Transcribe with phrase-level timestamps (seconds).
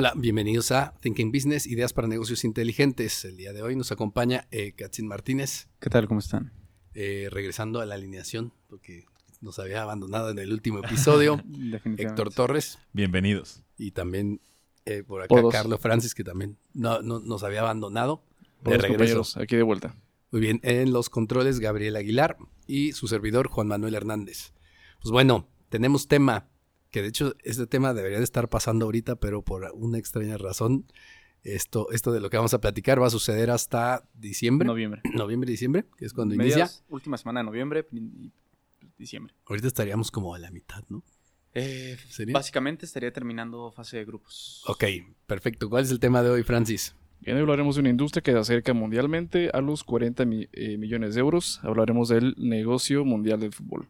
[0.00, 3.24] Hola, bienvenidos a Thinking Business, Ideas para Negocios Inteligentes.
[3.24, 6.06] El día de hoy nos acompaña eh, Katzin Martínez, ¿Qué tal?
[6.06, 6.52] ¿Cómo están?
[6.94, 9.06] eh, regresando a la alineación, porque
[9.40, 11.36] nos había abandonado en el último episodio.
[11.46, 12.02] Definitivamente.
[12.04, 13.64] Héctor Torres Bienvenidos.
[13.76, 14.40] y también
[14.84, 15.52] eh, por acá Todos.
[15.52, 18.22] Carlos Francis, que también no, no- nos había abandonado.
[18.62, 19.24] De regreso.
[19.40, 19.96] aquí de vuelta.
[20.30, 22.36] Muy bien, en los controles Gabriel Aguilar
[22.68, 24.52] y su servidor Juan Manuel Hernández.
[25.02, 26.46] Pues bueno, tenemos tema,
[26.90, 30.86] que de hecho este tema debería de estar pasando ahorita, pero por una extraña razón,
[31.44, 35.02] esto, esto de lo que vamos a platicar va a suceder hasta diciembre, Noviembre.
[35.14, 36.68] noviembre, diciembre, que es cuando inicia.
[36.88, 38.32] Última semana de noviembre y
[38.98, 39.34] diciembre.
[39.46, 41.02] Ahorita estaríamos como a la mitad, ¿no?
[41.54, 42.34] Eh, ¿Sería?
[42.34, 44.62] básicamente estaría terminando fase de grupos.
[44.66, 44.84] Ok,
[45.26, 45.68] perfecto.
[45.70, 46.94] ¿Cuál es el tema de hoy, Francis?
[47.20, 50.76] Bien, hoy hablaremos de una industria que se acerca mundialmente a los 40 mi- eh,
[50.78, 51.58] millones de euros.
[51.62, 53.88] Hablaremos del negocio mundial del fútbol.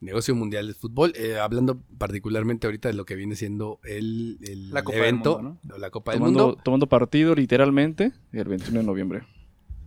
[0.00, 4.70] Negocio Mundial de Fútbol, eh, hablando particularmente ahorita de lo que viene siendo el, el
[4.70, 6.62] La Copa del evento, Mundo, o la Copa del Tomando, Mundo.
[6.64, 9.22] tomando partido literalmente el 21 de noviembre.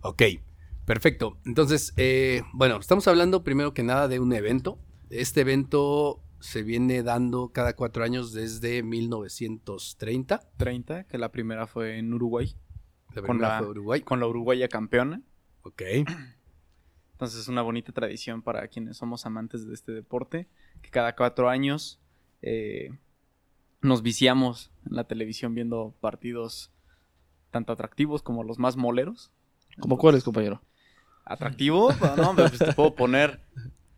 [0.02, 0.22] Ok,
[0.84, 1.38] perfecto.
[1.44, 4.78] Entonces, eh, bueno, estamos hablando primero que nada de un evento.
[5.10, 10.40] Este evento se viene dando cada cuatro años desde 1930.
[10.56, 12.54] 30, que la primera fue en Uruguay,
[13.14, 14.00] La Con primera la- fue Uruguay.
[14.02, 15.22] con la Uruguaya campeona.
[15.62, 15.82] Ok,
[17.14, 20.46] Entonces es una bonita tradición para quienes somos amantes de este deporte,
[20.82, 22.00] que cada cuatro años
[22.42, 22.90] eh,
[23.80, 26.70] nos viciamos en la televisión viendo partidos
[27.50, 29.30] tanto atractivos como los más moleros.
[29.80, 30.60] ¿Cómo cuáles, compañero?
[31.24, 31.90] ¿Atractivo?
[32.16, 33.40] No, pues te puedo poner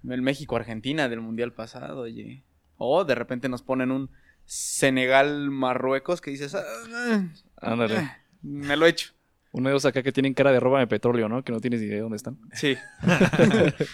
[0.09, 2.43] el México-Argentina del Mundial pasado, oye.
[2.77, 4.11] O de repente nos ponen un
[4.45, 6.55] Senegal-Marruecos que dices...
[6.55, 6.63] "Ah,
[6.95, 7.23] ah,
[7.57, 7.97] Ándale.
[7.97, 9.13] ah, me lo he hecho.
[9.57, 11.43] Uno de esos acá que tienen cara de roba de petróleo, ¿no?
[11.43, 12.39] Que no tienes ni idea de dónde están.
[12.53, 12.77] Sí.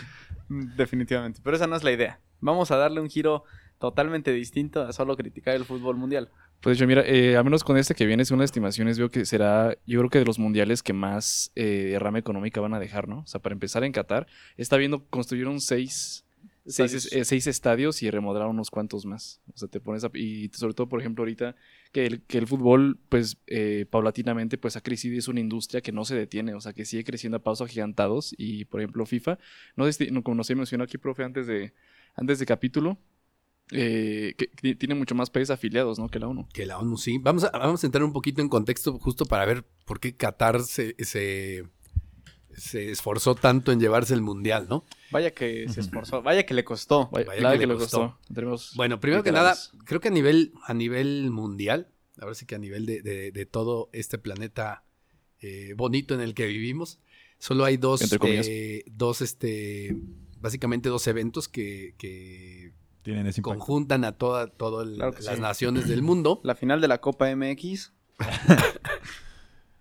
[0.77, 1.41] Definitivamente.
[1.43, 2.19] Pero esa no es la idea.
[2.41, 3.45] Vamos a darle un giro
[3.79, 6.31] totalmente distinto a solo criticar el fútbol mundial.
[6.61, 9.25] Pues yo, mira, eh, al menos con este que viene, según las estimaciones, veo que
[9.25, 13.07] será, yo creo que de los mundiales que más eh, derrama económica van a dejar,
[13.07, 13.21] ¿no?
[13.21, 16.25] O sea, para empezar en Qatar, está viendo, construyeron seis,
[16.67, 19.41] seis, eh, seis estadios y remodelaron unos cuantos más.
[19.55, 21.55] O sea, te pones a, y sobre todo, por ejemplo, ahorita
[21.93, 25.83] que el, que el fútbol, pues, eh, paulatinamente, pues, ha crecido y es una industria
[25.83, 29.05] que no se detiene, o sea, que sigue creciendo a pasos agigantados y, por ejemplo,
[29.07, 29.39] FIFA,
[29.77, 31.75] no como nos mencionó aquí, profe, antes de,
[32.17, 32.99] antes de capítulo,
[33.71, 36.09] eh, que, tiene mucho más países afiliados, ¿no?
[36.09, 36.49] Que la ONU.
[36.53, 37.19] que la ONU sí.
[37.19, 40.61] Vamos a, vamos a entrar un poquito en contexto justo para ver por qué Qatar
[40.61, 41.65] se,
[42.57, 44.85] se esforzó tanto en llevarse el Mundial, ¿no?
[45.11, 46.23] Vaya que se esforzó.
[46.23, 47.09] Vaya que le costó.
[47.11, 48.19] Vaya, que que, le costó.
[48.77, 51.89] Bueno, primero que nada, creo que a nivel, a nivel mundial,
[52.21, 54.85] ahora sí que a nivel de, de- de todo este planeta
[55.41, 56.99] eh, bonito en el que vivimos,
[57.39, 59.97] solo hay dos, eh, dos, este,
[60.41, 63.59] básicamente dos eventos que, que Tienen ese impacto.
[63.59, 65.41] conjuntan a toda, todas Claro las sí.
[65.43, 66.41] naciones del mundo.
[66.45, 67.93] La final de la Copa MX.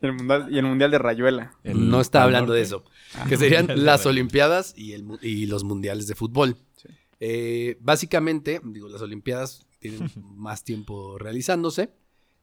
[0.02, 1.54] y, el mundial, y el Mundial de Rayuela.
[1.64, 2.84] El no está hablando de eso.
[3.30, 6.58] Que serían las Olimpiadas y, el, y los Mundiales de Fútbol.
[6.76, 6.88] Sí.
[7.20, 11.92] Eh, básicamente, digo, las Olimpiadas tienen más tiempo realizándose.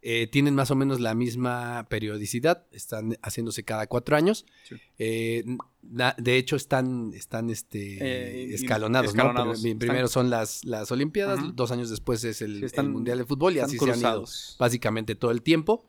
[0.00, 2.66] eh, tienen más o menos la misma periodicidad.
[2.70, 4.46] Están haciéndose cada cuatro años.
[4.68, 4.76] Sí.
[4.98, 5.44] Eh,
[5.82, 9.16] na- de hecho, están, están este, Eh, escalonados.
[9.16, 9.32] ¿no?
[9.32, 13.18] Primero Están- son las, las Olimpiadas, dos años después es el, Sí, están- el Mundial
[13.18, 14.24] de Fútbol y así se han ido
[14.60, 15.84] básicamente todo el tiempo.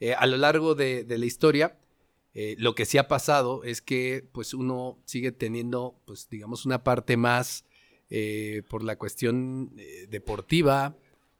[0.00, 1.76] Eh, a lo largo de, de la historia,
[2.32, 6.84] eh, lo que sí ha pasado es que pues uno sigue teniendo, pues digamos, una
[6.84, 7.64] parte más
[8.08, 10.96] eh, por la cuestión eh, deportiva,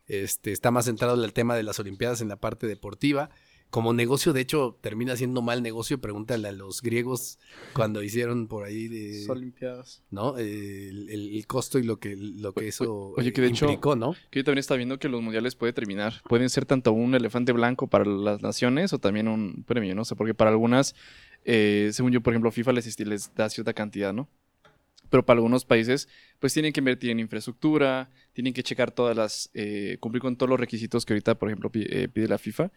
[0.06, 3.30] este, está más centrado en el tema de las Olimpiadas en la parte deportiva.
[3.70, 6.00] Como negocio, de hecho, termina siendo mal negocio.
[6.00, 7.38] Pregúntale a los griegos
[7.72, 10.02] cuando hicieron por ahí de, Olimpiadas.
[10.10, 10.36] ¿no?
[10.38, 13.46] Eh, el, el- el costo y lo que, lo que eso oye, eh, que de
[13.48, 14.14] hecho- implicó, ¿no?
[14.30, 16.14] Que yo también está viendo que los mundiales puede terminar.
[16.28, 20.02] Pueden ser tanto un elefante blanco para las naciones o también un premio, ¿no?
[20.02, 20.96] O sea, porque para algunas,
[21.44, 24.28] eh, según yo, por ejemplo, FIFA les, les da cierta cantidad, ¿no?
[25.10, 26.08] Pero para algunos países,
[26.38, 30.50] pues tienen que invertir en infraestructura, tienen que checar todas las, eh, cumplir con todos
[30.50, 32.70] los requisitos que ahorita, por ejemplo, pi- eh, pide la FIFA.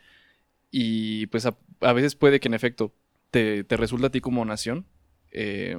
[0.75, 2.95] Y pues a, a veces puede que en efecto
[3.29, 4.87] te, te resulta a ti como nación
[5.29, 5.77] eh,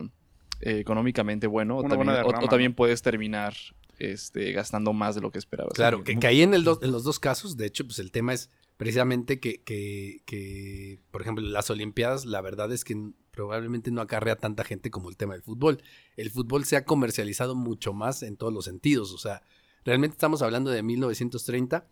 [0.61, 3.55] eh, económicamente bueno, o también, puedes terminar
[3.99, 5.75] este, gastando más de lo que esperabas.
[5.75, 8.35] Claro, que, que ahí en, el en los dos casos, de hecho, pues el tema
[8.35, 12.97] es precisamente que, que, que, por ejemplo, las Olimpiadas, la verdad es que
[13.33, 15.83] probablemente no acarrea tanta gente como el tema del fútbol.
[16.17, 19.43] El fútbol se ha comercializado mucho más en todos los sentidos, o sea,
[19.85, 21.89] realmente estamos hablando de 1930,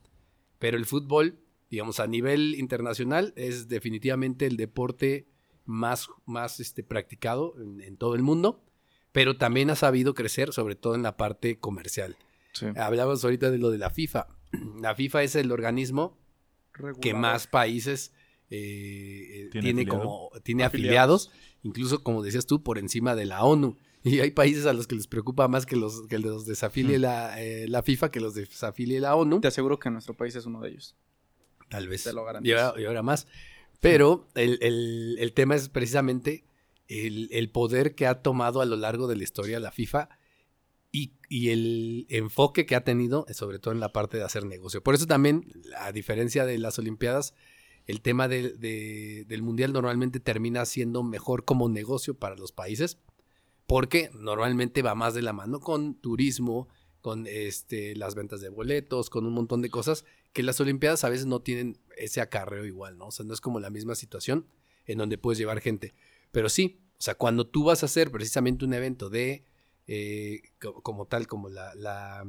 [0.61, 1.42] pero el fútbol,
[1.73, 5.27] digamos, a nivel internacional es definitivamente el deporte
[5.65, 8.63] más, más este, practicado en, en todo el mundo,
[9.11, 12.19] pero también ha sabido crecer, sobre todo en la parte comercial.
[12.53, 12.67] Sí.
[12.77, 14.29] Hablábamos ahorita de lo de la FIFA.
[14.83, 16.19] La FIFA es el organismo
[17.01, 18.13] que más países
[18.51, 19.99] eh, eh, ¿Tiene tiene, afiliado?
[19.99, 21.31] como tiene afiliados,
[21.63, 23.79] incluso como decías tú, por encima de la ONU.
[24.05, 27.41] Y hay países a los que les preocupa más que los que los desafilie la,
[27.41, 29.41] eh, la FIFA que los desafilie la ONU.
[29.41, 30.95] Te aseguro que nuestro país es uno de ellos.
[31.73, 32.05] Tal vez.
[32.05, 32.59] Te lo y, garantizo.
[32.61, 33.27] ahora, y ahora más.
[33.81, 36.45] Pero el, el- el tema es precisamente
[36.89, 40.09] el, el poder que ha tomado a lo largo de la historia la FIFA
[40.93, 44.45] y, y el enfoque que ha tenido, eh, sobre todo en la parte de hacer
[44.45, 44.83] negocio.
[44.83, 47.35] Por eso también, a diferencia de las Olimpiadas,
[47.87, 52.99] el tema de- de- del Mundial normalmente termina siendo mejor como negocio para los países,
[53.67, 56.69] porque normalmente va más de la mano con turismo,
[57.01, 61.09] con este, las ventas de boletos, con un montón de cosas que las Olimpiadas a
[61.09, 63.07] veces no tienen ese acarreo igual, ¿no?
[63.09, 64.47] O sea, no es como la misma situación
[64.87, 65.95] en donde puedes llevar gente.
[66.31, 69.45] Pero sí, o sea, cuando tú vas a hacer precisamente un evento de,
[69.87, 72.25] eh, co- como tal, como la, la,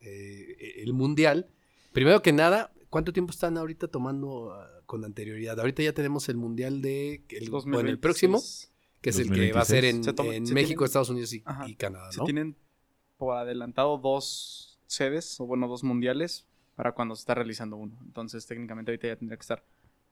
[0.00, 1.48] eh, el mundial,
[1.92, 5.58] primero que nada, ¿cuánto tiempo están ahorita tomando ah, con anterioridad?
[5.58, 8.72] Ahorita ya tenemos el mundial de, el, bueno, el próximo, 2026.
[9.00, 10.04] que es el que va a ser en, 2026.
[10.04, 12.24] Se toma- en se México, tienen- Estados Unidos y, y Canadá, Se ¿no?
[12.24, 12.56] tienen
[13.16, 16.44] por adelantado dos sedes, o bueno, dos mundiales,
[16.76, 17.98] para cuando se está realizando uno.
[18.04, 19.64] Entonces, técnicamente ahorita ya tendría que estar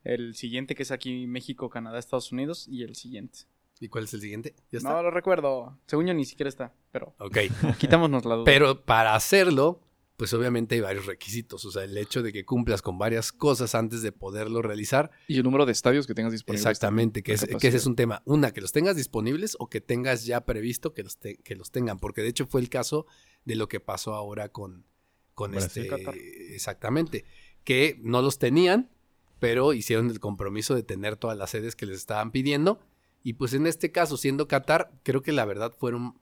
[0.03, 3.41] el siguiente, que es aquí México, Canadá, Estados Unidos, y el siguiente.
[3.81, 4.55] ¿Y cuál es el siguiente?
[4.71, 4.91] ¿Ya está?
[4.91, 5.79] No lo recuerdo.
[5.87, 7.39] Según yo ni siquiera está, pero Ok.
[7.79, 8.45] quitámonos la duda.
[8.45, 9.81] Pero para hacerlo,
[10.17, 11.65] pues obviamente hay varios requisitos.
[11.65, 15.11] O sea, el hecho de que cumplas con varias cosas antes de poderlo realizar.
[15.27, 16.61] Y el número de estadios que tengas disponibles.
[16.65, 18.23] Exactamente, que, es- ese es un tema.
[18.27, 21.71] Una, que los tengas disponibles o que tengas ya previsto que los, te- que los
[21.73, 21.99] tengan.
[21.99, 23.07] Porque de hecho fue el caso
[23.45, 24.87] de lo que pasó ahora con,
[25.35, 25.85] con Brasil.
[25.85, 25.97] este.
[25.97, 26.15] Qatar.
[26.17, 27.25] Exactamente.
[27.65, 28.91] Que no los tenían,
[29.39, 32.81] pero hicieron el compromiso de tener todas las sedes que les estaban pidiendo.
[33.23, 36.21] Y pues en este caso, siendo Qatar, creo que la verdad fueron.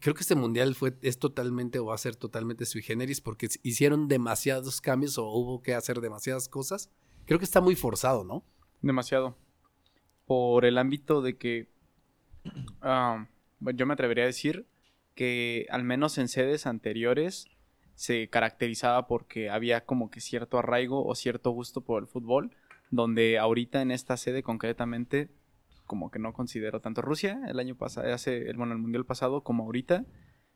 [0.00, 3.48] Creo que este mundial fue, es totalmente o va a ser totalmente sui generis porque
[3.62, 6.90] hicieron demasiados cambios o hubo que hacer demasiadas cosas.
[7.26, 8.42] Creo que está muy forzado, ¿no?
[8.80, 9.36] Demasiado.
[10.24, 11.68] Por el ámbito de que.
[12.80, 13.26] ah,
[13.60, 14.66] yo me atrevería a decir
[15.14, 17.48] que al menos en sedes anteriores
[17.96, 22.52] se caracterizaba porque había como que cierto arraigo o cierto gusto por el fútbol,
[22.90, 25.28] donde ahorita en esta sede concretamente
[25.86, 29.42] como que no considero tanto Rusia el año pasado, hace el bueno, el mundial pasado
[29.42, 30.04] como ahorita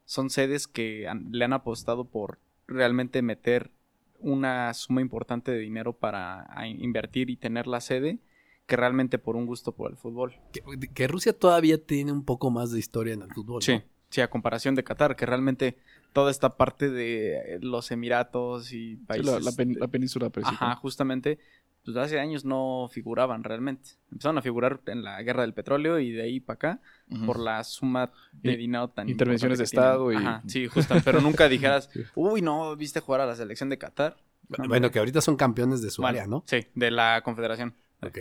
[0.04, 3.70] son sedes que han- le han apostado por realmente meter
[4.18, 8.18] una suma importante de dinero para invertir y tener la sede
[8.66, 10.36] que realmente por un gusto por el fútbol.
[10.52, 10.62] Que,
[10.92, 13.62] que Rusia todavía tiene un poco más de historia en el fútbol.
[13.62, 13.82] Sí, ¿no?
[14.10, 15.78] sí, a comparación de Qatar, que realmente
[16.12, 19.26] toda esta parte de eh, los Emiratos y Sí, países...
[19.26, 20.54] la, la pen- de- la península principal.
[20.70, 21.38] Ajá, justamente,
[21.84, 23.90] pues hace años no figuraban realmente.
[24.10, 26.80] Empezaron a figurar en la guerra del petróleo y de ahí para acá
[27.26, 29.64] por la suma de dinero tan intervenciones de.
[29.64, 33.68] Estado y- Ajá, sí, justo, pero nunca dijeras, uy, no, viste jugar a la selección
[33.70, 34.16] de Qatar.
[34.58, 34.90] No, Bueno, no.
[34.90, 36.42] que ahorita son campeones de su área, ¿no?
[36.46, 37.74] Sí, de la confederación.
[38.02, 38.18] Ok.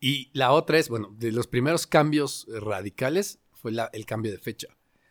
[0.00, 4.38] Y la otra es, bueno, de los primeros cambios radicales fue la- el cambio de
[4.38, 4.68] fecha.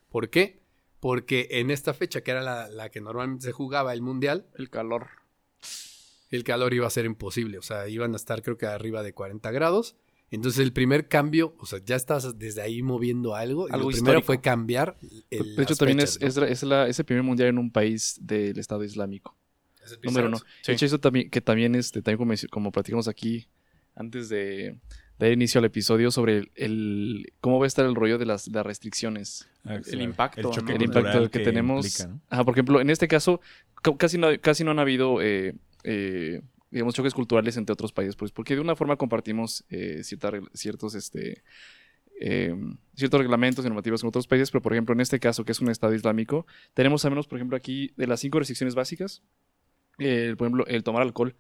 [0.09, 0.59] ¿Por qué?
[0.99, 4.69] Porque en esta fecha, que era la, la que normalmente se jugaba el Mundial, El
[4.69, 5.07] calor.
[6.29, 7.57] el calor iba a ser imposible.
[7.57, 9.95] O sea, iban a estar creo que arriba de 40 grados.
[10.31, 13.63] Entonces el primer cambio, o sea, ya estás desde ahí moviendo algo.
[13.67, 14.25] Lo primero histórico.
[14.25, 14.95] fue cambiar.
[15.31, 16.43] el- de hecho, las también fechas, es, ¿no?
[16.43, 19.35] es, es la- es el primer mundial en un país del Estado Islámico.
[19.83, 20.37] Es el Número uno.
[20.37, 20.43] Sí.
[20.67, 23.47] De hecho, eso también, que también, este, también como, como platicamos aquí
[23.95, 24.77] antes de
[25.19, 28.47] dar inicio al episodio sobre el, el- cómo va a estar el rollo de las,
[28.47, 29.47] las restricciones.
[29.65, 31.85] Ah, el impacto, el impacto que, tenemos.
[31.85, 32.21] implica, ¿no?
[32.29, 33.41] Ajá, por ejemplo, en este caso,
[33.81, 38.15] ca- casi no, casi no han habido, eh, eh, digamos, choques culturales entre otros países,
[38.15, 41.43] pues, porque de una forma compartimos eh, cierta ciertos, este,
[42.21, 42.55] eh,
[42.95, 45.59] ciertos reglamentos y normativas con otros países, pero por ejemplo, en este caso, que es
[45.59, 49.21] un Estado islámico, tenemos al menos, por ejemplo, aquí de las cinco restricciones básicas,
[49.97, 51.35] eh, por ejemplo, el tomar alcohol.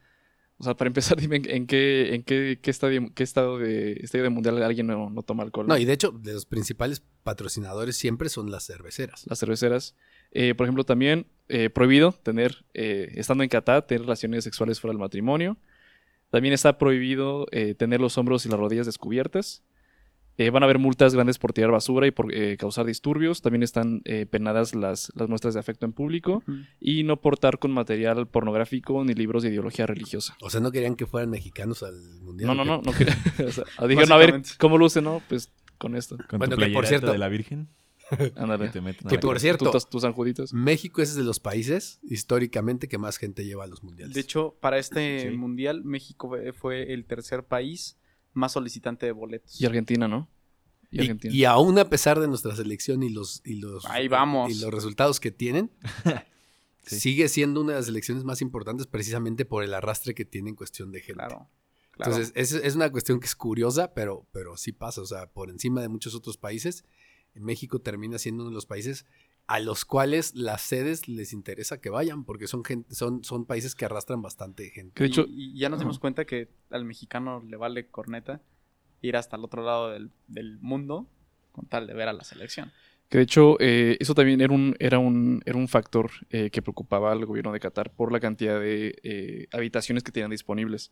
[0.59, 3.93] O sea, para empezar, dime en, en qué, en qué, qué estadio, qué estado de
[3.93, 5.67] estadio de mundial alguien no, no toma alcohol.
[5.67, 9.25] No, y de hecho, de los principales patrocinadores siempre son las cerveceras.
[9.27, 9.95] las cerveceras.
[10.31, 14.91] Eh, por ejemplo, también eh, prohibido tener, eh, estando en Qatar, tener relaciones sexuales fuera
[14.91, 15.57] del matrimonio.
[16.29, 19.63] También está prohibido eh, tener los hombros y las rodillas descubiertas.
[20.41, 23.41] Eh, van a haber multas grandes por tirar basura y por eh, causar disturbios.
[23.41, 26.43] También están eh, penadas las, las muestras de afecto en público
[26.79, 30.37] y no portar con material pornográfico ni libros de ideología religiosa.
[30.41, 32.47] O sea, no querían que fueran mexicanos al mundial.
[32.47, 33.17] No, no, no, no quería-
[33.47, 34.41] o sea, dijeron, a ver.
[34.57, 35.01] ¿cómo luce?
[35.01, 36.17] No, pues con esto.
[36.29, 37.67] Con Bueno, tu que por cierto- de la Virgen.
[38.37, 38.71] Ándale.
[38.71, 38.81] Que
[39.15, 40.51] la por cierto, Tus, tus sanjuditos.
[40.51, 44.15] México es de los países históricamente que más gente lleva a los mundiales.
[44.15, 45.37] De hecho, para este Sí.
[45.37, 47.98] mundial, México fue el tercer país
[48.33, 49.59] más solicitante de boletos.
[49.59, 50.29] Y Argentina, ¿no?
[50.91, 51.33] Y y, Argentina.
[51.35, 54.51] y aún a pesar de nuestra selección y los, y los, Ahí vamos.
[54.51, 55.71] y los resultados que tienen,
[56.85, 56.99] Sí.
[56.99, 60.55] sigue siendo una de las elecciones más importantes precisamente por el arrastre que tiene en
[60.55, 61.13] cuestión de gente.
[61.23, 61.47] Claro.
[61.91, 62.11] claro.
[62.15, 65.01] Entonces, es, es una cuestión que es curiosa, pero, pero sí pasa.
[65.01, 66.83] O sea, por encima de muchos otros países,
[67.35, 69.05] México termina siendo uno de los países
[69.49, 73.73] a los cuales las sedes les interesa que vayan, porque son, gente, son, son países
[73.73, 75.01] que arrastran bastante gente.
[75.01, 78.43] De hecho, y, y ya nos dimos cuenta que al mexicano le vale corneta
[79.01, 81.09] ir hasta el otro lado del, del mundo
[81.51, 82.71] con tal de ver a la selección.
[83.09, 86.61] Que de hecho, eh, eso también era un, era un, era un factor eh, que
[86.61, 90.91] preocupaba al gobierno de Qatar por la cantidad de eh, habitaciones que tenían disponibles.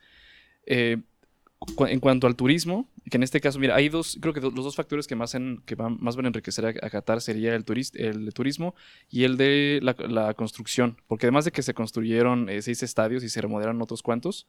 [1.88, 4.76] En cuanto al turismo, que en este caso, mira, hay dos, creo que los dos
[4.76, 8.76] factores que más, van, más van a enriquecer a, Qatar sería el, turismo
[9.10, 13.30] y el de la, construcción, porque además de que se construyeron eh, seis estadios y
[13.30, 14.48] se remodelaron otros cuantos,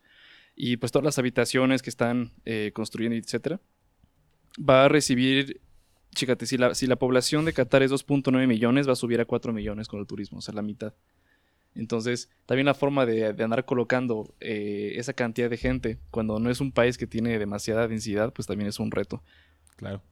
[0.54, 3.58] y pues todas las habitaciones que están eh, construyendo, etcétera,
[4.58, 5.62] va a recibir
[6.14, 9.24] Chícate, si la, si la población de Qatar es 2.9 millones, va a subir a
[9.24, 10.94] 4 millones con el turismo, o sea, la mitad.
[11.74, 16.50] Entonces, también la forma de, de andar colocando eh, esa cantidad de gente cuando no
[16.50, 19.22] es un país que tiene demasiada densidad, pues también es un reto.
[19.76, 20.02] Claro.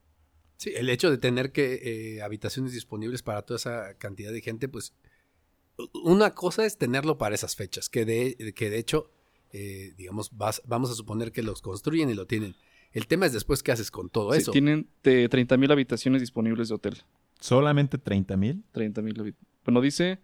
[0.58, 1.80] Sí, el hecho de tener que
[2.16, 4.94] eh, habitaciones disponibles para toda esa cantidad de gente, pues
[6.04, 9.10] una cosa es tenerlo para esas fechas, que de, que de hecho,
[9.52, 12.54] eh, digamos, vas- vamos a suponer que los construyen y lo tienen.
[12.92, 14.52] El tema es después qué haces con todo Sí, eso.
[14.52, 17.02] tienen de 30.000 habitaciones disponibles de hotel.
[17.40, 18.64] Solamente 30 mil.
[18.72, 20.20] 30.000 habit- Bueno, dice,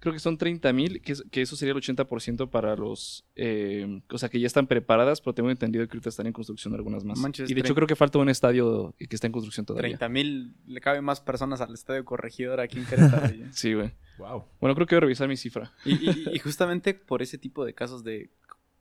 [0.00, 3.24] creo que son 30.000, que, es- que eso sería el 80% para los...
[3.36, 6.74] eh, o sea, que ya están preparadas, pero tengo entendido que ahorita están en construcción
[6.74, 7.18] algunas más.
[7.18, 9.90] Manches, y de hecho creo que falta un estadio que está en construcción todavía.
[9.98, 13.30] 30 mil, le caben más personas al estadio corregidor aquí en Querétaro.
[13.52, 13.92] Sí, güey.
[14.18, 14.44] Wow.
[14.60, 15.72] Bueno, creo que voy a revisar mi cifra.
[15.84, 18.30] Y, y- y justamente por ese tipo de casos de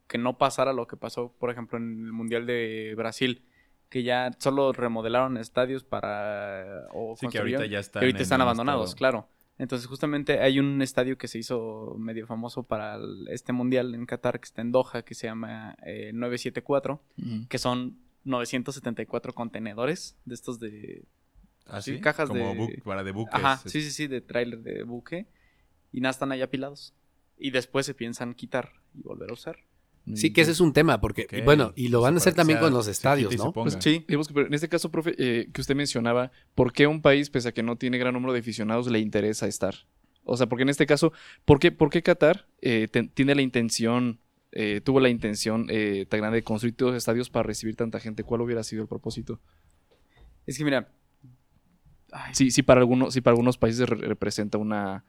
[0.08, 3.44] que no pasara lo que pasó, por ejemplo, en el Mundial de Brasil,
[3.90, 6.88] que ya solo remodelaron estadios para...
[6.94, 8.00] O Sí, que ahorita ya están.
[8.02, 9.28] que ahorita están abandonados, estado- claro.
[9.60, 14.06] Entonces, justamente hay un estadio que se hizo medio famoso para el- este mundial en
[14.08, 17.48] Qatar, que está en Doha, que se llama eh, 974, Ujú.
[17.48, 21.04] que son 974 contenedores de estos de...
[21.68, 23.36] Ah, Sí, cajas Como de- para de buques.
[23.36, 25.28] Ajá, es- sí, sí, sí, de tráiler de buque.
[25.92, 26.94] Y nada, están ahí apilados.
[27.38, 29.58] Y después se piensan quitar y volver a usar.
[30.16, 32.66] Sí, que ese es un tema, porque, bueno, y lo van a hacer también sea-
[32.68, 33.52] con los estadios, ¿no?
[33.54, 36.88] Pues sí, digamos que pero en este caso, profe, eh, que usted mencionaba, ¿por qué
[36.88, 39.76] un país, pese a que no tiene gran número de aficionados, le interesa estar?
[40.24, 41.12] O sea, porque en este caso,
[41.46, 44.20] ¿por qué, por qué Qatar eh, tiene la intención,
[44.52, 48.00] eh, tuvo la intención eh, tan grande de construir todos los estadios para recibir tanta
[48.00, 48.24] gente?
[48.24, 49.40] ¿Cuál hubiera sido el propósito?
[50.46, 50.92] Es que mira...
[52.12, 55.06] ay, Sí, sí para algunos, sí para algunos países re- representa una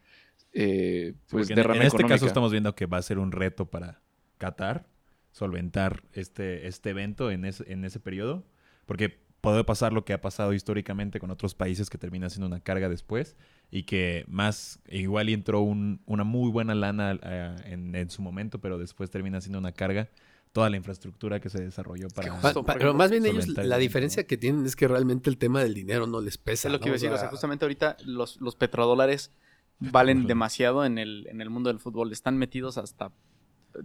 [0.52, 2.14] eh, pues Porque en- derrama en este económica.
[2.16, 4.02] caso estamos viendo que va a ser un reto para
[4.40, 4.86] Qatar
[5.30, 8.44] solventar este, este evento en ese, en ese periodo.
[8.86, 12.60] Porque puede pasar lo que ha pasado históricamente con otros países que termina siendo una
[12.60, 13.36] carga después
[13.70, 18.60] y que más igual entró un- una muy buena lana eh, en, en su momento,
[18.60, 20.08] pero después termina siendo una carga
[20.52, 22.32] toda la infraestructura que se desarrolló para...
[22.34, 25.38] Pa- justo, pa- pero más bien ellos, la diferencia que tienen es que realmente el
[25.38, 26.66] tema del dinero no les pesa.
[26.68, 27.08] es lo que iba a decir.
[27.10, 29.30] O sea, sea, justamente ahorita los, los petrodólares
[29.78, 32.10] valen demasiado en el, en el mundo del fútbol.
[32.12, 33.12] Están metidos hasta...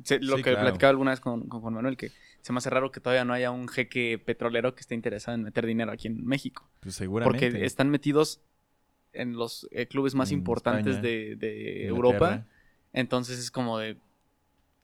[0.04, 0.62] se- lo Sí, que claro.
[0.68, 2.12] platicaba alguna vez con, con Juan Manuel, que
[2.42, 5.44] se me hace raro que todavía no haya un jeque petrolero que esté interesado en
[5.44, 6.70] meter dinero aquí en México.
[6.82, 7.48] Pues seguramente.
[7.50, 8.42] Porque están metidos
[9.14, 11.86] en los eh, clubes más En importantes España, de, de.
[11.88, 12.46] Europa.
[12.94, 13.98] Entonces es como de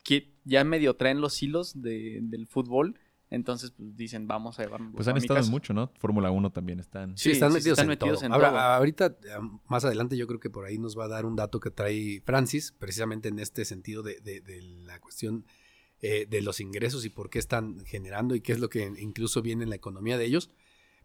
[0.03, 2.95] que ya medio traen los hilos de- del fútbol.
[3.31, 4.91] Entonces pues, dicen, vamos a llevarnos.
[4.93, 5.91] Pues han estado en mucho, ¿no?
[5.97, 7.17] Fórmula 1 también están.
[7.17, 8.25] Sí, Sí, están sí, metidos, están en, metidos todo.
[8.27, 8.59] en Ahora, todo.
[8.59, 11.59] ahorita, eh, más adelante, yo creo que por ahí nos va a dar un dato
[11.59, 15.45] que trae Francis, precisamente en este sentido de, de- de la cuestión
[16.01, 19.41] eh, de los ingresos y por qué están generando y qué es lo que incluso
[19.41, 20.49] viene en la economía de ellos.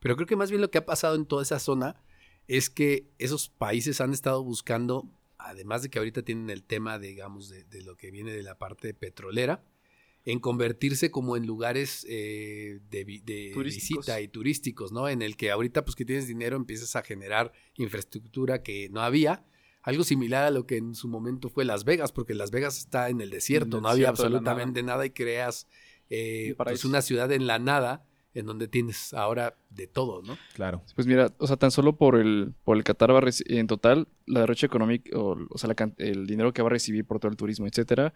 [0.01, 1.97] Pero creo que más bien lo que ha pasado en toda esa zona
[2.49, 7.49] es que esos países han estado buscando, además de que ahorita tienen el tema, digamos,
[7.51, 9.63] de, de lo que viene de la parte petrolera,
[10.27, 15.09] en convertirse como en lugares eh, de, visita y turísticos, ¿no?
[15.09, 19.45] En el que ahorita, pues que tienes dinero, empiezas a generar infraestructura que no había.
[19.83, 23.09] Algo similar a lo que en su momento fue Las Vegas, porque Las Vegas está
[23.09, 25.07] en el desierto, el no había absolutamente nada.
[25.07, 25.69] y creas
[26.11, 28.05] eh, pues una ciudad en la nada,
[28.35, 30.37] en donde tienes ahora de todo, ¿no?
[30.55, 30.83] Claro.
[30.97, 34.09] Pues mira, o sea, tan solo por el, por el Qatar va a en total,
[34.27, 37.21] la derrocha económica, o, o sea, la can- el dinero que va a recibir por
[37.21, 38.13] todo el turismo, etcétera,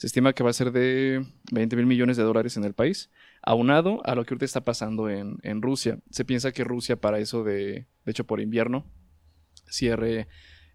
[0.00, 3.10] se estima que va a ser de 20 mil millones de dólares en el país,
[3.42, 5.98] aunado a lo que ahorita está pasando en, en Rusia.
[6.10, 8.86] Se piensa que Rusia para eso de, de hecho por invierno,
[9.68, 10.26] cierre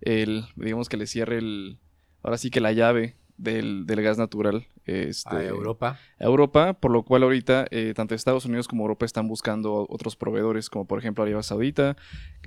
[0.02, 1.80] el, digamos que le cierre el,
[2.22, 6.00] ahora sí que la llave del, del gas natural este, A Europa.
[6.20, 10.16] a Europa, por lo cual ahorita eh, tanto Estados Unidos como Europa están buscando otros
[10.16, 11.98] proveedores, como por ejemplo Arabia Saudita,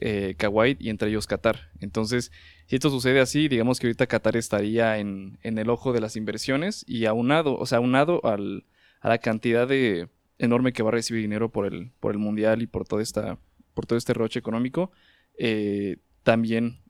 [0.00, 1.71] eh, Kuwait y entre ellos Qatar.
[1.80, 2.30] Entonces,
[2.66, 6.16] si esto sucede así, digamos que ahorita Qatar estaría en, en el ojo de las
[6.16, 8.64] inversiones y aunado, o sea, aunado al,
[9.00, 12.62] a la cantidad de enorme que va a recibir dinero por el, por el mundial
[12.62, 13.38] y por toda esta,
[13.75, 14.92] por todo este roche económico,
[15.37, 16.80] eh, también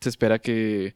[0.00, 0.94] se espera que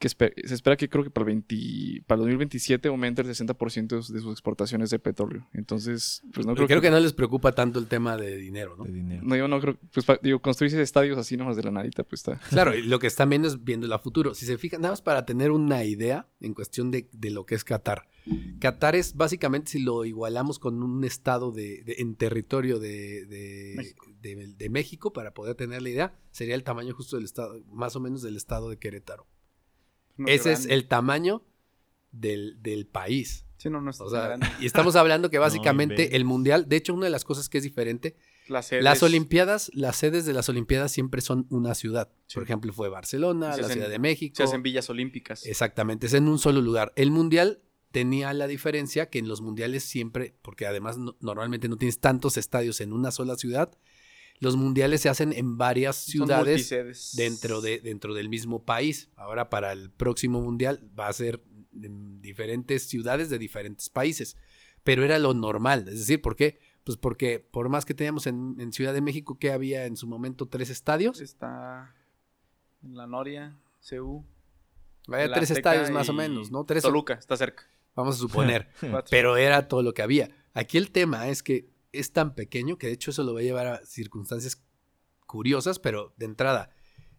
[0.00, 3.86] que se espera que creo que para el, 20 para el 2027 aumente el 60%
[3.96, 5.46] de sus- de sus exportaciones de petróleo.
[5.52, 8.74] Entonces, pues no Pero creo, creo que no les preocupa tanto el tema de dinero,
[8.78, 8.84] ¿no?
[8.84, 9.22] De dinero.
[9.22, 9.76] No, yo no creo.
[9.92, 12.40] Pues digo, construirse estadios así nomás de la narita, pues está.
[12.48, 14.34] Claro, y lo que están viendo es viendo el futuro.
[14.34, 17.54] Si se fijan, nada más para tener una idea en cuestión de, de lo que
[17.54, 18.08] es Qatar.
[18.58, 23.74] Qatar es básicamente, si lo igualamos con un estado de, de- en territorio de, de-
[23.76, 24.06] México.
[24.22, 27.96] de- de México, para poder tener la idea, sería el tamaño justo del estado, más
[27.96, 29.26] o menos del estado de Querétaro.
[30.20, 31.42] No Ese es el tamaño
[32.12, 33.46] del, del país.
[33.56, 34.46] Sí, no, no es O tan sea, grande.
[34.60, 35.38] y estamos hablando que
[35.98, 38.16] básicamente el mundial, de hecho, una de las cosas que es diferente,
[38.48, 42.10] Las sedes las Olimpiadas, las sedes de las Olimpiadas siempre son una ciudad.
[42.32, 44.34] Por ejemplo, fue Barcelona, Se la hacen- Ciudad de México.
[44.36, 45.44] se hacen villas olímpicas.
[45.46, 46.92] Exactamente, es en un solo lugar.
[46.96, 47.60] El mundial
[47.92, 52.36] tenía la diferencia que en los mundiales siempre, porque además no- normalmente no tienes tantos
[52.38, 53.76] estadios en una sola ciudad,
[54.40, 59.10] los mundiales se hacen en varias ciudades dentro, de, dentro del mismo país.
[59.14, 61.42] Ahora para el próximo mundial va a ser
[61.80, 64.36] en diferentes ciudades de diferentes países.
[64.82, 66.58] Pero era lo normal, es decir, ¿por qué?
[66.84, 70.06] Pues porque por más que teníamos en, en Ciudad de México que había en su
[70.06, 71.94] momento tres estadios, Está
[72.82, 74.24] en la Noria, CU.
[75.06, 76.64] había tres Azteca estadios más o menos, ¿no?
[76.64, 77.64] Tres, Toluca, está cerca.
[77.94, 78.70] vamos a suponer.
[79.10, 80.30] Pero era todo lo que había.
[80.54, 83.44] Aquí el tema es que es tan pequeño que de hecho eso lo va a
[83.44, 84.62] llevar a circunstancias
[85.26, 86.70] curiosas, pero de entrada,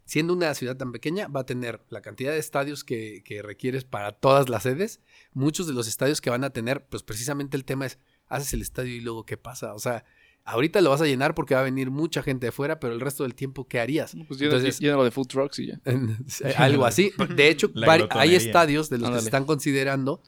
[0.05, 3.85] siendo una ciudad tan pequeña, va a tener la cantidad de estadios que, que requieres
[3.85, 4.99] para todas las sedes.
[5.33, 8.61] Muchos de los estadios que van a tener, pues precisamente el tema es, haces el
[8.61, 9.73] estadio y luego qué pasa.
[9.73, 10.03] O sea,
[10.43, 12.99] ahorita lo vas a llenar porque va a venir mucha gente de fuera, pero el
[12.99, 14.15] resto del tiempo, ¿qué harías?
[14.27, 15.81] Pues llénalo, de food trucks y ya.
[16.57, 17.11] Algo así.
[17.35, 17.71] De hecho,
[18.11, 20.21] hay estadios de los que se están considerando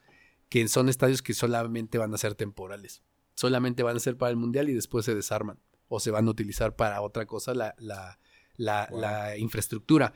[0.49, 3.01] que son estadios que solamente van a ser temporales.
[3.35, 5.59] Solamente van a ser para el mundial y después se desarman.
[5.87, 8.19] O se van a utilizar para otra cosa la, la,
[8.55, 8.99] la, Wow.
[9.01, 10.13] la infraestructura.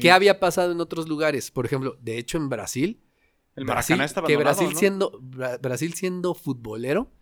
[0.00, 1.50] ¿Qué había pasado en otros lugares?
[1.50, 3.02] Por ejemplo, de hecho en Brasil,
[3.54, 4.78] El Brasil, que Brasil ¿no?
[4.78, 7.12] siendo Bra- Brasil siendo futbolero,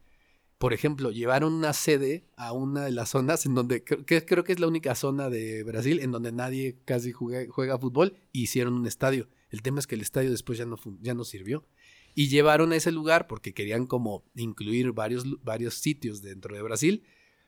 [0.58, 4.52] por ejemplo, llevaron una sede a una de las zonas en donde que creo que
[4.52, 8.74] es la única zona de Brasil en donde nadie casi juega, juega fútbol e hicieron
[8.74, 9.28] un estadio.
[9.50, 11.66] El tema es que el estadio después ya no ya no sirvió
[12.14, 17.04] y llevaron a ese lugar porque querían como incluir varios varios sitios dentro de Brasil,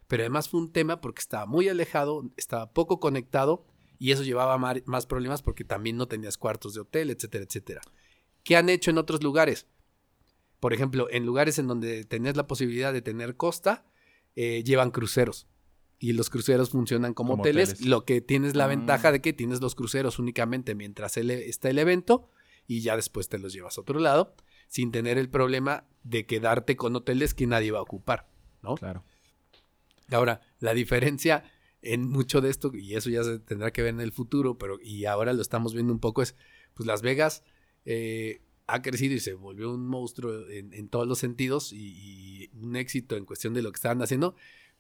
[0.09, 3.67] pero además fue un tema porque estaba muy alejado, estaba poco conectado
[3.99, 7.81] y eso llevaba mar- más problemas porque también no tenías cuartos de hotel, etcétera, etcétera.
[8.43, 9.67] ¿Qué han hecho en otros lugares?
[10.61, 13.87] Por ejemplo, en lugares en donde tenías la posibilidad de tener costa,
[14.35, 15.47] eh, llevan cruceros.
[15.99, 17.87] Y los cruceros funcionan como, Como hoteles, hoteles.
[17.89, 18.69] lo que tienes la Ah.
[18.69, 22.31] ventaja de que tienes los cruceros únicamente mientras el- está el evento
[22.67, 24.35] y ya después te los llevas a otro lado,
[24.75, 28.29] sin tener el problema de quedarte con hoteles que nadie va a ocupar,
[28.61, 28.75] ¿no?
[28.75, 29.05] Claro.
[30.11, 31.45] Ahora, la diferencia
[31.81, 34.81] en mucho de esto, y eso ya se tendrá que ver en el futuro, pero
[34.83, 36.35] y ahora lo estamos viendo un poco, es,
[36.75, 37.45] pues Las Vegas
[37.85, 42.51] eh, ha crecido y se volvió un monstruo en, en todos los sentidos y, y
[42.61, 44.35] un éxito en cuestión de lo que estaban haciendo,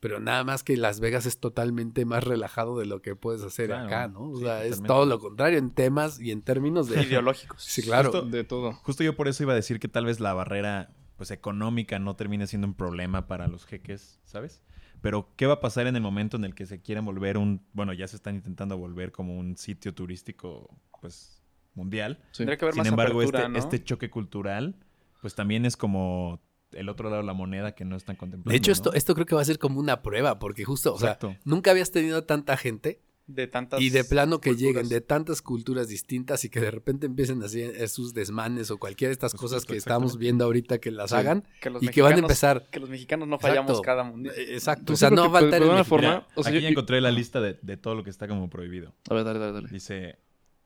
[0.05, 3.69] pero nada más que Las Vegas es totalmente más relajado de lo que puedes hacer
[3.69, 4.33] Claro, acá, ¿no?
[4.33, 7.03] O sí, sea, es todo lo contrario en temas y en términos de...
[7.05, 7.65] Ideológicos.
[7.67, 8.11] Sí, claro.
[8.13, 8.75] Justo- De todo.
[8.83, 12.17] Justo yo por eso iba a decir que tal vez la barrera pues económica no
[12.17, 14.61] termine siendo un problema para los jeques, ¿sabes?
[15.01, 17.65] Pero ¿qué va a pasar en el momento en el que se quieran volver un,
[17.73, 20.69] bueno, ya se están intentando volver como un sitio turístico
[21.01, 21.41] pues
[21.75, 22.19] mundial?
[22.33, 22.39] Sí.
[22.41, 23.59] Tendría que haber Sin más embargo, apertura, este, ¿no?
[23.59, 24.77] este choque cultural
[25.23, 26.43] pues también es como
[26.77, 28.51] el otro lado de la moneda que no están contemplando.
[28.51, 28.97] De hecho, esto, ¿no?
[28.97, 31.37] esto creo que va a ser como una prueba, porque justo, o sea, Exacto.
[31.45, 34.75] nunca habías tenido tanta gente de tantas Y de plano que culturas.
[34.75, 38.77] lleguen de tantas culturas distintas y que de repente empiecen a hacer sus desmanes o
[38.77, 41.17] cualquiera de estas Pues cosas justo, que estamos viendo ahorita que las Sí.
[41.17, 42.69] hagan que y que van a empezar.
[42.71, 43.83] Que los mexicanos no fallamos Exacto.
[43.83, 44.35] cada mundial.
[44.37, 44.93] Eh, Exacto.
[44.93, 45.85] O sea, no va a una mexicano.
[45.85, 48.29] forma- o sea, aquí yo- ya encontré la lista de, de todo lo que está
[48.29, 48.95] como prohibido.
[49.09, 49.69] A ver, dale, dale, dale.
[49.71, 50.19] Dice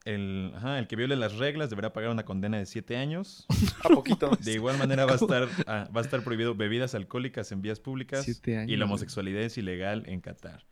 [0.05, 3.47] El, ajá, el que viole las reglas deberá pagar una condena de 7 años.
[3.85, 4.31] A poquito.
[4.41, 7.81] De igual manera va a estar, ah, va a estar prohibido bebidas alcohólicas en vías
[7.81, 10.65] públicas Siete años, y la homosexualidad es ilegal en Qatar.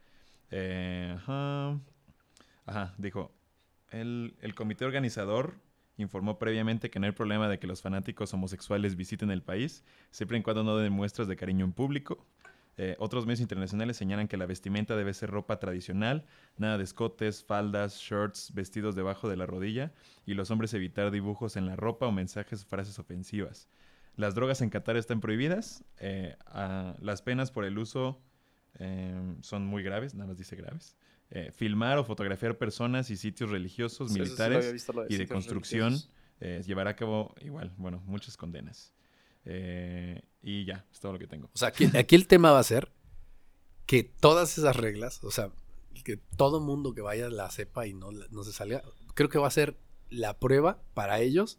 [0.50, 1.78] Eh, ajá.
[2.64, 3.32] Ajá, dijo,
[3.90, 5.54] el, el comité organizador
[5.98, 10.38] informó previamente que no hay problema de que los fanáticos homosexuales visiten el país, siempre
[10.38, 12.26] y cuando no den muestras de cariño en público.
[12.78, 16.26] Eh, otros medios internacionales señalan que la vestimenta debe ser ropa tradicional,
[16.58, 19.92] nada de escotes, faldas, shorts, vestidos debajo de la rodilla,
[20.26, 23.68] y los hombres evitar dibujos en la ropa o mensajes o frases ofensivas.
[24.16, 25.84] Las drogas en Qatar están prohibidas.
[25.98, 26.36] eh,
[27.00, 28.20] las penas por el uso
[28.78, 30.96] eh, son muy graves, nada más dice graves.
[31.30, 35.26] Eh, filmar o fotografiar personas y sitios religiosos, Sí, sí militares visto, de y de
[35.26, 35.96] construcción
[36.40, 38.95] llevará a cabo igual, bueno, muchas condenas.
[39.46, 41.46] Eh, y ya, es todo lo que tengo.
[41.54, 42.92] O sea, aquí, aquí el tema va a ser
[43.86, 45.50] que todas esas reglas, o sea,
[46.04, 48.82] que todo mundo que vaya la sepa y no, no se salga,
[49.14, 49.76] creo que va a ser
[50.10, 51.58] la prueba para ellos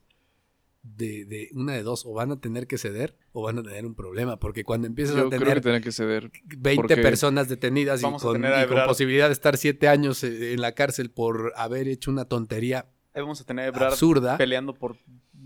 [0.84, 3.86] de, de una de dos, o van a tener que ceder o van a tener
[3.86, 6.32] un problema, porque cuando empiezas Yo a creo tener que ceder.
[6.58, 8.88] 20 porque- personas detenidas y a con, tener a y con Ebrard.
[8.88, 13.42] posibilidad de estar 7 años eh, en la cárcel por haber hecho una tontería vamos
[13.42, 14.38] a tener a absurda.
[14.38, 14.96] peleando por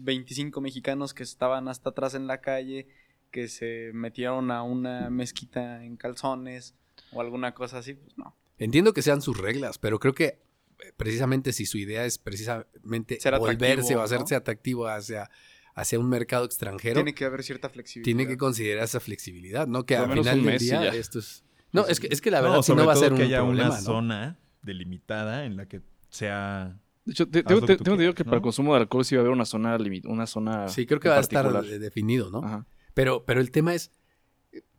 [0.03, 2.87] 25 mexicanos que estaban hasta atrás en la calle,
[3.31, 6.75] que se metieron a una mezquita en calzones
[7.11, 8.35] o alguna cosa así, pues no.
[8.57, 10.39] Entiendo que sean sus reglas, pero creo que eh,
[10.97, 14.03] precisamente si su idea es precisamente Ser volverse o ¿no?
[14.03, 15.29] hacerse atractivo hacia,
[15.73, 18.05] hacia un mercado extranjero, Tiene que haber cierta flexibilidad.
[18.05, 19.85] tiene que considerar esa flexibilidad, ¿no?
[19.85, 20.89] Que al final un del día ya.
[20.93, 21.43] esto es...
[21.71, 23.23] No, es que, es que la verdad no, si no va a ser un que
[23.23, 23.81] haya problema, una ¿no?
[23.81, 26.80] zona delimitada en la que sea...
[27.05, 29.23] De hecho, te- tengo, te- tengo que para el consumo de alcohol sí va a
[29.23, 32.39] haber una zona limit, una zona Sí, creo que va a estar definido, ¿no?
[32.43, 32.65] Ajá.
[32.93, 33.91] Pero, pero el tema es,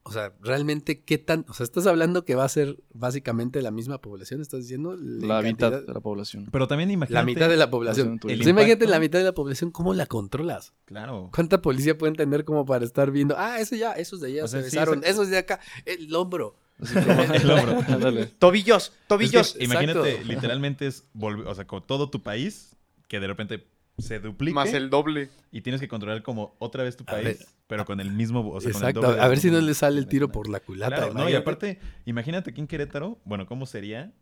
[0.05, 3.71] o sea, realmente qué tan, o sea, estás hablando que va a ser básicamente la
[3.71, 6.49] misma población, estás diciendo en La mitad de la población.
[6.53, 7.23] Pero también imagínate...
[7.23, 8.21] la mitad de la población.
[8.29, 10.75] El imagínate la mitad de la población, ¿cómo la controlas?
[10.85, 11.31] Claro.
[11.35, 13.35] ¿Cuánta policía pueden tener como para estar viendo?
[13.39, 15.11] Ah, eso ya, esos de allá O sea, se sí, besaron, exacto.
[15.23, 16.57] esos de acá, el hombro.
[17.35, 17.81] el hombro.
[17.89, 18.27] Ándale.
[18.27, 19.57] Tobillos, Es que tobillos.
[19.61, 20.29] imagínate, exacto.
[20.29, 22.77] literalmente es volver, o sea, con todo tu país
[23.09, 23.67] que de repente
[23.99, 25.31] se duplique más el doble.
[25.51, 27.39] y tienes que controlar como otra vez tu país, ver.
[27.67, 29.75] pero con el mismo, o sea, con el Exacto, doble a ver si no le
[29.75, 30.97] sale el tiro por la culata.
[30.97, 34.13] Claro, no, y aparte, imagínate aquí en Querétaro, bueno, ¿cómo sería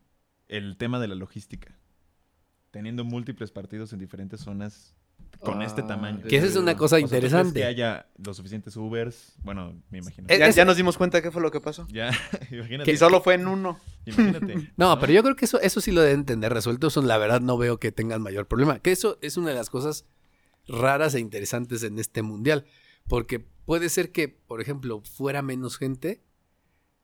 [0.48, 1.78] el tema de la logística?
[2.72, 4.94] Teniendo múltiples partidos en diferentes zonas
[5.40, 6.22] con Ah, este tamaño.
[6.28, 7.60] Que esa es una cosa O sea, ¿tú crees interesante.
[7.60, 10.26] que haya los suficientes Ubers, bueno, me imagino.
[10.28, 11.86] Es- Ya, es- ya nos dimos cuenta de qué fue lo que pasó.
[11.90, 12.10] Ya,
[12.50, 12.92] imagínate.
[12.92, 13.80] Y solo fue en uno.
[14.04, 14.70] imagínate.
[14.76, 16.88] No, pero yo creo que eso, eso sí lo deben tener resuelto.
[16.88, 18.80] Eso la verdad no veo que tengan mayor problema.
[18.80, 20.04] Que eso es una de las cosas
[20.68, 22.66] raras e interesantes en este mundial.
[23.08, 26.22] Porque puede ser que, por ejemplo, fuera menos gente,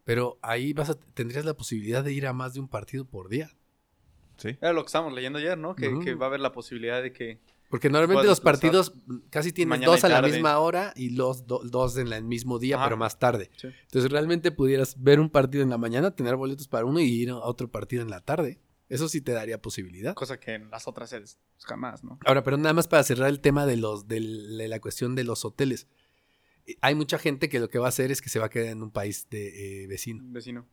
[0.05, 3.29] pero ahí vas a, tendrías la posibilidad de ir a más de un partido por
[3.31, 3.51] día.
[4.37, 4.51] Sí.
[4.61, 5.75] Era lo que estábamos leyendo ayer, ¿no?
[5.75, 7.41] Que, que va a haber la posibilidad de que...
[7.71, 8.93] Porque normalmente los desplazar partidos
[9.31, 12.59] casi tienes mañana dos a la misma hora y los do- dos en el mismo
[12.59, 12.87] día, Ajá.
[12.87, 13.51] pero más tarde.
[13.57, 13.69] Sí.
[13.83, 17.31] Entonces realmente pudieras ver un partido en la mañana, tener boletos para uno y ir
[17.31, 18.61] a otro partido en la tarde.
[18.89, 20.15] Eso sí te daría posibilidad.
[20.15, 22.21] Cosa que en las otras sedes jamás, ¿no?
[22.25, 25.45] Ahora, pero nada más para cerrar el tema de los de la cuestión de los
[25.45, 25.89] hoteles.
[26.67, 28.49] Eh, Hay mucha gente que lo que va a hacer es que se va a
[28.49, 30.23] quedar en un país de eh, vecino.
[30.29, 30.67] Vecino.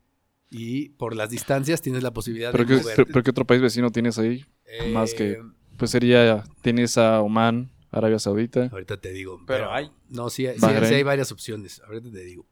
[0.52, 2.96] Y por las distancias tienes la posibilidad ¿Pero de qué, moverte.
[3.04, 4.46] pero- pero qué otro país vecino tienes ahí?
[4.66, 5.40] Eh, más que-
[5.78, 8.70] Pues sería, tienes a Oman, Arabia Saudita.
[8.72, 9.42] Ahorita te digo.
[9.46, 9.92] Pero hay.
[10.10, 11.82] No, sí, sí, hay varias opciones.
[11.86, 12.46] Ahorita te digo.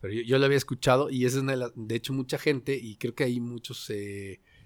[0.00, 1.72] Pero yo, yo lo había escuchado y esa es una de las.
[1.74, 3.90] De hecho, mucha gente, y creo que hay muchas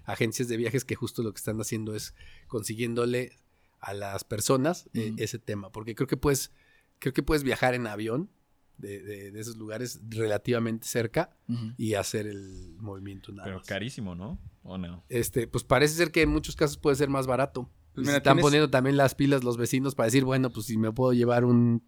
[0.05, 2.13] agencias de viajes que justo lo que están haciendo es
[2.47, 3.37] consiguiéndole
[3.79, 5.71] a las personas eh, ese tema.
[5.71, 6.51] Porque creo que puedes,
[6.99, 8.29] creo que puedes viajar en avión
[8.77, 11.37] de, de- de esos lugares relativamente cerca
[11.77, 13.67] y hacer el movimiento nada Pero más.
[13.67, 14.39] carísimo, ¿no?
[14.63, 15.03] ¿O no?
[15.09, 17.69] Este, pues parece ser que en muchos casos puede ser más barato.
[17.99, 20.77] Pues mira, están tienes- poniendo también las pilas los vecinos para decir, bueno, pues si
[20.77, 21.83] me puedo llevar un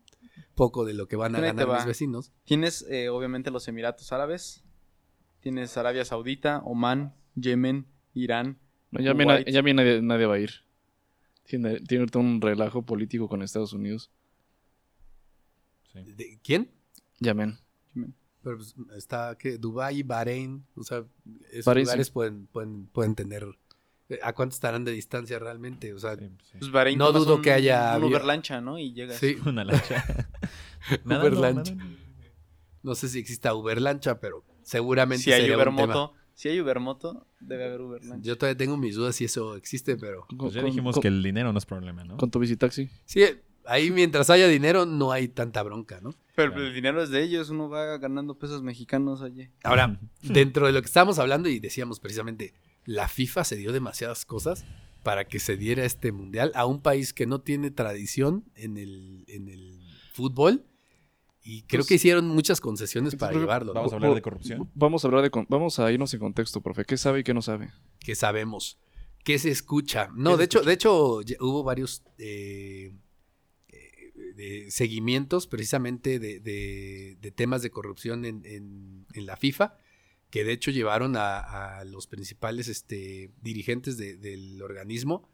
[0.55, 1.75] poco de lo que van a ganar va.
[1.77, 2.31] mis vecinos.
[2.43, 4.63] Tienes, eh, obviamente, los Emiratos Árabes.
[5.39, 8.59] Tienes Arabia Saudita, Omán, Yemen, Irán.
[8.91, 9.47] No, ya bien, Kuwait.
[9.49, 10.51] ya nadie, nadie va a ir.
[11.45, 14.11] Tiene, tiene un relajo político con Estados Unidos.
[15.91, 15.99] Sí.
[16.15, 16.71] ¿De- ¿Quién?
[17.19, 17.57] Yemen.
[18.43, 21.03] Pero pues, está que Dubai, Bahrein, o sea,
[21.51, 22.13] esos Bahrein, lugares sí.
[22.13, 23.45] pueden, pueden, pueden tener.
[24.11, 25.93] Eh, ¿A cuánto estarán de distancia realmente?
[25.93, 26.57] O sea, Sí, sí.
[26.59, 28.77] Pues Bahrein No dudo un- que haya Un Uber lancha, ¿no?
[28.77, 29.17] Y llegas.
[29.17, 30.03] sí, Una lancha.
[31.05, 31.75] Uber Nadando, lancha.
[32.83, 35.87] no sé si exista Uber lancha, pero seguramente Si hay sería Uber un tema.
[35.93, 38.23] moto, si hay Uber moto, debe haber Uber lancha.
[38.27, 41.07] Yo todavía tengo mis dudas si eso existe, pero Pues ya Con- dijimos con- que
[41.07, 42.17] el dinero no es problema, ¿no?
[42.17, 42.89] Con tu visitaxi.
[43.05, 43.23] sí,
[43.65, 46.15] ahí mientras haya dinero no hay tanta bronca, ¿no?
[46.35, 46.65] Pero Claro.
[46.67, 49.49] el dinero es de ellos, uno va ganando pesos mexicanos allí.
[49.63, 52.53] Ahora, dentro de lo que estábamos hablando y decíamos precisamente,
[52.85, 54.65] la FIFA se dio demasiadas cosas.
[55.03, 59.23] para que se diera este mundial a un país que no tiene tradición en el,
[59.27, 59.79] en el
[60.13, 60.63] fútbol.
[61.43, 63.79] Y creo Pues, que hicieron muchas concesiones para llevarlo, ¿no?
[63.79, 64.69] Vamos a hablar de corrupción.
[64.75, 66.85] Vamos a hablar de vamos a irnos en contexto, profe.
[66.85, 67.71] ¿Qué sabe y qué no sabe?
[67.99, 68.77] que sabemos,
[69.23, 70.09] que se escucha.
[70.15, 72.93] No, se de hecho, de hecho, hubo varios eh,
[73.69, 79.77] eh, de seguimientos precisamente de, de- de temas de corrupción en, en- en la FIFA,
[80.31, 85.29] que de hecho llevaron a, a los principales este, dirigentes de- del organismo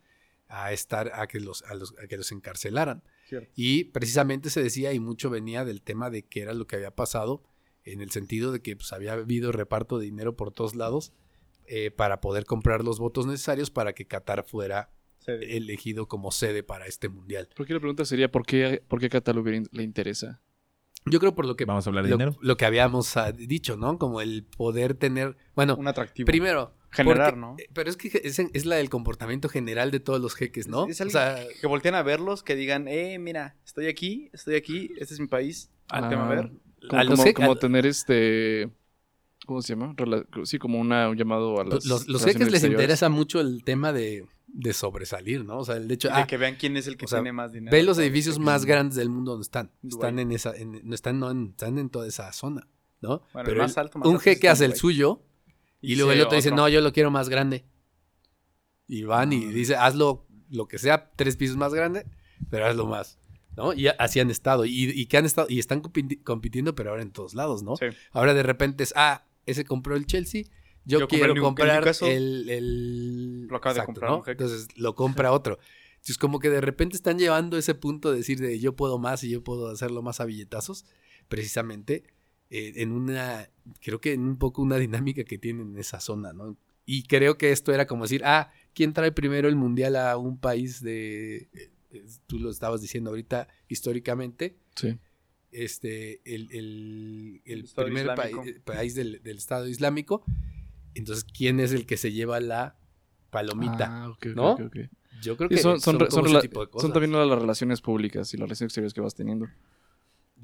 [0.50, 3.04] a estar, a que los, a los, a que los encarcelaran.
[3.56, 6.96] Y precisamente se decía, y mucho venía del tema de qué era lo que había
[6.96, 7.44] pasado,
[7.84, 11.14] en el sentido de que pues, había habido reparto de dinero por todos lados
[11.68, 14.90] eh, para poder comprar los votos necesarios para que Qatar fuera
[15.58, 17.50] elegido como sede para este mundial.
[17.56, 19.10] Porque la pregunta sería ¿por qué, por qué
[19.56, 20.42] in- le interesa?
[21.10, 22.38] Yo creo por lo que, Vamos a hablar de lo, dinero.
[22.42, 23.98] lo que habíamos ah, dicho, ¿no?
[23.98, 26.26] Como el poder tener, bueno, Un atractivo.
[26.26, 26.74] primero...
[26.90, 27.56] Generar, porque- ¿no?
[27.74, 30.88] Pero es que es, es la del comportamiento general de todos los jeques, ¿no?
[30.88, 34.56] Es o alguien sea, que volteen a verlos, que digan, eh, mira, estoy aquí, estoy
[34.56, 36.50] aquí, este es mi país, Ah, a ver.
[36.90, 38.70] Como, a los como- jeques- como a- tener este...
[39.48, 39.96] ¿Cómo se llama?
[39.96, 41.86] Rela- sí, como una, un llamado a las...
[41.86, 45.58] los, los jeques les interesa mucho el tema de, de sobresalir, ¿no?
[45.58, 46.10] O sea, el hecho...
[46.10, 47.72] de ah, que vean quién es el que o sea, tiene más dinero.
[47.72, 49.72] Ve los edificios más grandes del mundo donde están.
[49.84, 52.68] Están en esa, en- no están, no en, están en toda esa zona,
[53.02, 53.24] ¿no?
[53.34, 55.24] Bueno, el más alto, más un alto jeque hace el suyo
[55.82, 57.66] y, Y luego el otro dice, no, yo lo quiero más grande.
[58.88, 62.06] Y van y dice, hazlo lo que sea, tres pisos más grande,
[62.50, 63.18] pero hazlo más.
[63.56, 63.74] ¿No?
[63.74, 64.66] Y así han estado.
[64.66, 67.76] Y, y que han estado, y están compiti- compitiendo, pero ahora en todos lados, ¿no?
[67.76, 67.88] Sí.
[68.12, 70.44] Ahora de repente es, ah, ese compró el Chelsea,
[70.86, 74.24] yo, quiero comprar el, el- Lo acaba de comprar ¿no?
[74.28, 75.58] Entonces lo compra otro.
[75.96, 79.24] Entonces como que de repente están llevando ese punto de decir de yo puedo más
[79.24, 80.86] y yo puedo hacerlo más a billetazos,
[81.28, 82.04] precisamente
[82.50, 83.50] eh, en una,
[83.82, 86.56] creo que en un poco una dinámica que tienen en esa zona, ¿no?
[86.86, 90.38] Y creo que esto era como decir, ah, ¿quién trae primero el mundial a un
[90.40, 91.50] país de,
[91.92, 94.98] eh, tú lo estabas diciendo ahorita, históricamente, Sí.
[95.52, 100.24] Este, el, el- primer pa- eh, país del, del Estado Islámico.
[100.96, 102.76] Entonces, ¿quién es el que se lleva la
[103.30, 103.86] palomita?
[104.04, 104.58] Ah, ok, ok, ¿no?
[105.22, 106.92] Yo creo Sí, que son, son, son, son como ese rela- tipo de cosas.
[106.92, 109.48] también las relaciones públicas y las relaciones exteriores que vas teniendo.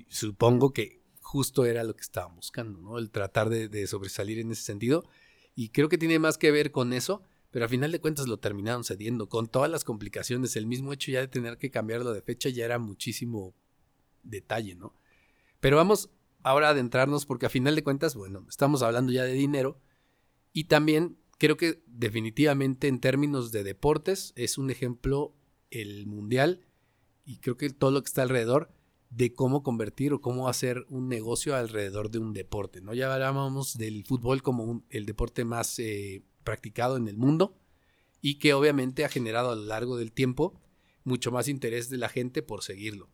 [0.10, 2.98] Supongo que justo era lo que estaban buscando, ¿no?
[2.98, 5.04] El tratar de, de sobresalir en ese sentido.
[5.56, 8.38] Y creo que tiene más que ver con eso, pero a final de cuentas lo
[8.38, 10.56] terminaron cediendo, con todas las complicaciones.
[10.56, 13.54] El mismo hecho ya de tener que cambiarlo de fecha ya era muchísimo
[14.24, 14.96] detalle, ¿no?
[15.60, 16.10] Pero vamos
[16.42, 19.80] ahora a adentrarnos porque a final de cuentas, bueno, estamos hablando ya de dinero
[20.52, 25.36] y también creo que definitivamente en términos de deportes es un ejemplo
[25.72, 26.66] el mundial
[27.26, 28.72] y creo que todo lo que está alrededor
[29.10, 32.94] de cómo convertir o cómo hacer un negocio alrededor de un deporte, ¿no?
[32.94, 37.56] Ya hablábamos del fútbol como el deporte más eh, practicado en el mundo
[38.22, 40.60] y que obviamente ha generado a lo largo del tiempo
[41.04, 43.10] mucho más interés de la gente por seguirlo.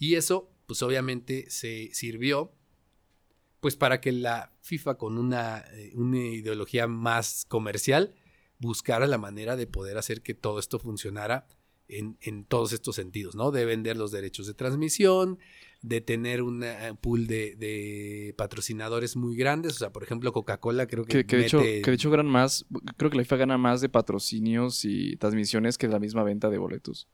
[0.00, 2.52] Y eso, pues obviamente se sirvió
[3.60, 8.14] pues para que la FIFA con una, eh, una ideología más comercial
[8.58, 11.46] buscara la manera de poder hacer que todo esto funcionara
[11.86, 13.50] en, en todos estos sentidos, ¿no?
[13.50, 15.38] De vender los derechos de transmisión,
[15.82, 16.64] de tener un
[17.00, 19.74] pool de, de patrocinadores muy grandes.
[19.74, 22.28] O sea, por ejemplo, Coca-Cola creo que, Que, que de hecho, que de hecho ganan
[22.28, 22.64] más,
[22.96, 26.58] creo que la FIFA gana más de patrocinios y transmisiones que la misma venta de
[26.58, 27.08] boletos.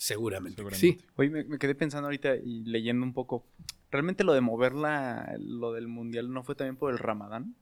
[0.00, 0.80] Seguramente, Seguramente.
[0.80, 1.06] sí.
[1.16, 3.44] Oye, me, me quedé pensando ahorita y leyendo un poco.
[3.90, 7.54] ¿Realmente lo de mover la, lo del mundial no fue también por el ramadán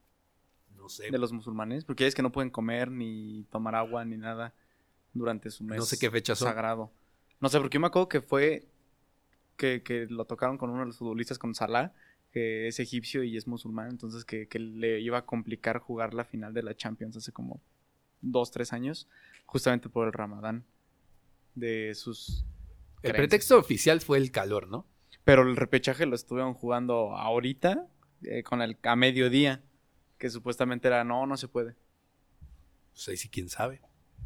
[0.77, 1.11] No sé.
[1.11, 1.83] de los musulmanes?
[1.83, 4.53] Porque es que no pueden comer ni tomar agua ni nada
[5.13, 6.47] durante su mes No sé qué fechas son.
[6.47, 6.91] sagrado.
[7.41, 8.67] No sé, porque yo me acuerdo que fue
[9.57, 11.93] que, que lo tocaron con uno de los futbolistas, con Salah,
[12.31, 16.23] que es egipcio y es musulmán, entonces que, que le iba a complicar jugar la
[16.23, 17.59] final de la Champions hace como
[18.21, 19.09] dos, tres años,
[19.45, 20.63] justamente por el ramadán
[21.59, 22.45] de sus...
[23.01, 23.17] El creencias.
[23.17, 24.85] pretexto oficial fue el calor, ¿no?
[25.23, 27.87] Pero el repechaje lo estuvieron jugando ahorita,
[28.23, 29.63] eh, con el a mediodía,
[30.17, 31.75] que supuestamente era, no, no se puede.
[32.93, 33.81] Pues ahí sí, quién sabe.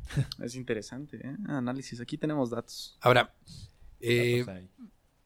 [0.43, 1.35] Es interesante, ¿eh?
[1.47, 2.97] Análisis, aquí tenemos datos.
[3.01, 3.35] Ahora,
[3.99, 4.69] eh, Datos ahí.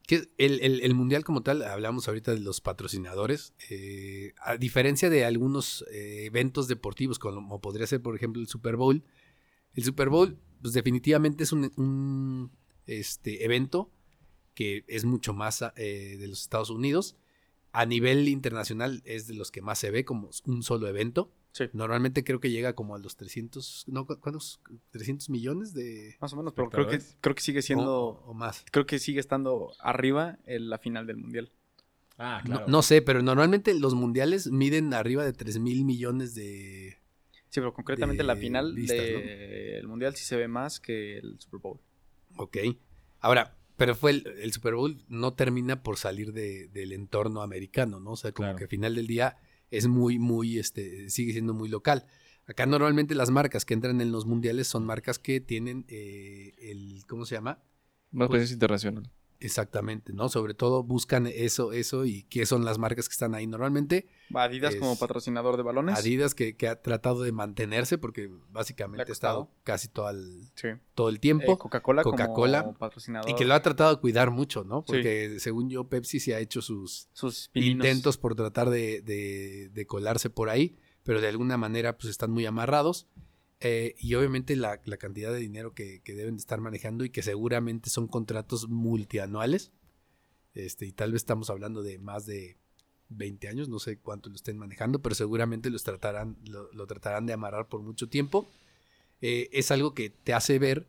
[0.06, 5.10] que el, el- el mundial como tal, hablamos ahorita de los patrocinadores, eh, a diferencia
[5.10, 9.04] de algunos eh, eventos deportivos, como podría ser, por ejemplo, el Super Bowl,
[9.74, 12.52] el Super Bowl, pues definitivamente es un, un,
[12.86, 13.92] este, evento
[14.54, 17.16] que es mucho más eh, de los Estados Unidos.
[17.74, 21.32] A nivel internacional es de los que más se ve como un solo evento.
[21.52, 21.66] Sí.
[21.74, 24.06] Normalmente creo que llega como a los 300, ¿no?
[24.06, 24.62] ¿Cu- ¿Cuántos?
[24.94, 26.16] ¿300 millones de...?
[26.20, 28.64] Más o menos, pero creo que, creo que sigue siendo, o- o más.
[28.72, 31.52] creo que sigue estando arriba en la final del mundial.
[32.18, 32.66] Ah, No- claro.
[32.68, 36.98] No, sé, pero normalmente los mundiales miden arriba de 3 mil millones de,
[37.50, 41.80] Sí, pero concretamente la final del Mundial sí se ve más que el Super Bowl.
[42.38, 42.58] Ok.
[43.20, 48.00] Ahora, pero fue el, el Super Bowl no termina por salir de- del entorno americano,
[48.00, 48.12] ¿no?
[48.12, 48.58] O sea, como Claro.
[48.58, 49.38] que al final del día
[49.72, 52.06] es muy, muy, este, sigue siendo muy local.
[52.48, 57.04] Acá normalmente las marcas que entran en los mundiales son marcas que tienen eh, el,
[57.08, 57.62] ¿cómo se llama?
[58.12, 59.12] Más Pues- presencia internacional.
[59.40, 60.30] Exactamente, ¿no?
[60.30, 63.46] Sobre todo buscan eso, eso y qué son las marcas que están ahí.
[63.48, 65.98] Normalmente Adidas Es- como patrocinador de balones.
[65.98, 70.70] Adidas que, que ha tratado de mantenerse porque básicamente ha estado casi todo el, Sí.
[70.96, 71.58] todo el Eh, tiempo.
[71.58, 72.64] Coca-Cola Coca-Cola.
[72.64, 73.30] como patrocinador.
[73.30, 74.80] y que lo ha tratado de cuidar mucho, ¿no?
[74.82, 74.94] Sí.
[74.94, 79.86] Porque según yo, Pepsi sí ha hecho sus Sus intentos por tratar de, de- de
[79.88, 83.08] colarse por ahí, pero de alguna manera pues están muy amarrados.
[83.60, 87.90] Eh, y obviamente la, cantidad de dinero que, deben de estar manejando y que seguramente
[87.90, 89.72] son contratos multianuales.
[90.54, 92.58] Este, y tal vez estamos hablando de más de
[93.10, 97.26] 20 años, no sé cuánto lo estén manejando, pero seguramente los tratarán, lo, lo tratarán
[97.26, 98.48] de amarrar por mucho tiempo.
[99.22, 100.88] Eh, es algo que te hace ver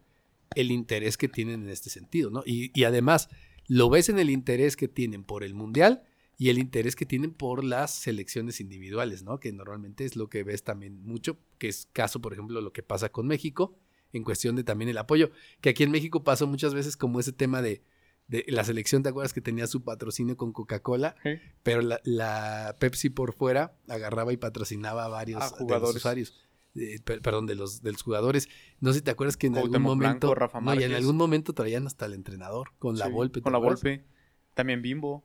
[0.55, 2.43] el interés que tienen en este sentido, ¿no?
[2.45, 3.29] Y, y además,
[3.67, 6.03] lo ves en el interés que tienen por el Mundial
[6.39, 9.41] y el interés que tienen por las selecciones individuales, ¿no?
[9.41, 12.83] Que normalmente es lo que ves también mucho, que es caso, por ejemplo, lo que
[12.85, 13.75] pasa con México,
[14.13, 17.33] en cuestión de también el apoyo, que aquí en México pasó muchas veces como ese
[17.33, 17.83] tema de,
[18.29, 21.17] de la selección, ¿te acuerdas que tenía su patrocinio con Coca-Cola?
[21.65, 25.97] Pero la, la Pepsi por fuera agarraba y patrocinaba a varios A de los jugadores.
[25.97, 26.35] usuarios.
[26.77, 28.49] eh, per- perdón, de los, de los jugadores.
[28.81, 30.29] No sé si te acuerdas que en algún momento.
[30.29, 33.41] Blanco, Rafa no, y en algún momento traían hasta el entrenador con la Volpe.
[33.41, 33.59] ¿te Con la?
[33.59, 34.05] Volpe.
[34.55, 35.25] También Bimbo.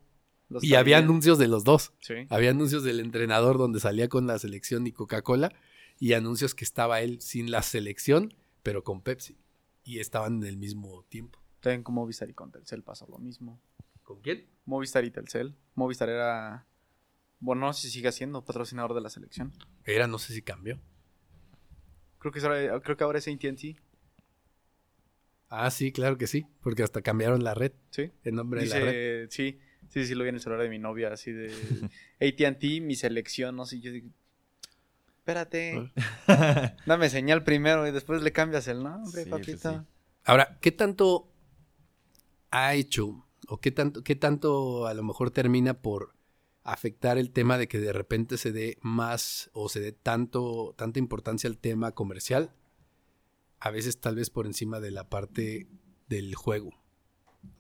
[0.54, 1.94] Los Y había anuncios de los dos.
[2.00, 2.14] Sí.
[2.30, 5.52] Había anuncios del entrenador donde salía con la selección y Coca-Cola.
[6.00, 9.38] Y anuncios que estaba él sin la selección, pero con Pepsi.
[9.84, 11.40] Y estaban en el mismo tiempo.
[11.60, 13.62] También con Movistar y con Telcel pasó lo mismo.
[14.04, 14.48] ¿Con quién?
[14.66, 15.56] Movistar y Telcel.
[15.76, 16.66] Movistar era...
[17.40, 19.52] Bueno, no sé si sigue siendo patrocinador de la selección.
[19.86, 20.80] Era, no sé si cambió.
[22.20, 23.76] Creo que, ahora- creo que ahora es AT&T.
[25.50, 26.46] Ah, sí, claro que sí.
[26.62, 27.74] Porque hasta cambiaron la red.
[27.92, 28.12] Sí.
[28.24, 29.28] El nombre de la red.
[29.30, 29.60] Sí,
[29.94, 31.52] sí, sí, lo vi en el celular de mi novia, así de
[32.22, 34.10] AT&T, mi selección, no sé, yo digo,
[35.20, 35.92] espérate,
[36.86, 39.72] dame señal primero y después le cambias el nombre, Sí, papito.
[39.72, 39.78] sí.
[40.26, 41.30] Ahora, ¿qué tanto
[42.52, 46.14] ha hecho o qué tanto, qué tanto a lo mejor termina por
[46.64, 51.00] afectar el tema de que de repente se dé más o se dé tanto, tanta
[51.00, 52.54] importancia al tema comercial?
[53.60, 55.68] A veces tal vez por encima de la parte
[56.08, 56.72] del juego.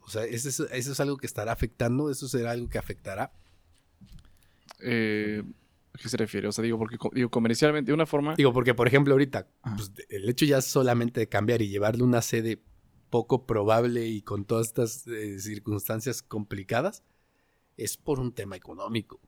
[0.02, 2.10] O sea, ¿eso es, eso es algo que estará afectando?
[2.10, 3.32] ¿Eso será algo que afectará?
[4.80, 5.44] Eh,
[5.94, 6.48] ¿A qué se refiere?
[6.48, 8.36] O sea, digo, porque digo, comercialmente, de una forma.
[8.36, 12.22] Digo, porque por ejemplo ahorita, pues, el hecho ya solamente de cambiar y llevarle una
[12.22, 12.62] sede
[13.10, 17.04] poco probable y con todas estas eh, circunstancias complicadas,
[17.78, 19.22] es por un tema económico,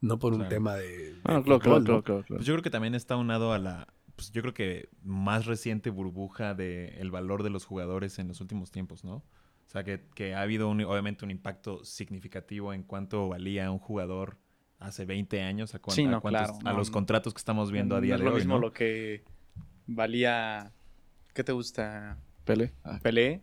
[0.00, 1.14] no por un tema de...
[1.14, 2.24] de claro, claro, claro, claro, claro.
[2.28, 5.90] Pues yo creo que también está unado a la, pues yo creo que más reciente
[5.90, 9.24] burbuja del el valor de los jugadores en los últimos tiempos, ¿no?
[9.66, 13.78] O sea, que, que ha habido un- obviamente un impacto significativo en cuánto valía un
[13.78, 14.36] jugador
[14.78, 16.92] hace 20 años a, cuán- Sí, a no, cuántos- claro, a no, los no.
[16.92, 18.60] contratos que estamos viendo a No día es de lo hoy, mismo ¿no?
[18.60, 19.22] lo que
[19.86, 20.72] valía,
[21.34, 22.18] ¿qué te gusta?
[22.44, 22.72] Pele.
[22.84, 23.40] Ah, Pelé,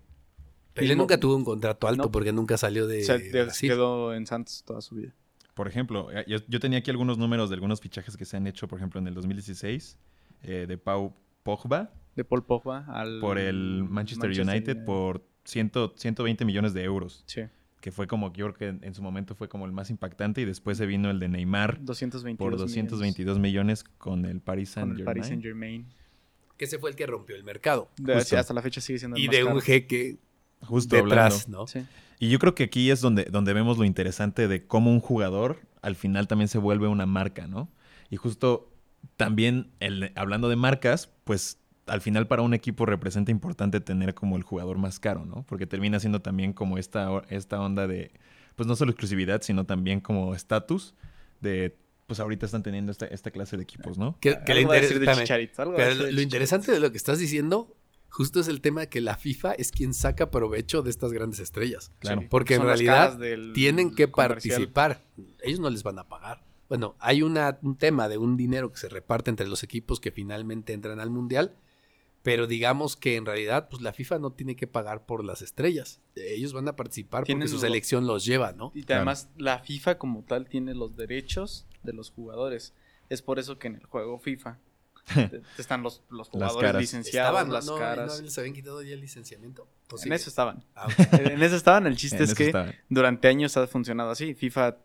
[0.73, 2.11] Pelé Mismo- nunca tuvo un contrato alto No.
[2.11, 5.13] porque nunca salió de se quedó en Santos toda su vida.
[5.55, 8.45] Por ejemplo, eh, yo, yo tenía aquí algunos números de algunos fichajes que se han
[8.47, 9.97] hecho, por ejemplo, en el 2016,
[10.43, 13.19] eh, de Pau Pogba De Paul Pogba al...
[13.19, 17.23] por el Manchester, United por 100 120 millones de euros.
[17.25, 17.41] Sí,
[17.81, 20.41] que fue como, yo creo que en, en su momento fue como el más impactante
[20.41, 24.69] y después se vino el de Neymar 222 por millones 222 millones con el Paris
[24.69, 25.05] con Saint el Germain.
[25.05, 25.85] Paris Saint Germain.
[26.57, 27.89] Que ese fue el que rompió el mercado.
[27.97, 28.37] Justo.
[28.37, 29.61] hasta la fecha sigue siendo el Y más de un caro.
[29.61, 30.17] jeque
[30.61, 31.59] Justo detrás, hablando.
[31.59, 31.67] ¿no?
[31.67, 31.85] Sí.
[32.19, 35.61] Y yo creo que aquí es donde, donde vemos lo interesante de cómo un jugador
[35.81, 37.69] al final también se vuelve una marca, ¿no?
[38.09, 38.69] Y justo
[39.15, 44.37] también, el, hablando de marcas, pues al final para un equipo representa importante tener como
[44.37, 45.43] el jugador más caro, ¿no?
[45.47, 48.11] Porque termina siendo también como esta, esta onda de,
[48.55, 50.95] pues no solo exclusividad, sino también como estatus
[51.41, 51.75] de,
[52.07, 54.17] pues ahorita están teniendo esta, esta clase de equipos, ¿no?
[54.19, 55.17] Que, que le interesa- decir de pero
[55.77, 57.75] decir lo, de lo interesante de lo que estás diciendo
[58.11, 61.39] justo es el tema de que la FIFA es quien saca provecho de estas grandes
[61.39, 61.91] estrellas.
[61.99, 62.21] Claro.
[62.21, 64.53] Sí, Porque en son realidad del tienen que comercial.
[64.67, 65.03] participar.
[65.43, 66.43] Ellos no les van a pagar.
[66.67, 70.11] Bueno, hay una, un tema de un dinero que se reparte entre los equipos que
[70.11, 71.55] finalmente entran al mundial,
[72.23, 76.01] pero digamos que en realidad pues la FIFA no tiene que pagar por las estrellas.
[76.15, 78.71] Ellos van a participar porque su selección los lleva, ¿no?
[78.75, 82.73] Y además la FIFA como tal tiene los derechos de los jugadores.
[83.09, 84.59] Es por eso que en el juego FIFA
[85.57, 86.81] están los, los Las jugadores caras.
[86.81, 87.53] licenciados, Estaban, ¿no?
[87.53, 88.17] las ¿No- caras.
[88.17, 89.67] ¿no les habían quitado ya el licenciamiento?
[89.91, 90.15] ¿O en sigue?
[90.15, 90.63] eso estaban.
[90.75, 91.87] Ah, en eso estaban.
[91.87, 94.35] El chiste En es que durante años ha funcionado así.
[94.35, 94.77] FIFA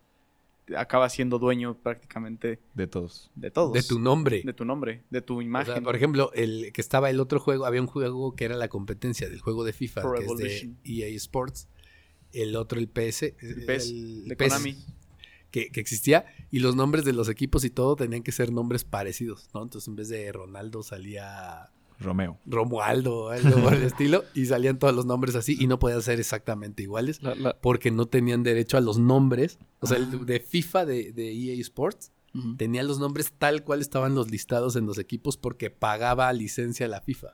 [0.77, 3.31] acaba siendo dueño prácticamente De todos.
[3.35, 3.73] de todos.
[3.73, 4.43] De tu nombre.
[4.45, 5.75] De tu nombre, de tu O imagen.
[5.75, 8.69] sea, por ejemplo, el que estaba el otro juego, había un juego que era la
[8.69, 10.79] competencia del juego de FIFA, Pro que es de Evolution.
[10.85, 11.69] EA Sports.
[12.33, 13.23] El otro, el PS.
[13.39, 14.77] El PES, el de PES, Konami.
[15.51, 16.25] Que, que existía.
[16.51, 19.63] Y los nombres de los equipos y todo tenían que ser nombres parecidos, ¿no?
[19.63, 22.39] Entonces, en vez de Ronaldo salía Romeo.
[22.47, 24.25] Romualdo, algo por el estilo.
[24.35, 27.23] Y salían todos los nombres así y no podían ser exactamente iguales.
[27.23, 29.59] La- la- Porque no tenían derecho a los nombres.
[29.81, 30.01] O sea, Ah.
[30.13, 32.57] el de FIFA de, de EA Sports Ujú.
[32.57, 36.89] tenía los nombres tal cual estaban los listados en los equipos porque pagaba licencia a
[36.89, 37.29] la FIFA.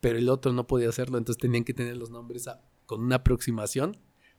[0.00, 3.16] Pero el otro no podía hacerlo, entonces tenían que tener los nombres a- con una
[3.16, 3.96] aproximación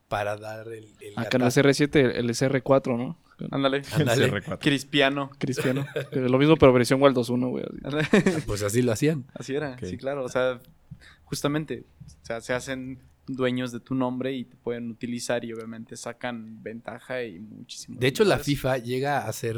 [0.08, 1.62] para dar el, el Acá en el gatazo.
[1.62, 3.18] CR7, el SR4, ¿no?
[3.52, 3.82] Ándale.
[3.94, 4.32] Ándale.
[4.32, 4.60] CR4.
[4.60, 5.30] Cristiano.
[5.38, 5.86] Cristiano.
[6.12, 7.66] Pero lo mismo, pero versión Wild 2.1, güey.
[8.46, 9.26] Pues así lo hacían.
[9.34, 10.24] Así era, sí, claro.
[10.24, 10.60] O sea,
[11.24, 11.86] justamente,
[12.22, 16.62] o sea, se hacen dueños de tu nombre y te pueden utilizar y obviamente sacan
[16.62, 18.00] ventaja y muchísimo.
[18.00, 18.38] De hecho, la.
[18.40, 19.58] FIFA llega a ser,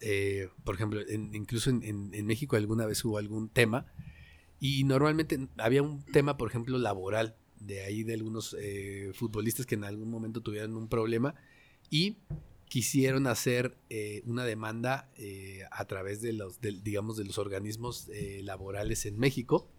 [0.00, 3.86] eh, por ejemplo, en- incluso en, en- en México alguna vez hubo algún tema
[4.60, 9.74] y normalmente había un tema, por ejemplo, laboral de ahí de algunos eh, futbolistas que
[9.74, 11.34] en algún momento tuvieron un problema
[11.90, 12.16] y
[12.74, 18.08] quisieron hacer eh, una demanda eh, a través de los, del- digamos, de los organismos
[18.08, 19.70] eh, laborales en México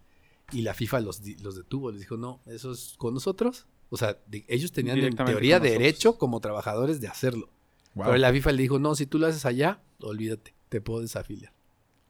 [0.50, 3.66] y la FIFA los, los detuvo, les dijo, no, eso es con nosotros.
[3.90, 7.50] O sea, de- ellos tenían en teoría derecho como trabajadores de hacerlo.
[7.94, 8.06] Wow.
[8.06, 11.52] Pero la FIFA le dijo, no, si tú lo haces allá, olvídate, te puedo desafiliar.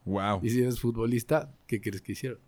[0.04, 0.38] Wow.
[0.44, 2.38] Y si eres futbolista, ¿qué crees que hicieron?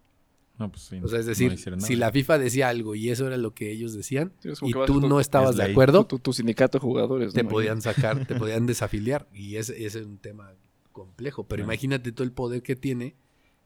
[0.58, 1.00] No, pues sí.
[1.02, 3.70] O sea, es no decir, si la FIFA decía algo y eso era lo que
[3.70, 7.32] ellos decían, Sí, y tú no estabas es de acuerdo, Tu, tu sindicato de jugadores.
[7.32, 7.48] te ¿no?
[7.48, 9.28] podían sacar, te podían desafiliar.
[9.32, 10.52] Y ese, ese es un tema
[10.92, 11.44] complejo.
[11.46, 13.14] Pero imagínate todo el poder que tiene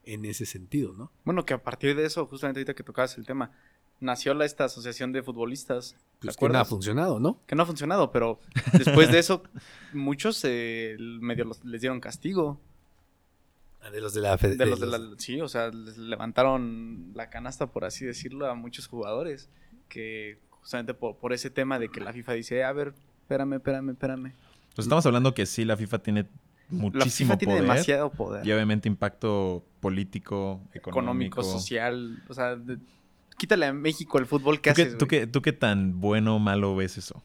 [0.05, 1.11] en ese sentido, ¿no?
[1.25, 3.51] Bueno, que a partir de eso, justamente ahorita que tocabas el tema,
[3.99, 5.95] nació la, esta asociación de futbolistas.
[6.19, 7.41] ¿Te Pues que nada ha funcionado, ¿no?
[7.47, 8.39] Que no ha funcionado, pero
[8.73, 9.41] después de eso,
[9.93, 12.59] muchos eh, medio los- les dieron castigo.
[13.91, 17.29] De los de la De los de los- la, sí, o sea, les levantaron la
[17.29, 19.49] canasta, por así decirlo, a muchos jugadores.
[19.89, 23.53] Que justamente por, por ese tema de que la FIFA dice, "Eh, a ver, espérame,
[23.55, 24.33] espérame, espérame.
[24.75, 26.27] Pues estamos hablando que sí, la FIFA tiene La
[26.69, 27.61] muchísimo FIFA tiene poder.
[27.63, 28.47] demasiado poder.
[28.47, 30.89] Y obviamente impacto político, económico.
[30.89, 32.23] económico, social.
[32.29, 32.77] O sea, de-
[33.37, 34.97] quítale a México el fútbol que ¿Tú, qué, haces.
[34.97, 35.19] tú, güey?
[35.21, 37.21] qué, ¿Tú qué tan bueno o malo ves eso?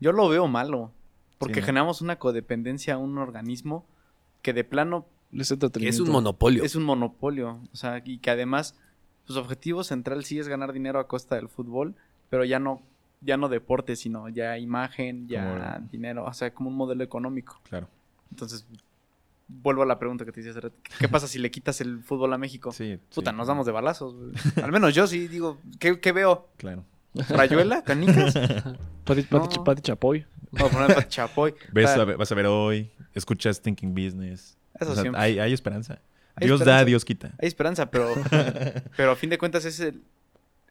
[0.00, 0.92] Yo lo veo malo.
[1.38, 1.66] Porque Sí, ¿no?
[1.66, 3.84] generamos una codependencia a un organismo
[4.40, 5.06] que de plano
[5.40, 6.62] Es un monopolio.
[6.64, 7.60] es un monopolio.
[7.72, 8.74] O sea, y que además
[9.26, 11.94] su objetivo central sí es ganar dinero a costa del fútbol,
[12.30, 12.82] pero ya no,
[13.20, 16.24] ya no deporte, sino ya imagen, ya Como- dinero.
[16.24, 17.60] O sea, como un modelo económico.
[17.68, 17.88] Claro.
[18.30, 18.66] Entonces,
[19.48, 20.52] vuelvo a la pregunta que te hice.
[20.98, 22.72] ¿Qué pasa si le quitas el fútbol a México?
[22.72, 22.98] Sí.
[23.14, 24.14] Puta, sí, nos damos de balazos.
[24.62, 26.48] Al menos yo sí digo, ¿qué, qué veo?
[26.56, 26.84] Claro.
[27.28, 27.82] ¿Rayuela?
[27.84, 28.34] ¿Canicas?
[29.04, 29.64] Pati, Pati- No.
[29.64, 30.26] Pati Chapoy.
[30.50, 31.54] Vamos a poner Chapoy.
[31.72, 34.56] Ves O sea, a ver- vas a ver hoy, escuchas Thinking Business.
[34.80, 35.20] Eso O sea, siempre.
[35.22, 36.00] hay, hay esperanza.
[36.36, 36.84] Hay Dios da.
[36.84, 37.32] Dios quita.
[37.40, 38.12] Hay esperanza, pero,
[38.96, 40.02] pero a fin de cuentas es el,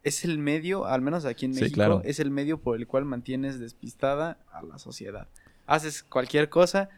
[0.04, 2.02] es el medio, al menos aquí en Sí, México, claro.
[2.04, 5.28] es el medio por el cual mantienes despistada a la sociedad.
[5.66, 6.90] Haces cualquier cosa,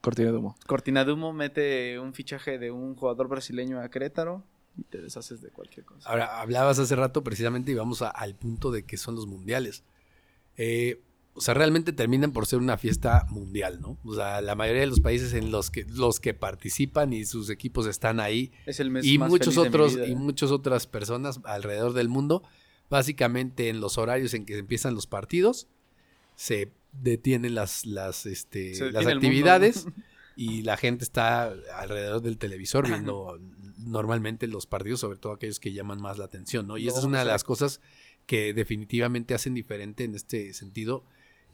[0.00, 0.56] Cortina de humo.
[0.66, 4.42] Cortina de Humo mete un fichaje de un jugador brasileño a Querétaro
[4.76, 6.08] y te deshaces de cualquier cosa.
[6.08, 9.82] Ahora, hablabas hace rato precisamente y vamos a- al punto de que son los mundiales.
[10.56, 11.00] Eh,
[11.36, 13.98] o sea, realmente terminan por ser una fiesta mundial, ¿no?
[14.04, 17.50] O sea, la mayoría de los países en los que los que participan y sus
[17.50, 20.06] equipos están ahí es el mes y más muchos feliz de mi otros vida.
[20.06, 22.44] y muchas otras personas alrededor del mundo,
[22.88, 25.66] básicamente en los horarios en que empiezan los partidos
[26.36, 29.92] se detienen las las este, Se las mundo, actividades ¿no?
[30.36, 33.40] y la gente está alrededor del televisor viendo
[33.78, 36.78] normalmente los partidos, sobre todo aquellos que llaman más la atención, ¿no?
[36.78, 37.80] Y esa es No, una de las cosas
[38.26, 41.04] que definitivamente hacen diferente en este sentido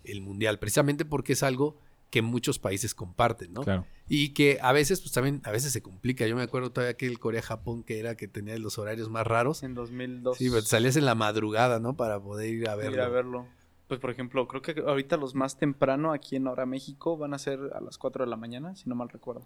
[0.04, 1.78] el mundial, precisamente porque es algo
[2.10, 3.62] que muchos países comparten, ¿no?
[3.62, 3.86] Claro.
[4.08, 6.26] Y que a veces, pues también, a veces se complica.
[6.26, 9.62] Yo me acuerdo todavía que el Corea-Japón, que era que tenía los horarios más raros.
[9.62, 10.36] En 2002.
[10.36, 11.96] Sí, pues salías en la madrugada, ¿no?
[11.96, 12.92] Para poder ir a verlo.
[12.94, 13.46] Ir a verlo.
[13.86, 17.38] Pues, por ejemplo, creo que ahorita los más temprano aquí en Ahora México van a
[17.38, 19.44] ser a las 4 de la mañana, si no mal recuerdo.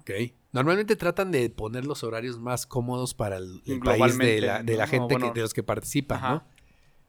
[0.00, 0.10] Ok.
[0.52, 4.76] Normalmente tratan de poner los horarios más cómodos para el, el país de la, de
[4.76, 4.90] la ¿no?
[4.90, 5.32] gente, Bueno.
[5.32, 6.20] que, de los que participan.
[6.20, 6.44] ¿no?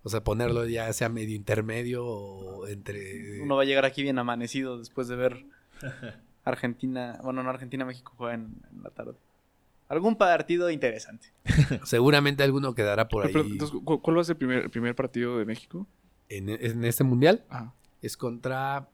[0.03, 3.41] O sea, ponerlo ya sea medio intermedio o entre...
[3.41, 5.45] Uno va a llegar aquí bien amanecido después de ver
[6.45, 9.13] Argentina, bueno, no Argentina, México juega en, en la tarde.
[9.87, 11.27] Algún partido interesante.
[11.85, 14.69] Seguramente alguno quedará por ahí Pero, entonces, ¿cu- ¿Cuál va a ser el primer, el
[14.69, 15.87] primer partido de México?
[16.29, 17.43] en, en este mundial.
[17.49, 18.87] Ah, Es contra,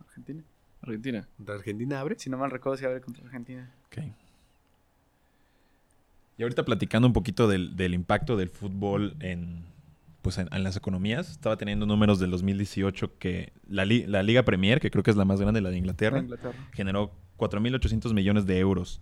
[0.00, 0.42] Argentina.
[0.82, 1.26] Argentina.
[1.36, 2.16] contra Argentina, abre.
[2.18, 3.72] Si no mal recuerdo, si abre contra Argentina.
[3.86, 4.04] Ok.
[6.36, 9.64] Y ahorita platicando un poquito del, del impacto del fútbol en,
[10.28, 11.30] pues en, en las economías.
[11.30, 15.16] Estaba teniendo números del 2018 que la, li- la Liga Premier, que creo que es
[15.16, 16.54] la más grande, la de Inglaterra, Inglaterra.
[16.74, 19.00] generó 4.800 millones de euros.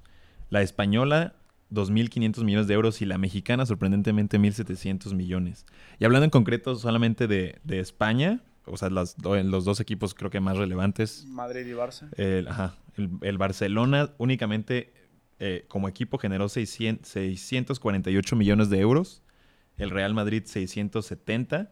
[0.50, 1.34] La española,
[1.72, 3.02] 2.500 millones de euros.
[3.02, 5.66] Y la mexicana, sorprendentemente, 1.700 millones.
[5.98, 10.30] Y hablando en concreto solamente de, de España, o sea, las los dos equipos creo
[10.30, 12.08] que más relevantes, Madrid y Barça.
[12.16, 14.92] el, ajá, el, el Barcelona únicamente
[15.40, 19.22] eh, como equipo generó 600 648 millones de euros.
[19.78, 21.70] El Real Madrid 670.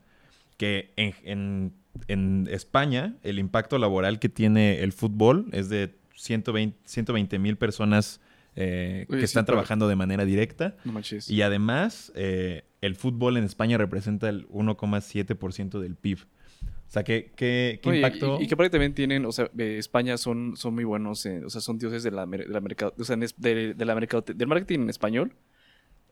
[0.57, 1.73] Que en, en-
[2.09, 8.21] en España el impacto laboral que tiene el fútbol es de 120 mil personas
[8.57, 10.77] eh, Oye, que sí, están pero- trabajando de manera directa.
[10.85, 11.29] No manches.
[11.29, 16.19] Y además, eh, el fútbol en España representa el 1,7% del PIB.
[16.23, 18.39] O sea, ¿qué, qué, qué Oye, impacto?
[18.41, 21.43] Y, y que aparte también tienen, o sea, eh, España son, son muy buenos, eh,
[21.45, 23.95] o sea, son dioses de la, mer- de la mercado, o sea, de, de la
[23.97, 25.35] mercado, del marketing en español.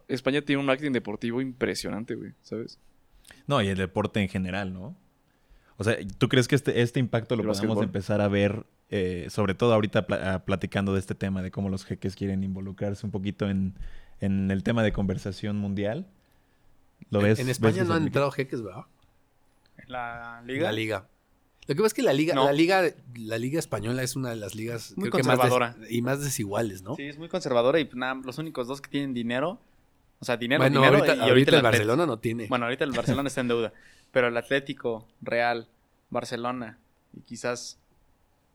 [0.09, 2.79] España tiene un marketing deportivo impresionante, güey, ¿sabes?
[3.47, 4.97] No, y el deporte en general, ¿no?
[5.79, 9.27] O sea, ¿tú crees que este, este impacto lo El podemos empezar a ver, eh,
[9.31, 13.11] sobre todo ahorita ah, platicando de este tema, de cómo los jeques quieren involucrarse un
[13.13, 13.75] poquito en,
[14.21, 16.07] en el tema de conversación mundial?
[17.11, 17.39] ¿Lo ves?
[17.41, 18.85] en España no han entrado jeques, ¿verdad?
[19.79, 20.63] En la En liga.
[20.65, 21.09] La liga.
[21.67, 22.45] Lo que pasa es que la liga, No.
[22.45, 22.83] la liga,
[23.17, 25.77] la liga española es una de las ligas Muy creo que más des- conservadora.
[25.91, 26.97] y más desiguales, ¿no?
[26.97, 29.59] Sí, es muy conservadora y pues, nada, los únicos dos que tienen dinero.
[30.23, 30.99] O sea, dinero, bueno, dinero.
[30.99, 31.63] ahorita, y ahorita el.
[31.63, 32.47] Barcelona no tiene.
[32.47, 33.73] Bueno, ahorita el Barcelona está en deuda.
[34.13, 35.67] Pero el Atlético, Real,
[36.11, 36.79] Barcelona
[37.13, 37.81] y quizás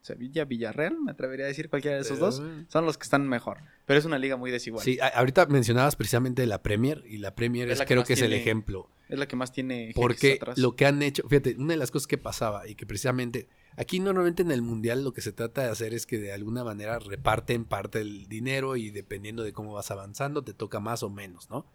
[0.02, 3.58] Sevilla, Villarreal, me atrevería a decir cualquiera de esos dos, son los que están mejor.
[3.86, 4.82] Pero es una liga muy desigual.
[4.82, 8.14] Sí, ahorita mencionabas precisamente la Premier y la Premier Es es, la que creo que
[8.14, 8.90] es el ejemplo.
[9.10, 10.58] Es la que más tiene Porque atrás.
[10.58, 14.00] lo que han hecho, fíjate, una de las cosas que pasaba y que precisamente aquí
[14.00, 17.00] normalmente en el mundial lo que se trata de hacer es que de alguna manera
[17.00, 21.50] reparten parte del dinero y dependiendo de cómo vas avanzando te toca más o menos,
[21.50, 21.66] ¿no?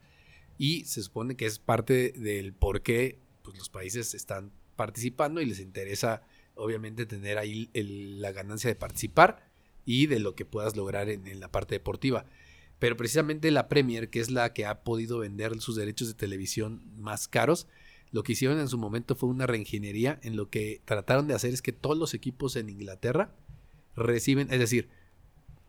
[0.58, 5.46] Y se supone que es parte del por qué pues, los países están participando y
[5.46, 6.22] les interesa
[6.54, 9.48] obviamente tener ahí la ganancia de participar
[9.84, 12.26] y de lo que puedas lograr en la parte deportiva.
[12.78, 16.82] Pero precisamente la Premier, que es la que ha podido vender sus derechos de televisión
[16.96, 17.68] más caros,
[18.12, 21.52] lo que hicieron en su momento fue una reingeniería en lo que trataron de hacer
[21.52, 23.34] es que todos los equipos en Inglaterra
[23.96, 24.88] reciben, es decir,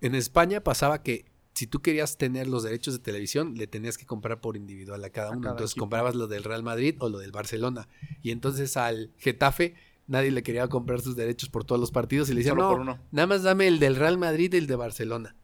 [0.02, 4.06] en España pasaba que si tú querías tener los derechos de televisión, le tenías que
[4.06, 5.42] comprar por individual a cada A uno.
[5.42, 5.84] cada entonces equipo.
[5.84, 7.88] comprabas lo del Real Madrid o lo del Barcelona.
[8.22, 9.76] Y entonces al Getafe
[10.08, 13.28] nadie le quería comprar sus derechos por todos los partidos y le decían, no, nada
[13.28, 15.36] más dame el del Real Madrid y el de Barcelona.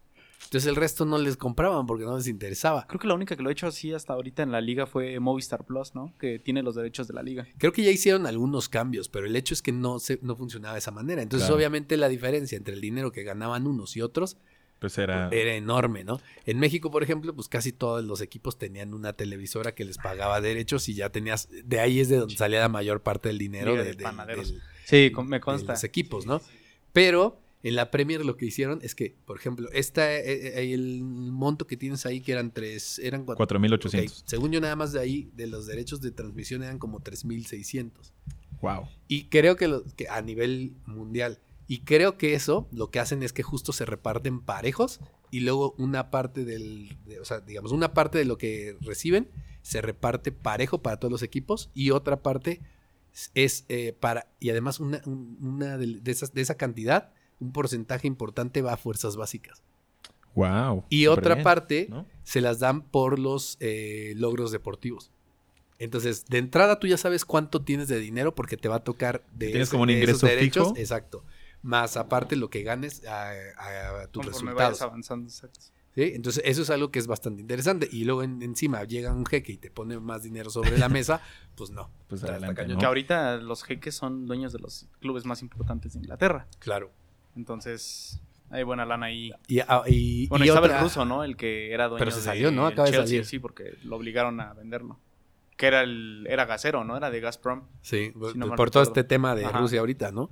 [0.49, 2.87] Entonces el resto no les compraban porque no les interesaba.
[2.87, 5.19] Creo que la única que lo ha hecho así hasta ahorita en la liga fue
[5.19, 6.11] Movistar Plus, ¿no?
[6.19, 7.47] Que tiene los derechos de la liga.
[7.59, 10.73] Creo que ya hicieron algunos cambios, pero el hecho es que no, se, no funcionaba
[10.73, 11.21] de esa manera.
[11.21, 11.57] Entonces, Claro.
[11.57, 14.37] obviamente, la diferencia entre el dinero que ganaban unos y otros
[14.79, 15.29] Pues era...
[15.29, 16.19] era enorme, ¿no?
[16.47, 20.41] En México, por ejemplo, pues casi todos los equipos tenían una televisora que les pagaba
[20.41, 23.75] derechos y ya tenías, de ahí es de donde salía la mayor parte del dinero
[23.75, 25.73] de, de de- del- Sí, me de consta.
[25.73, 26.41] los equipos, ¿no?
[26.91, 31.01] Pero en la Premier lo que hicieron es que, por ejemplo, esta, eh, eh, el
[31.03, 34.05] monto que tienes ahí, que eran tres, eran cuatro, 4.800.
[34.21, 37.91] ok, según yo nada más de ahí, de los derechos de transmisión eran como 3.600.
[38.61, 38.87] Wow.
[39.07, 41.39] Y creo que, lo- que a nivel mundial.
[41.67, 44.99] Y creo que eso lo que hacen es que justo se reparten parejos
[45.31, 49.27] y luego una parte del, de- o sea, digamos, una parte de lo que reciben
[49.61, 52.61] se reparte parejo para todos los equipos y otra parte
[53.35, 57.51] es eh, para, y además una, un- una de, de esas, de esa cantidad, un
[57.51, 59.63] porcentaje importante va a fuerzas básicas.
[60.35, 60.85] Wow.
[60.89, 62.05] Y otra bien, parte ¿no?
[62.23, 65.11] se las dan por los eh, logros deportivos.
[65.79, 69.23] Entonces, de entrada tú ya sabes cuánto tienes de dinero porque te va a tocar
[69.33, 70.67] de, Tienes ese- como un de ingreso derechos.
[70.69, 70.77] fijo.
[70.77, 71.23] Exacto.
[71.61, 74.81] Más aparte lo que ganes a, a tus Conforme resultados.
[74.81, 75.27] avanzando.
[75.29, 75.59] exacto.
[75.95, 76.03] ¿sí?
[76.13, 77.87] Entonces, eso es algo que es bastante interesante.
[77.91, 81.21] Y luego en- encima llega un jeque y te pone más dinero sobre la mesa,
[81.55, 81.89] pues no.
[82.07, 82.65] Pues adelante.
[82.77, 86.47] Que ahorita los jeques son dueños de los clubes más importantes de Inglaterra.
[86.59, 86.91] Claro.
[87.35, 88.19] Entonces,
[88.49, 89.31] hay buena lana ahí.
[89.47, 91.23] Y, ah, y- Bueno, y estaba otra- el ruso, ¿no?
[91.23, 92.65] El que era dueño Pero se de- salió, ¿no?
[92.67, 93.25] Acaba de salir.
[93.25, 94.99] Sí, porque lo obligaron a venderlo.
[95.57, 96.95] Que era el era gasero, ¿no?
[96.95, 97.63] Era de Gazprom.
[97.81, 99.59] Sí, Si no mal por todo este tema de Ajá.
[99.59, 100.29] Rusia ahorita, ¿no?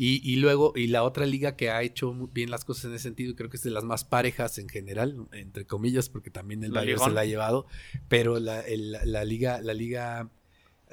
[0.00, 2.94] Y, y luego, y la otra liga que ha hecho muy bien las cosas en
[2.94, 6.62] ese sentido, creo que es de las más parejas en general, entre comillas, porque también
[6.62, 7.66] el Bayern se la ha llevado,
[8.06, 10.28] pero la, el- la liga, la liga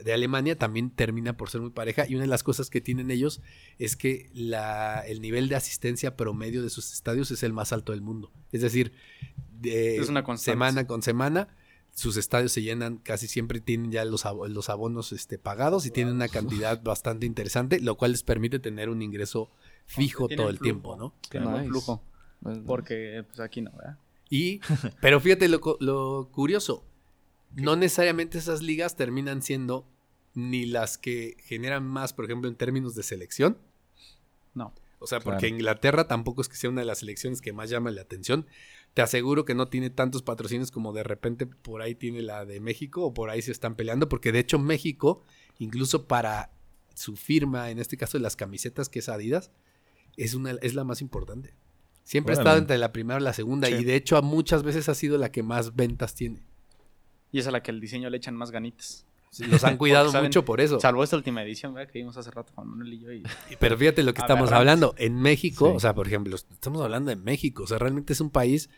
[0.03, 3.11] de Alemania también termina por ser muy pareja, y una de las cosas que tienen
[3.11, 3.41] ellos
[3.79, 7.91] es que la, el nivel de asistencia promedio de sus estadios es el más alto
[7.91, 8.31] del mundo.
[8.51, 8.93] Es decir,
[9.61, 11.47] de Es una semana con semana
[11.93, 16.15] sus estadios se llenan casi siempre tienen ya los, los abonos este, pagados y tienen
[16.15, 19.49] una cantidad bastante interesante, lo cual les permite tener un ingreso
[19.85, 20.63] fijo Tienen todo el flujo.
[20.65, 21.13] tiempo, ¿no?
[21.29, 21.69] Tiene buen Nice.
[21.69, 22.03] flujo.
[22.67, 23.97] Porque, pues aquí no, ¿verdad?
[24.29, 24.59] Y,
[24.99, 26.83] pero fíjate lo, lo curioso,
[27.55, 29.87] no necesariamente esas ligas terminan siendo
[30.33, 33.57] ni las que generan más, por ejemplo, en términos de selección.
[34.53, 34.73] No.
[34.99, 35.55] O sea, porque Claro.
[35.55, 38.45] Inglaterra tampoco es que sea una de las selecciones que más llama la atención.
[38.93, 42.59] Te aseguro que no tiene tantos patrocinios como de repente por ahí tiene la de
[42.59, 45.23] México o por ahí se están peleando, porque de hecho México,
[45.59, 46.51] incluso para
[46.93, 49.51] su firma, en este caso de las camisetas que es Adidas,
[50.17, 51.53] es, una, es la más importante.
[52.03, 53.73] Siempre ha estado entre la primera y la segunda Sí.
[53.75, 56.41] y de hecho muchas veces ha sido la que más ventas tiene.
[57.35, 59.05] Y es a la que el diseño le echan más ganitas.
[59.39, 60.79] Los han cuidado mucho por eso.
[60.79, 61.91] Salvo esta última edición, ¿verdad?
[61.91, 63.11] Que vimos hace rato Juan Manuel y yo.
[63.11, 63.23] Y...
[63.59, 64.95] Pero fíjate lo que estamos hablando.
[64.97, 65.73] En México, Sí.
[65.75, 67.63] o sea, por ejemplo, estamos hablando de México.
[67.63, 68.69] O sea, realmente es un país,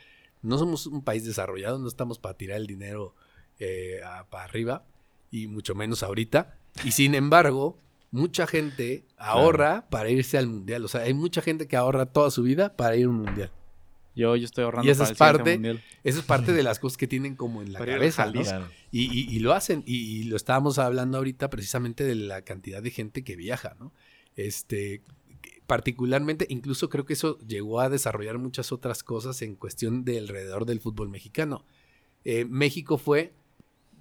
[0.42, 3.14] no somos un país desarrollado, no estamos para tirar el dinero
[3.60, 4.86] eh, a- para arriba,
[5.30, 6.58] y mucho menos ahorita.
[6.84, 7.78] Y sin embargo,
[8.10, 10.84] mucha gente ahorra para irse al mundial.
[10.84, 13.52] O sea, hay mucha gente que ahorra toda su vida para ir a un mundial.
[14.18, 15.84] Yo, yo estoy ahorrando Y esa para es parte- mundial.
[16.04, 18.42] Eso es parte de las cosas que tienen como en la cabeza, ¿no?
[18.42, 18.68] Claro.
[18.92, 22.82] Y, y- y lo hacen, y, y lo estábamos hablando ahorita precisamente de la cantidad
[22.84, 23.94] de gente que viaja, ¿no?
[24.36, 25.02] Este,
[25.66, 30.66] particularmente, incluso creo que eso llegó a desarrollar muchas otras cosas en cuestión de alrededor
[30.66, 31.66] del fútbol mexicano.
[32.24, 33.34] Eh, México fue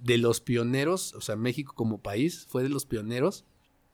[0.01, 3.45] de los pioneros, o sea, México como país fue de los pioneros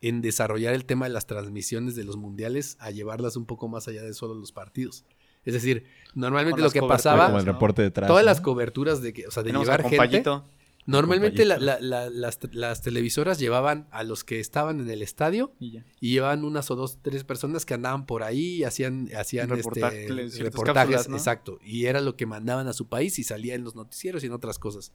[0.01, 3.87] en desarrollar el tema de las transmisiones de los mundiales a llevarlas un poco más
[3.87, 5.05] allá de solo los partidos.
[5.45, 5.85] Es decir,
[6.15, 8.07] normalmente lo que pasaba, Como el reporte detrás.
[8.07, 8.29] todas ¿no?
[8.31, 10.23] las coberturas de que, o sea, de llevar gente.
[10.85, 11.81] Normalmente la- compañito.
[11.87, 16.43] la- la- las, las televisoras llevaban a los que estaban en el estadio Y llevaban
[16.43, 20.73] unas o dos, tres personas que andaban por ahí y hacían, hacían Reportaje- este, reportajes.
[20.75, 21.15] cápsulas, ¿no?
[21.15, 21.59] Exacto.
[21.63, 24.33] Y era lo que mandaban a su país y salía en los noticieros y en
[24.33, 24.91] otras cosas.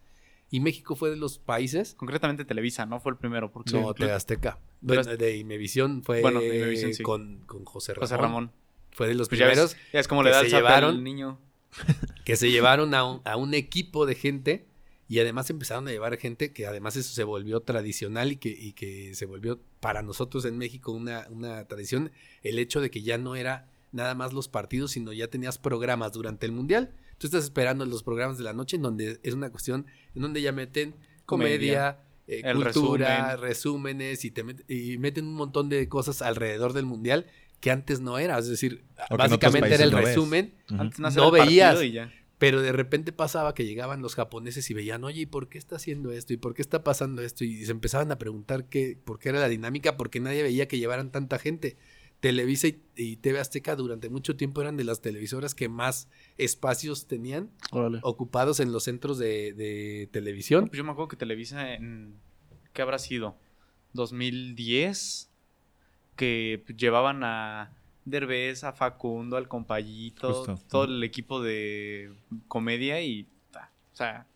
[0.51, 1.94] Y México fue de los países.
[1.94, 3.01] Concretamente Televisa, ¿no?
[3.01, 3.51] Fue el primero.
[3.51, 4.59] Porque No, Azteca.
[4.82, 7.03] Bueno, de Imevisión fue Bueno, de Imevisión, sí.
[7.03, 8.03] con, con José Ramón.
[8.09, 8.53] José Ramón.
[8.99, 10.96] Fue de los Pues ya primeros ves, ya es como le da se llevaron.
[10.96, 11.38] al niño.
[12.24, 14.66] que se llevaron a un, a un equipo de gente
[15.09, 18.72] y además empezaron a llevar gente que además eso se volvió tradicional y que, y
[18.72, 22.11] que se volvió para nosotros en México una, una tradición,
[22.42, 26.12] el hecho de que ya no era nada más los partidos, sino ya tenías programas
[26.12, 26.90] durante el Mundial.
[27.18, 29.86] Tú estás esperando los programas de la noche en donde es una cuestión,
[30.16, 30.94] en donde ya meten
[31.24, 33.40] comedia, eh, cultura, resumen.
[33.40, 37.26] resúmenes y, te met- y meten un montón de cosas alrededor del Mundial
[37.61, 38.38] que antes no era.
[38.38, 40.54] Es decir, O básicamente era el no resumen.
[40.68, 41.82] Antes No partido veías.
[41.82, 42.12] y ya.
[42.38, 45.76] pero de repente pasaba que llegaban los japoneses y veían, oye, ¿y por qué está
[45.76, 46.32] haciendo esto?
[46.32, 47.44] ¿Y por qué está pasando esto?
[47.44, 50.78] Y se empezaban a preguntar qué, por qué era la dinámica, porque nadie veía que
[50.78, 51.76] llevaran tanta gente.
[52.20, 57.06] Televisa y, y TV Azteca durante mucho tiempo eran de las televisoras que más espacios
[57.06, 58.00] tenían Órale.
[58.02, 60.66] ocupados en los centros de, de No, televisión.
[60.66, 62.14] pues yo me acuerdo que Televisa en...
[62.72, 63.36] ¿Qué habrá sido?
[63.94, 65.28] ¿2010?
[66.18, 67.72] Que llevaban a
[68.04, 70.58] Derbez, a Facundo, al compayito, Justo.
[70.68, 72.12] todo el equipo de
[72.48, 73.26] comedia y...
[73.50, 74.26] ta, O sea,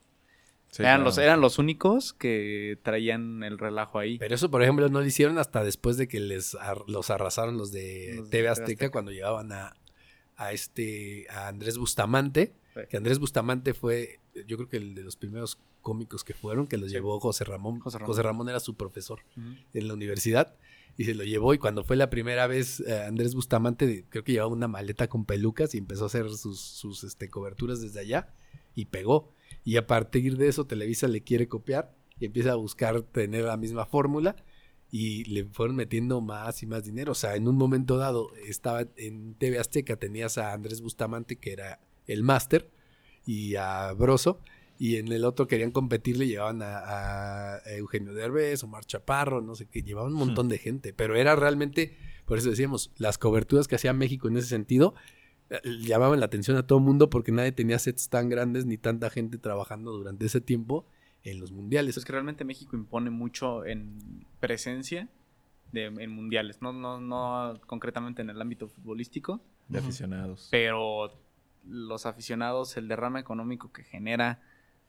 [0.70, 1.04] Sí, eran, claro.
[1.04, 4.16] los, eran los únicos que traían el relajo ahí.
[4.16, 7.58] Pero eso, por ejemplo, no lo hicieron hasta después de que les ar- los arrasaron
[7.58, 8.90] los de Los de TV Azteca, Azteca.
[8.90, 9.76] cuando llevaban a,
[10.36, 12.80] a este a Andrés Bustamante, Sí.
[12.88, 16.78] que Andrés Bustamante fue, yo creo que el de los primeros cómicos que fueron, que
[16.78, 16.94] los Sí.
[16.94, 17.78] llevó José Ramón.
[17.80, 18.46] José José Ramón.
[18.46, 18.48] Ramón.
[18.48, 19.20] era su profesor
[19.74, 20.54] en la universidad
[20.96, 24.32] y se lo llevó y cuando fue la primera vez eh, Andrés Bustamante creo que
[24.32, 28.34] llevaba una maleta con pelucas y empezó a hacer sus, sus este, coberturas desde allá
[28.74, 29.32] y pegó
[29.64, 33.56] y a partir de eso Televisa le quiere copiar y empieza a buscar tener la
[33.56, 34.36] misma fórmula
[34.92, 37.12] y le fueron metiendo más y más dinero.
[37.12, 41.52] O sea, en un momento dado estaba en TV Azteca, tenías a Andrés Bustamante, que
[41.52, 42.70] era el máster,
[43.24, 44.40] y a Broso,
[44.82, 46.78] y en el otro querían competir, le llevaban a,
[47.54, 51.36] a Eugenio Derbez, Omar Chaparro, no sé qué, llevaban un montón de gente, pero era
[51.36, 54.96] realmente, por eso decíamos, las coberturas que hacía México en ese sentido
[55.50, 58.76] eh, llamaban la atención a todo el mundo porque nadie tenía sets tan grandes ni
[58.76, 60.84] tanta gente trabajando durante ese tiempo
[61.22, 61.96] en los mundiales.
[61.96, 65.08] Es que realmente México impone mucho en presencia
[65.70, 70.48] de, en mundiales, no, no, no concretamente en el ámbito futbolístico, De aficionados.
[70.50, 71.12] pero
[71.68, 74.42] los aficionados, el derrame económico que genera,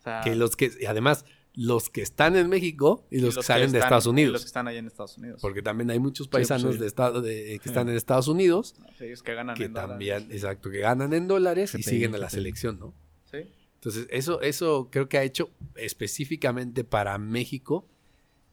[0.04, 1.26] o sea, que los que además
[1.56, 4.34] los que están en México y y los, que salen de están- Estados y Unidos
[4.34, 5.40] los que están allá en Estados Unidos.
[5.42, 6.80] porque también hay muchos paisanos sí.
[6.82, 9.90] de estado de, que están en Estados Unidos sea, ellos que ganan que en dólares.
[9.92, 12.94] también exacto que ganan en dólares y GPI, siguen a la selección no
[13.32, 13.38] Sí.
[13.76, 17.88] entonces eso eso creo que ha hecho específicamente para México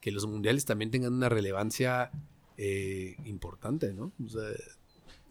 [0.00, 2.10] que los mundiales también tengan una relevancia
[2.58, 4.42] eh, importante no O sea,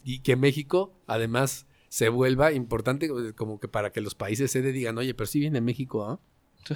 [0.04, 4.72] y que México además se vuelva importante eh, como que para que los países sede
[4.72, 6.18] digan oye pero sí viene México ¿ah?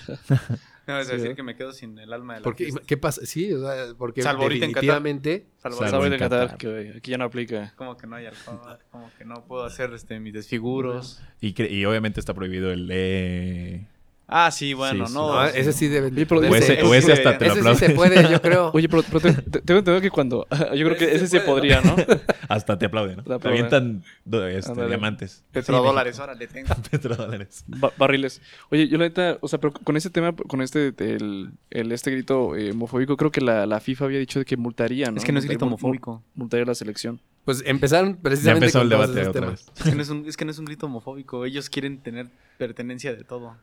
[0.86, 1.34] No, es Sí, decir, ¿eh?
[1.34, 2.70] que me quedo sin el alma de la Porque.
[2.86, 3.24] ¿Qué pasa?
[3.24, 6.58] Sí, o sea, porque Salvo ahorita en definitivamente Salvo- Salvo en de Qatar Qatar.
[6.58, 7.72] que aquí ya no aplica.
[7.76, 11.22] como que no hay alcohol, como que no puedo hacer este mis desfiguros.
[11.40, 13.86] Y, cre- y obviamente está prohibido el E
[14.26, 15.18] Ah, sí, bueno, Sí, sí.
[15.18, 15.34] no.
[15.34, 16.06] No, ese sí debe.
[16.08, 18.26] Oye, pero de O ese- ese, o ese hasta te lo ese sí se puede,
[18.30, 18.70] yo creo.
[18.74, 20.46] Oye, pero, pero te- te- tengo entendido que cuando.
[20.74, 21.94] Yo creo que Ese ese se puede, podría, ¿no?
[22.48, 23.22] Hasta te aplaude, ¿no?
[23.22, 24.02] Te Te avientan
[24.50, 25.44] este, diamantes.
[25.52, 26.74] Petrodólares, ahora le tengo.
[26.90, 27.64] Petrodólares.
[27.66, 28.40] Ba- barriles.
[28.70, 32.10] Oye, yo la neta, o sea, pero con ese tema, con este, el, el- este
[32.10, 35.18] grito eh, homofóbico, creo que la, la FIFA había dicho de que multaría, ¿no?
[35.18, 36.22] Es que no es grito homofóbico.
[36.34, 37.20] Multaría la selección.
[37.44, 39.66] Pues empezaron Ya precisamente empezó con el todos debate otra temas.
[39.66, 39.72] vez.
[39.76, 41.44] Es que, no es un, es que no es un grito homofóbico.
[41.44, 43.54] Ellos quieren tener pertenencia de todo.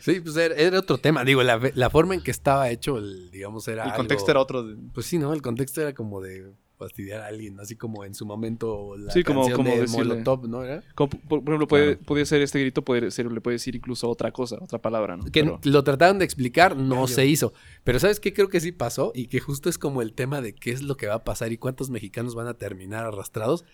[0.00, 1.24] Sí, pues era, era otro tema.
[1.24, 3.82] Digo, la, la forma en que estaba hecho, el, digamos, era.
[3.84, 4.62] el algo- contexto era otro.
[4.62, 5.32] de- Pues sí, ¿no?
[5.32, 9.24] El contexto era como de fastidiar a alguien, así como en su momento la Sí,
[9.24, 10.62] como- canción como de decirle- Molotov, ¿no?
[10.62, 10.84] ¿Era?
[10.94, 12.24] Como, por, por ejemplo, puede, Claro.
[12.24, 15.24] ser este grito, puede ser, le puede decir incluso otra cosa, otra palabra, ¿no?
[15.24, 17.52] Que Pero- lo trataron de explicar, no se hizo.
[17.82, 19.10] Pero ¿sabes qué creo que sí pasó?
[19.12, 21.50] Y que justo es como el tema de qué es lo que va a pasar
[21.50, 23.64] y cuántos mexicanos van a terminar arrastrados,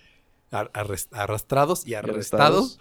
[0.51, 0.71] ar-
[1.13, 2.79] arrastrados y arrestados.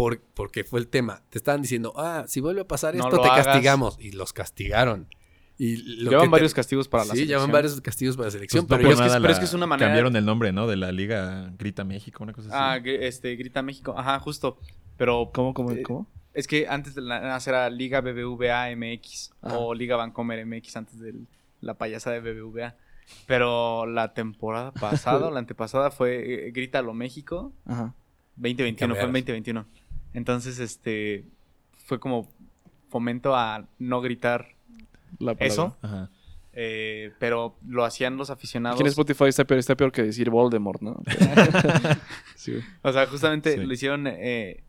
[0.00, 1.22] Por, porque fue el tema.
[1.30, 3.46] Te estaban diciendo, ah, si vuelve a pasar No esto, te hagas.
[3.46, 3.96] castigamos.
[4.00, 5.08] Y los castigaron.
[5.58, 7.38] Y lo Llevan que te- varios castigos para la Sí, selección.
[7.38, 8.66] llevan varios castigos para la selección.
[8.66, 10.52] Pues no pero es que- pero es la- que es una manera- Cambiaron el nombre,
[10.52, 10.66] ¿no?
[10.66, 12.56] De la Liga Grita México, una cosa así.
[12.58, 13.94] Ah, este, Grita México.
[13.96, 14.58] Ajá, justo.
[14.96, 16.06] Pero ¿Cómo, cómo, Eh, cómo?
[16.32, 19.58] es que antes de la nacer era Liga BBVA MX Ajá.
[19.58, 21.14] o Liga Bancomer MX antes de
[21.60, 22.76] la payasa de BBVA.
[23.26, 24.72] Pero la temporada
[25.24, 27.94] pasada o la antepasada fue eh, Grítalo México Ajá.
[28.36, 29.12] 2021, fue en Cambiaron.
[29.12, 29.66] 2021.
[30.14, 31.24] Entonces, este
[31.86, 32.28] fue como
[32.88, 34.48] fomento a no gritar
[35.18, 36.10] La eso, Ajá.
[36.52, 38.76] eh, pero lo hacían los aficionados.
[38.76, 41.00] Aquí en Spotify está peor, está peor que decir Voldemort, ¿no?
[42.36, 42.54] sí.
[42.82, 43.64] O sea, justamente Sí.
[43.64, 44.62] lo hicieron eh,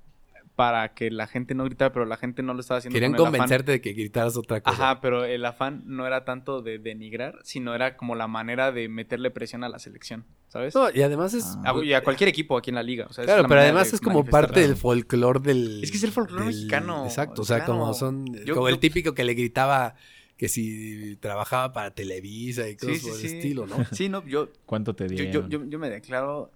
[0.62, 3.22] para que la gente no gritara, pero la gente no lo estaba haciendo Querían con
[3.22, 3.32] el afán.
[3.40, 4.76] convencerte de que gritaras otra cosa.
[4.92, 8.88] Ajá, pero el afán no era tanto de denigrar, sino era como la manera de
[8.88, 10.76] meterle presión a la selección, ¿sabes?
[10.76, 11.58] No, y además es...
[11.66, 13.08] A- y a cualquier equipo aquí en la liga.
[13.10, 15.84] o sea, es Claro, la pero además de es como parte del folclore del...
[15.84, 17.80] Es que es el folclore mexicano, Exacto, o sea, claro.
[17.80, 18.26] como son...
[18.46, 19.96] Yo- como el típico que le gritaba
[20.38, 23.36] que si trabajaba para Televisa y cosas Sí, sí, por el sí.
[23.38, 23.78] estilo, ¿no?
[23.92, 25.50] Sí, no, yo, ¿Cuánto te yo, dieron?
[25.50, 26.52] yo, yo, yo me declaro,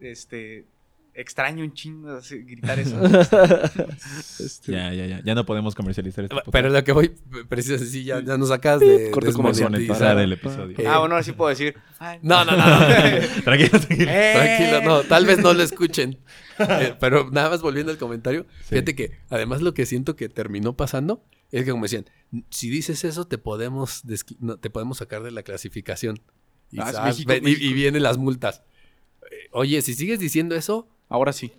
[0.00, 0.64] este,
[1.20, 2.96] extraño un chingo así, gritar eso.
[4.38, 5.20] Este, Ya, ya, ya.
[5.24, 6.48] Ya no podemos comercializar podcast.
[6.50, 7.12] Pero lo que voy,
[7.48, 9.72] preciso, sí, ya, ya nos sacas de Corte comercial.
[9.72, 10.16] desmonetizar.
[10.16, 10.78] Monetizar el episodio.
[10.78, 11.74] Eh, ah, bueno, ahora sí puedo decir.
[11.98, 12.66] ay, No, no, no.
[12.80, 12.86] no.
[13.44, 14.10] tranquilo, tranquilo.
[14.10, 14.32] ¡eh!
[14.34, 16.18] Tranquilo, no, tal vez no lo escuchen.
[16.58, 18.70] Eh, pero nada más volviendo al comentario, Sí.
[18.70, 22.06] fíjate que además lo que siento que terminó pasando es que como decían,
[22.50, 24.02] si dices eso te podemos
[24.40, 26.20] no, te podemos sacar de la clasificación.
[26.70, 27.64] Y, Ah, México, y- México.
[27.64, 28.62] y vienen las multas.
[29.30, 31.52] Eh, Oye, si sigues diciendo eso, Ahora sí.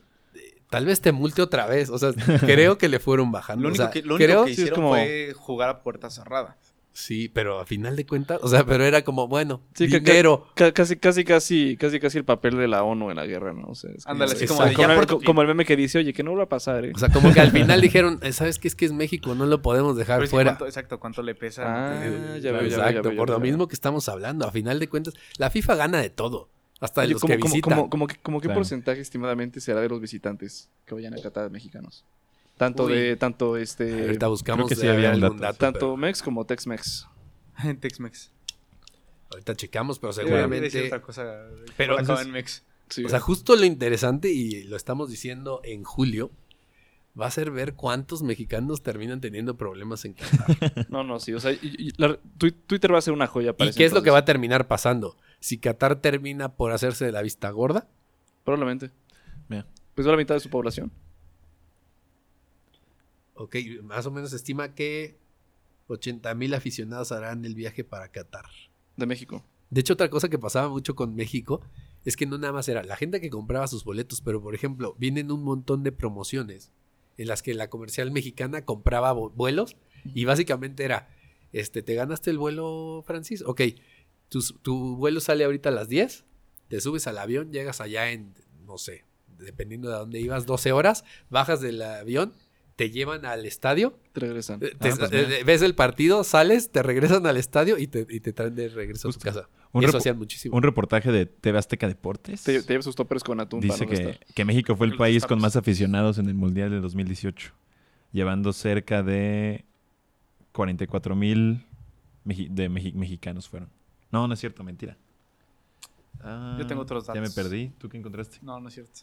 [0.70, 1.90] tal vez te multe otra vez.
[1.90, 2.12] O sea,
[2.46, 3.64] creo que le fueron bajando.
[3.64, 5.70] Lo O único, sea, que, lo único creo, que sí, es hicieron como- fue jugar
[5.70, 6.58] a puerta cerrada.
[6.92, 10.48] sí, pero a final de cuentas, o sea, pero era como, bueno, Sí, que- dinero.
[10.54, 13.68] Ca- casi, casi, casi, casi, casi el papel de la ONU en la guerra, ¿no?
[13.70, 15.78] O sea, es Ándale, así como, como de, como ya el- como el meme que
[15.78, 16.92] dice, oye, que no va a pasar, ¿eh?
[16.94, 18.68] O sea, como que al final dijeron, eh, ¿sabes qué?
[18.68, 20.52] Es que es México, no lo podemos dejar Pero fuera.
[20.52, 21.64] cuánto- exacto, cuánto le pesa.
[21.66, 23.50] Ah, ya veo, ya veo, ya Exacto, veo, ya por lo veo.
[23.50, 24.46] mismo que estamos hablando.
[24.46, 26.50] A final de cuentas, la FIFA gana de todo.
[26.80, 27.74] Hasta de Oye, los como, que como, visitan.
[27.78, 28.60] como, como que- como qué Claro.
[28.62, 32.06] porcentaje estimadamente será de los visitantes que vayan a Qatar mexicanos?
[32.58, 32.94] Tanto Uy.
[32.94, 35.42] de, tanto este, Ahorita buscamos que sí había algún dato.
[35.44, 37.08] dato, tanto pero Mex como Tex-Mex.
[37.64, 38.32] En Tex-Mex.
[39.32, 40.86] ahorita checamos, pero seguramente.
[40.86, 41.24] otra cosa.
[41.78, 42.64] Pero entonces- en Mex.
[42.90, 46.32] Sí, O sea, justo lo interesante, y lo estamos diciendo en julio,
[47.20, 50.48] va a ser ver cuántos mexicanos terminan teniendo problemas en Qatar.
[50.90, 51.34] no, no, sí.
[51.34, 53.86] O sea, y- y la- tu- Twitter va a ser una joya para ¿Y qué
[53.86, 55.16] es lo que va a terminar pasando?
[55.40, 57.88] Si Qatar termina por hacerse de la vista gorda,
[58.50, 58.90] Probablemente.
[59.48, 59.68] Mira.
[59.94, 60.92] Pues la mitad de su población.
[63.36, 65.20] ok, más o menos se estima que
[65.88, 68.46] 80 mil aficionados harán el viaje para Qatar.
[68.98, 69.46] De México.
[69.70, 71.62] De hecho, otra cosa que pasaba mucho con México
[72.06, 74.96] es que no nada más era la gente que compraba sus boletos, pero por ejemplo,
[74.98, 76.72] vienen un montón de promociones
[77.18, 79.78] en las que la comercial mexicana compraba vuelos
[80.16, 81.10] y básicamente era,
[81.54, 83.62] este, te ganaste el vuelo, Francis, ok,
[84.30, 86.26] tu, tu vuelo sale ahorita a las 10,
[86.68, 88.34] te subes al avión, llegas allá en,
[88.66, 89.06] no sé,
[89.38, 92.34] dependiendo de dónde ibas, 12 horas, bajas del avión,
[92.76, 94.64] te llevan al estadio, Te regresan.
[94.64, 95.44] eh, te- Ah, pues eh, mira.
[95.46, 99.10] ves el partido, sales, te regresan al estadio y te, y te traen de regreso
[99.10, 99.50] a tu casa.
[99.74, 100.56] Un Y eso hacían muchísimo.
[100.56, 103.92] Un reportaje de TV Azteca Deportes Te, te llevas sus toppers con atún dice para
[103.92, 105.42] no que, que México fue el país con destapas.
[105.42, 107.52] más aficionados en el Mundial de 2018,
[108.14, 109.66] llevando cerca de
[110.54, 111.66] 44 mil
[112.26, 113.70] de mexi- mexicanos fueron.
[114.12, 114.98] No, no es cierto, mentira.
[116.22, 117.36] Ah, Yo tengo otros Ya me datos.
[117.36, 117.70] perdí.
[117.78, 118.38] ¿Tú qué encontraste?
[118.42, 119.02] No, no es cierto.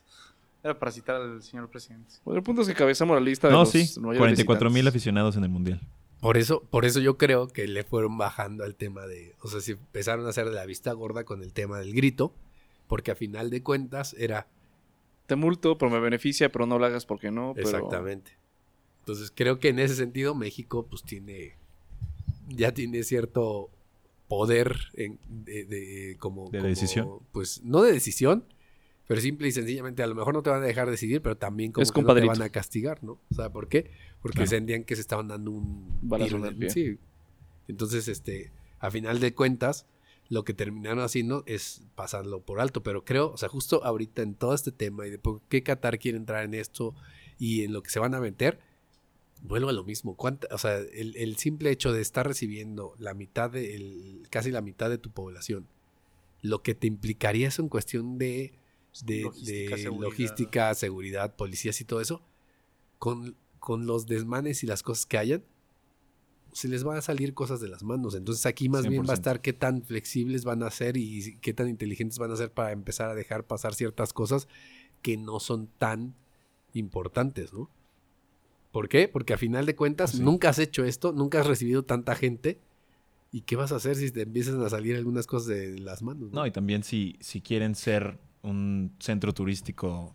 [0.62, 2.14] Era para citar al señor presidente.
[2.24, 3.88] Bueno, el punto es que cabezamos la lista de No, los sí.
[4.00, 5.80] mayores 44 mil aficionados en el Mundial.
[6.20, 9.61] Por eso, por eso yo creo que le fueron bajando al tema de, o sea,
[9.61, 12.34] si empezaron a hacer de la vista gorda con el tema del grito,
[12.88, 14.48] porque a final de cuentas era
[15.26, 17.52] Te multo, pero me beneficia, pero no lo hagas porque no.
[17.54, 17.68] Pero...
[17.68, 18.32] exactamente.
[19.00, 21.54] Entonces creo que en ese sentido México pues tiene,
[22.48, 23.70] ya tiene cierto
[24.29, 27.09] poder en- de, de- como, ¿De como, decisión?
[27.33, 28.45] Pues no de decisión,
[29.07, 31.70] pero simple y sencillamente a lo mejor no te van a dejar decidir, pero también
[31.72, 33.20] como Es que no te van a castigar, ¿no?
[33.31, 33.91] O sea, ¿por qué?
[34.20, 34.51] Porque Claro.
[34.51, 36.70] sentían que se estaban dando un Balazo tiro en el el- pie.
[36.70, 36.99] Sí.
[37.68, 38.51] Entonces, este,
[38.81, 39.87] a final de cuentas,
[40.29, 42.83] lo que terminaron haciendo es pasarlo por alto.
[42.83, 45.99] Pero creo, o sea, justo ahorita en todo este tema y de por qué Qatar
[46.01, 46.95] quiere entrar en esto
[47.39, 48.59] y en lo que se van a meter,
[49.47, 50.16] vuelvo a lo mismo.
[50.16, 54.51] ¿Cuánta- o sea, el, el simple hecho de estar recibiendo la mitad de, el- casi
[54.51, 55.66] la mitad de tu población,
[56.42, 58.53] lo que te implicaría eso en cuestión de,
[59.05, 60.03] de Logística, de seguridad.
[60.11, 62.22] logística, seguridad, policías y todo eso,
[62.99, 65.44] con, con los desmanes y las cosas que hayan,
[66.53, 68.14] se les van a salir cosas de las manos.
[68.14, 69.18] Entonces aquí más bien va a 100%.
[69.18, 72.72] estar qué tan flexibles van a ser y qué tan inteligentes van a ser para
[72.72, 74.49] empezar a dejar pasar ciertas cosas
[75.03, 76.14] que no son tan
[76.72, 77.70] importantes, ¿no?
[78.77, 79.09] ¿Por qué?
[79.09, 80.22] Porque a final de cuentas Sí.
[80.22, 82.59] nunca has hecho esto, nunca has recibido tanta gente.
[83.33, 86.31] ¿Y qué vas a hacer si te empiezan a salir algunas cosas de las manos?
[86.31, 90.14] No, y también si, si quieren ser un centro turístico,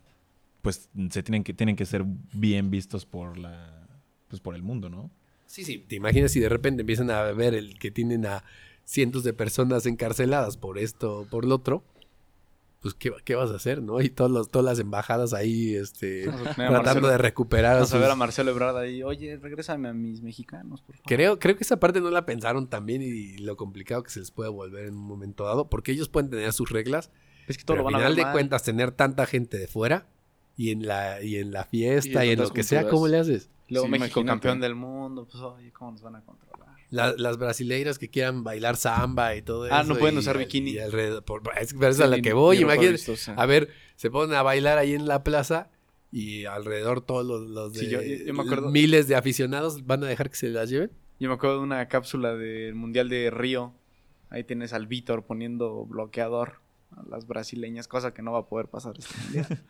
[0.60, 2.04] pues se tienen que, tienen que ser
[2.34, 3.84] bien vistos por la
[4.28, 5.10] pues por el mundo, ¿no?
[5.46, 8.44] Sí, sí, te imaginas si de repente empiezan a ver el que tienen a
[8.84, 11.82] cientos de personas encarceladas por esto o por lo otro,
[12.82, 14.00] pues ¿qué, qué vas a hacer, no?
[14.02, 16.24] Y todos los, todas las embajadas ahí, este,
[16.56, 19.02] tratando Marcelo- de recuperar a Vamos a ver a Marcelo Ebrard ahí.
[19.02, 21.06] Oye, regrésame a mis mexicanos, por favor.
[21.08, 24.30] Creo, creo que esa parte no la pensaron también y lo complicado que se les
[24.32, 27.10] puede volver en un momento dado, porque ellos pueden tener sus reglas,
[27.48, 28.32] Es que todo pero lo al van a final ver de mal.
[28.32, 30.08] cuentas tener tanta gente de fuera
[30.56, 32.88] y en la, y en la fiesta Y en lo que sea.
[32.88, 33.48] ¿cómo le haces?
[33.68, 34.26] Luego Sí, México imagínate.
[34.26, 35.26] campeón del mundo.
[35.30, 36.51] Pues, oye, ¿cómo nos van a controlar?
[36.92, 39.74] La- las brasileiras que quieran bailar samba y todo eso.
[39.74, 40.72] Ah, no pueden y- usar bikini.
[40.72, 43.02] y alrededor- por- es, pero es a la que voy, imagínate.
[43.34, 45.70] A ver, se ponen a bailar ahí en la plaza
[46.10, 49.86] y alrededor todos los, los de Sí, yo- yo- yo me acuerdo- miles de aficionados
[49.86, 50.90] van a dejar que se las lleven.
[51.18, 53.72] Yo me acuerdo de una cápsula del Mundial de Río.
[54.28, 58.66] Ahí tienes al Víctor poniendo bloqueador a las brasileñas, cosa que no va a poder
[58.68, 59.46] pasar este mundial.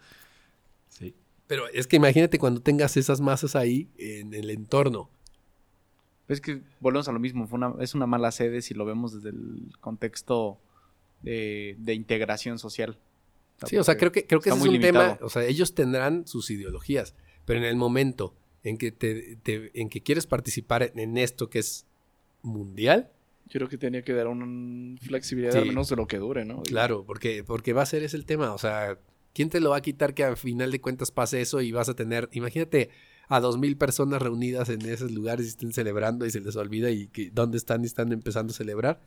[0.89, 1.15] Sí.
[1.47, 5.11] Pero es que imagínate cuando tengas esas masas ahí en el entorno.
[6.29, 7.47] Es que volvemos a lo mismo.
[7.47, 10.59] Fue una, es una mala sede si lo vemos desde el contexto
[11.23, 12.99] de, de integración social.
[13.67, 15.03] Sí, o sea, creo que, creo que ese es muy un tema.
[15.05, 15.27] limitado.
[15.27, 17.15] O sea, ellos tendrán sus ideologías,
[17.45, 21.49] pero en el momento en que, te, te- en que quieres participar en, en esto
[21.51, 21.87] que es
[22.43, 23.11] mundial,
[23.49, 25.59] Yo creo que tenía que dar una flexibilidad Sí.
[25.59, 26.63] al menos de lo que dure, ¿no?
[26.63, 28.53] Claro, porque, porque va a ser ese el tema.
[28.53, 28.99] O sea,
[29.35, 31.89] ¿quién te lo va a quitar que al final de cuentas pase eso y vas
[31.89, 32.91] a tener, imagínate
[33.29, 36.91] a dos mil personas reunidas en esos lugares y estén celebrando y se les olvida
[36.91, 39.01] y que dónde están y están empezando a celebrar?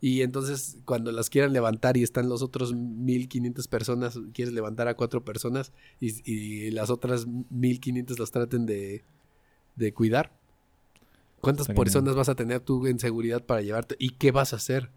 [0.00, 4.94] Y entonces cuando las quieran levantar y están los otros 1500 personas, quieres levantar a
[4.94, 9.04] cuatro personas y, y las otras 1500 las traten de,
[9.76, 10.32] de cuidar.
[11.40, 13.96] ¿Cuántas Está personas vas a tener tú en seguridad para llevarte?
[13.98, 14.90] ¿Y qué vas a hacer?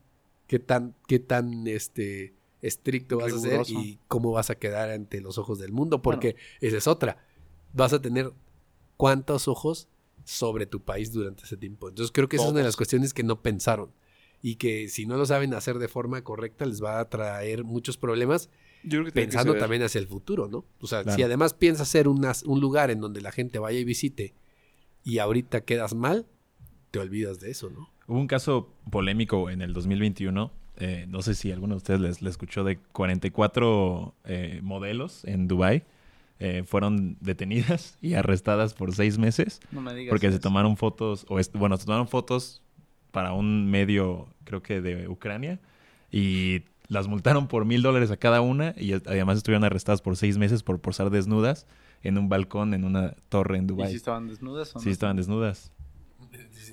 [0.47, 5.21] ¿Qué tan, qué tan este, estricto vas a ser y cómo vas a quedar ante
[5.21, 6.01] los ojos del mundo?
[6.03, 7.17] Porque esa es otra.
[7.73, 8.31] Vas a tener
[8.97, 9.87] cuántos ojos
[10.23, 11.89] sobre tu país durante ese tiempo.
[11.89, 13.91] Entonces creo que esa es una de las cuestiones que no pensaron
[14.41, 17.97] y que si no lo saben hacer de forma correcta les va a traer muchos
[17.97, 18.49] problemas
[18.83, 20.65] Yo creo que tiene que pensando ser- también hacia el futuro, ¿no?
[20.79, 21.15] O sea, Claro.
[21.15, 24.33] si además piensas unas- un lugar en donde la gente vaya y visite
[25.03, 26.25] y ahorita quedas mal,
[26.91, 27.89] te olvidas de eso, ¿no?
[28.07, 30.51] Hubo un caso polémico en el 2021.
[30.77, 35.47] eh, no sé si alguno de ustedes les, les escuchó de 44 eh, modelos en
[35.47, 35.83] Dubai
[36.39, 40.09] eh, fueron detenidas y arrestadas por seis meses No me digas.
[40.11, 42.61] porque se tomaron fotos o bueno se tomaron fotos
[43.11, 45.59] para un medio creo que de Ucrania
[46.11, 50.37] y las multaron por mil dólares a cada una y además estuvieron arrestadas por seis
[50.37, 51.65] meses por posar desnudas
[52.03, 53.89] en un balcón en una torre en ¿Y Dubai.
[53.89, 54.83] si estaban desnudas o no?
[54.83, 55.71] Sí, estaban desnudas.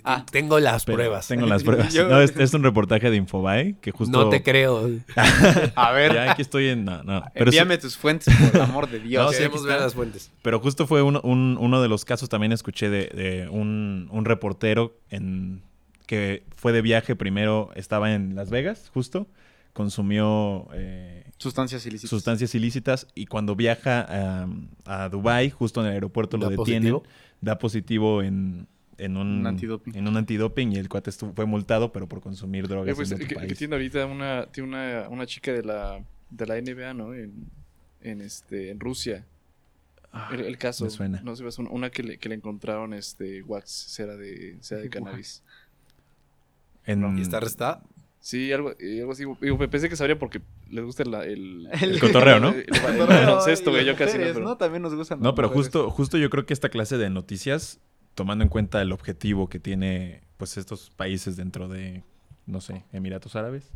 [0.04, 0.26] Ah.
[0.32, 1.28] Tengo las Pero pruebas.
[1.28, 1.94] Tengo las pruebas.
[1.94, 4.24] Yo- No, es, es un reportaje de Infobae que justo.
[4.24, 4.90] No te creo.
[5.76, 6.84] A ver, Ya aquí estoy en.
[6.84, 7.22] No, no.
[7.34, 9.24] Pero, sí- envíame tus fuentes, por el amor de Dios.
[9.24, 10.32] No, sí, Queremos ver las fuentes.
[10.42, 12.28] pero justo fue uno, un- uno de los casos.
[12.28, 15.62] También escuché de, de un, un reportero en,
[16.06, 17.14] que fue de viaje.
[17.14, 19.28] Primero estaba en Las Vegas, justo.
[19.72, 22.10] Consumió eh, Sustancias ilícitas.
[22.10, 23.06] sustancias ilícitas.
[23.14, 24.46] Y cuando viaja a,
[25.04, 26.92] a Dubai, justo en el aeropuerto lo ¿Da detienen.
[26.92, 27.02] positivo?
[27.40, 28.66] Da positivo en.
[29.04, 29.94] En un, Un antidoping.
[29.96, 33.10] en un antidoping y el cuate estuvo- fue multado, pero por consumir drogas Oye, pues,
[33.10, 33.58] en otro que, que país.
[33.58, 37.12] tiene ahorita una, tiene una, una chica de la, de la NBA, ¿no?
[37.14, 37.46] En,
[38.02, 39.24] en, este, en Rusia.
[40.30, 40.84] El, el caso.
[40.84, 41.20] Ah, me suena.
[41.22, 45.42] No sé, una, que, le, que le encontraron este, wax, cera de, cera de cannabis.
[46.84, 47.82] En- ¿Y está arrestada?
[48.20, 49.24] Sí, algo, eh, algo así.
[49.40, 50.40] Digo, me pensé que sabría porque
[50.70, 52.50] les gusta el, el, El cotorreo, ¿no?
[52.50, 54.56] El, el- el baloncesto, güey, yo casi no, pero- ¿no?
[54.56, 55.20] También nos gustan.
[55.20, 55.66] No, pero mujeres.
[55.66, 57.80] justo, justo yo creo que esta clase de noticias,
[58.14, 62.02] tomando en cuenta el objetivo que tiene pues estos países dentro de,
[62.46, 63.70] no sé, Emiratos Árabes,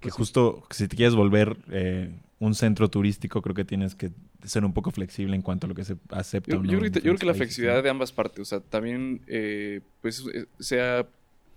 [0.00, 4.10] que justo si te quieres volver eh, un centro turístico, creo que tienes que
[4.44, 6.52] ser un poco flexible en cuanto a lo que se acepta.
[6.52, 8.40] Yo, o yo no creo, en que, yo creo que la flexibilidad de ambas partes,
[8.40, 11.06] o sea, también, eh, pues, eh, sea,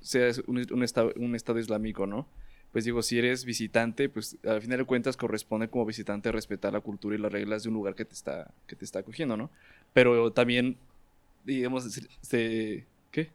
[0.02, 2.28] sea un, un estado, un estado islámico, ¿no?
[2.72, 6.82] Pues digo, si eres visitante, pues al final de cuentas corresponde como visitante respetar la
[6.82, 9.50] cultura y las reglas de un lugar que te está, que te está acogiendo, ¿no?
[9.92, 10.78] Pero también,
[11.56, 13.30] digamos, se- se- ¿qué?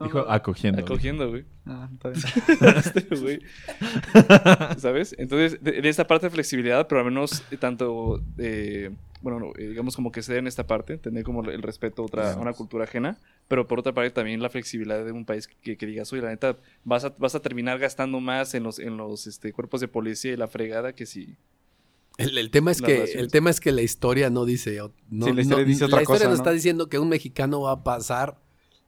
[0.00, 0.80] Dijo acogiendo.
[0.82, 1.44] Acogiendo, güey.
[1.66, 2.22] Ah, está bien.
[2.76, 3.40] Este, güey.
[4.78, 5.14] ¿Sabes?
[5.18, 8.90] Entonces, de, de esta parte de flexibilidad, pero al menos eh, tanto, eh,
[9.22, 12.04] bueno, no, eh, digamos como que se en esta parte, tener como el respeto a,
[12.06, 13.16] otra, a una cultura ajena,
[13.48, 16.30] pero por otra parte también la flexibilidad de un país que, que digas, oye, la
[16.30, 19.88] neta, vas a, vas a terminar gastando más en los, en los este, cuerpos de
[19.88, 21.36] policía y la fregada que si...
[22.16, 24.78] El, el tema es que el tema es que la historia no dice
[25.10, 26.42] no, Sí, la historia no- dice otra la historia cosa, nos ¿no?
[26.42, 28.40] está diciendo que un mexicano va a pasar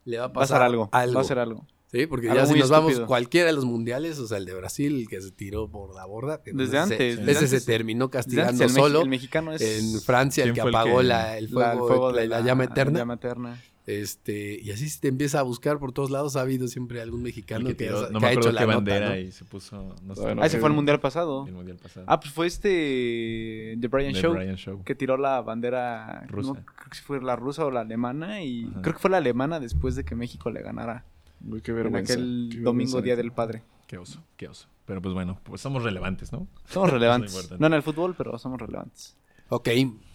[0.04, 0.88] le va a Va a pasar algo.
[0.92, 1.66] Va a ser algo.
[1.90, 4.54] Sí, porque Algo ya si nos vamos cualquiera de los mundiales, o sea, el de
[4.54, 7.64] Brasil el que se tiró por la borda, Desde antes, ese, desde se antes.
[7.64, 9.02] terminó castigando el, solo.
[9.02, 12.12] el mexicano es En Francia el ¿Quién que el apagó que- la, el la- fuego,
[12.12, 12.98] la, la llama eterna.
[13.00, 13.62] llama eterna.
[13.86, 16.34] Este, y así te empieza a buscar por todos lados.
[16.34, 18.66] Ha habido siempre algún mexicano que tiró- ha- no que me ha hecho la qué
[18.66, 19.16] nota, bandera ¿no?
[19.16, 19.94] y se puso...
[20.02, 21.46] No sé, Bueno, Ah, ese fue el mundial pasado.
[21.46, 22.04] el mundial pasado.
[22.08, 24.82] Ah, pues fue este The Brian The Show Brian Show.
[24.84, 26.54] que tiró la bandera Rusa.
[26.54, 28.82] no, creo que fue la rusa o la alemana y Ajá.
[28.82, 31.04] creo que fue la alemana después de que México le ganara
[31.48, 32.14] Uy, qué en vergüenza.
[32.14, 33.62] aquel qué domingo vergüenza, día del padre.
[33.86, 34.68] Qué oso, qué oso.
[34.84, 36.48] Pero pues bueno, pues somos relevantes, ¿no?
[36.64, 37.52] Somos relevantes.
[37.58, 39.16] no en el fútbol, pero somos relevantes.
[39.48, 39.68] Ok,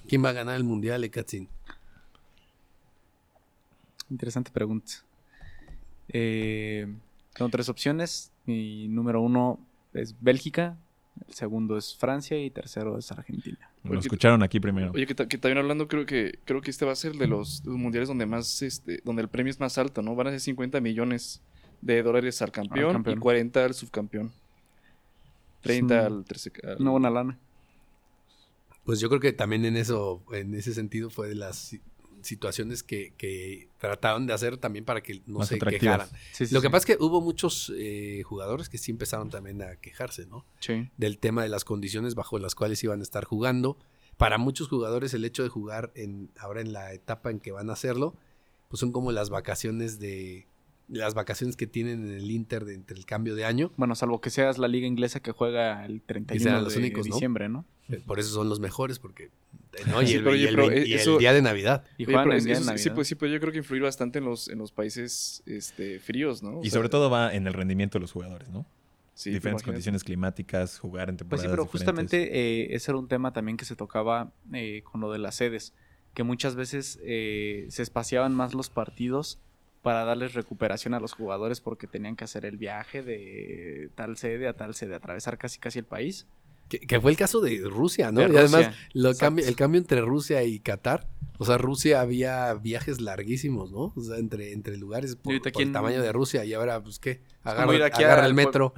[0.10, 1.48] ¿quién va a ganar el mundial, Ekatzin?
[4.12, 4.91] Interesante pregunta.
[6.09, 6.88] Eh,
[7.34, 8.32] tengo tres opciones.
[8.45, 9.59] Mi número uno
[9.93, 10.78] es Bélgica,
[11.28, 13.57] el segundo es Francia y tercero es Argentina.
[13.84, 14.91] Lo Oye, escucharon aquí primero.
[14.91, 17.64] Oye, que, que también hablando, creo que creo que este va a ser de los,
[17.64, 20.16] de los mundiales donde más, este, donde el premio es más alto, ¿no?
[20.16, 21.41] Van a ser 50 millones
[21.82, 23.18] de dólares al campeón, campeón.
[23.18, 24.32] y 40 al subcampeón.
[25.62, 26.53] 30 Es un- al tercer.
[26.66, 27.38] al- Una buena lana.
[28.84, 31.76] Pues yo creo que también en eso, en ese sentido, fue de las
[32.24, 36.08] situaciones que, que trataron de hacer también para que no Más se quejaran.
[36.32, 36.72] Sí, sí, Lo que sí.
[36.72, 40.46] pasa es que hubo muchos eh, jugadores que sí empezaron también a quejarse, ¿no?
[40.60, 40.90] Sí.
[40.98, 43.78] Del tema de las condiciones bajo las cuales iban a estar jugando.
[44.18, 47.70] Para muchos jugadores el hecho de jugar en ahora en la etapa en que van
[47.70, 48.16] a hacerlo,
[48.68, 50.48] pues son como las vacaciones de
[50.92, 53.72] las vacaciones que tienen en el Inter de, entre el cambio de año.
[53.78, 57.08] Bueno, salvo que seas la liga inglesa que juega el 31 serán de los únicos,
[57.08, 57.14] ¿no?
[57.16, 57.66] diciembre, ¿no?
[57.89, 59.30] Eh, Por eso son los mejores, porque eh,
[59.88, 60.02] ¿no?
[60.02, 61.84] y, Sí, el, pero y el pero vein- y el eso- día de Navidad.
[61.98, 62.96] Y Oye, juegan pero eso- día de eso sí, Navidad.
[62.96, 66.44] pues sí, pues yo creo que influir bastante en los, en los países este, fríos,
[66.44, 66.60] ¿no?
[66.60, 68.66] O Y sea, sobre todo va en el rendimiento de los jugadores, ¿no?
[69.14, 71.72] sí, Diferentes condiciones climáticas, jugar en Pues temporadas sí, pero diferentes.
[72.12, 72.38] justamente
[72.72, 75.74] eh, ese era un tema también que se tocaba eh, con lo de las sedes,
[76.16, 79.39] que muchas veces eh, se espaciaban más los partidos
[79.82, 84.48] para darles recuperación a los jugadores porque tenían que hacer el viaje de tal sede
[84.48, 86.28] a tal sede, atravesar casi casi el país.
[86.70, 88.22] Que, que fue el caso de Rusia, ¿no?
[88.22, 91.08] De y además, lo cambio- el cambio entre Rusia y Qatar,
[91.38, 93.92] o sea, Rusia había viajes larguísimos, ¿no?
[93.96, 97.20] O sea, entre, entre lugares por, el tamaño de Rusia y ahora, pues, ¿qué?
[97.44, 98.74] Agarra, ir aquí agarra al el metro.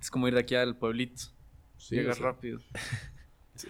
[0.00, 1.24] Es como ir de aquí al pueblito.
[1.76, 2.60] Sí, Llegas o sea, rápido.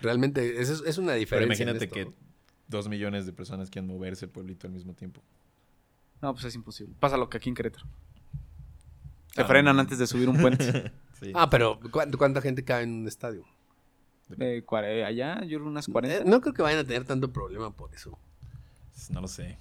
[0.02, 1.62] Realmente, es, es una Pero diferencia.
[1.64, 2.29] en imagínate esto, que ¿no?
[2.70, 5.20] Dos millones de personas quieran moverse el pueblito al mismo tiempo.
[6.22, 6.94] No, pues es imposible.
[7.00, 7.86] Pasa lo que aquí en Querétaro.
[9.34, 9.44] Se Ah.
[9.44, 10.92] frenan antes de subir un puente.
[11.20, 11.32] Sí.
[11.34, 13.44] Ah, pero ¿cuánta, cuánta gente cabe en un estadio?
[14.38, 14.64] Eh,
[15.04, 16.18] allá, yo creo unas 40.
[16.18, 18.18] Eh, no creo que vayan a tener tanto problema por eso.
[19.10, 19.58] No lo sé.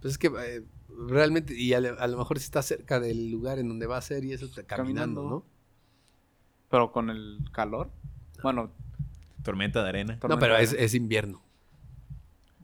[0.00, 0.64] Pues es que eh,
[1.06, 3.98] realmente, y a, lo- a lo mejor si está cerca del lugar en donde va
[3.98, 5.28] a ser y eso está caminando, Caminando.
[5.28, 5.44] ¿no?
[6.70, 7.90] Pero con el calor.
[8.42, 8.70] Bueno,
[9.42, 10.18] Tormenta de arena.
[10.26, 10.84] No, pero de es, arena.
[10.86, 11.42] es invierno.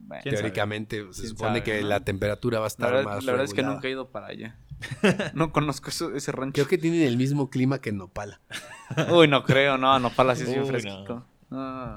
[0.09, 0.41] Bueno, ¿Quién sabe?
[0.41, 1.87] Teóricamente se ¿Quién supone sabe, que no?
[1.87, 4.09] la temperatura va a La estar verdad, más la verdad es que nunca he ido
[4.09, 4.57] para allá.
[5.35, 6.53] no conozco eso- ese rancho.
[6.53, 8.41] Creo que tienen el mismo clima que Nopala.
[9.11, 11.25] Uy, no creo, no, Nopala sí es bien fresquito.
[11.49, 11.95] No.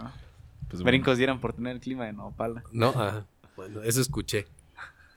[0.68, 0.84] Pues bueno.
[0.84, 2.62] Brincos dieran por tener el clima de Nopala.
[2.72, 3.26] No, Ajá.
[3.56, 4.46] bueno, eso escuché.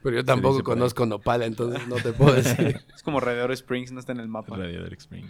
[0.02, 2.80] Pero yo tampoco conozco Nopala, entonces no te puedo decir.
[2.94, 4.56] Es como Radiador Springs, no está en el mapa.
[4.56, 5.26] Radiador Spring.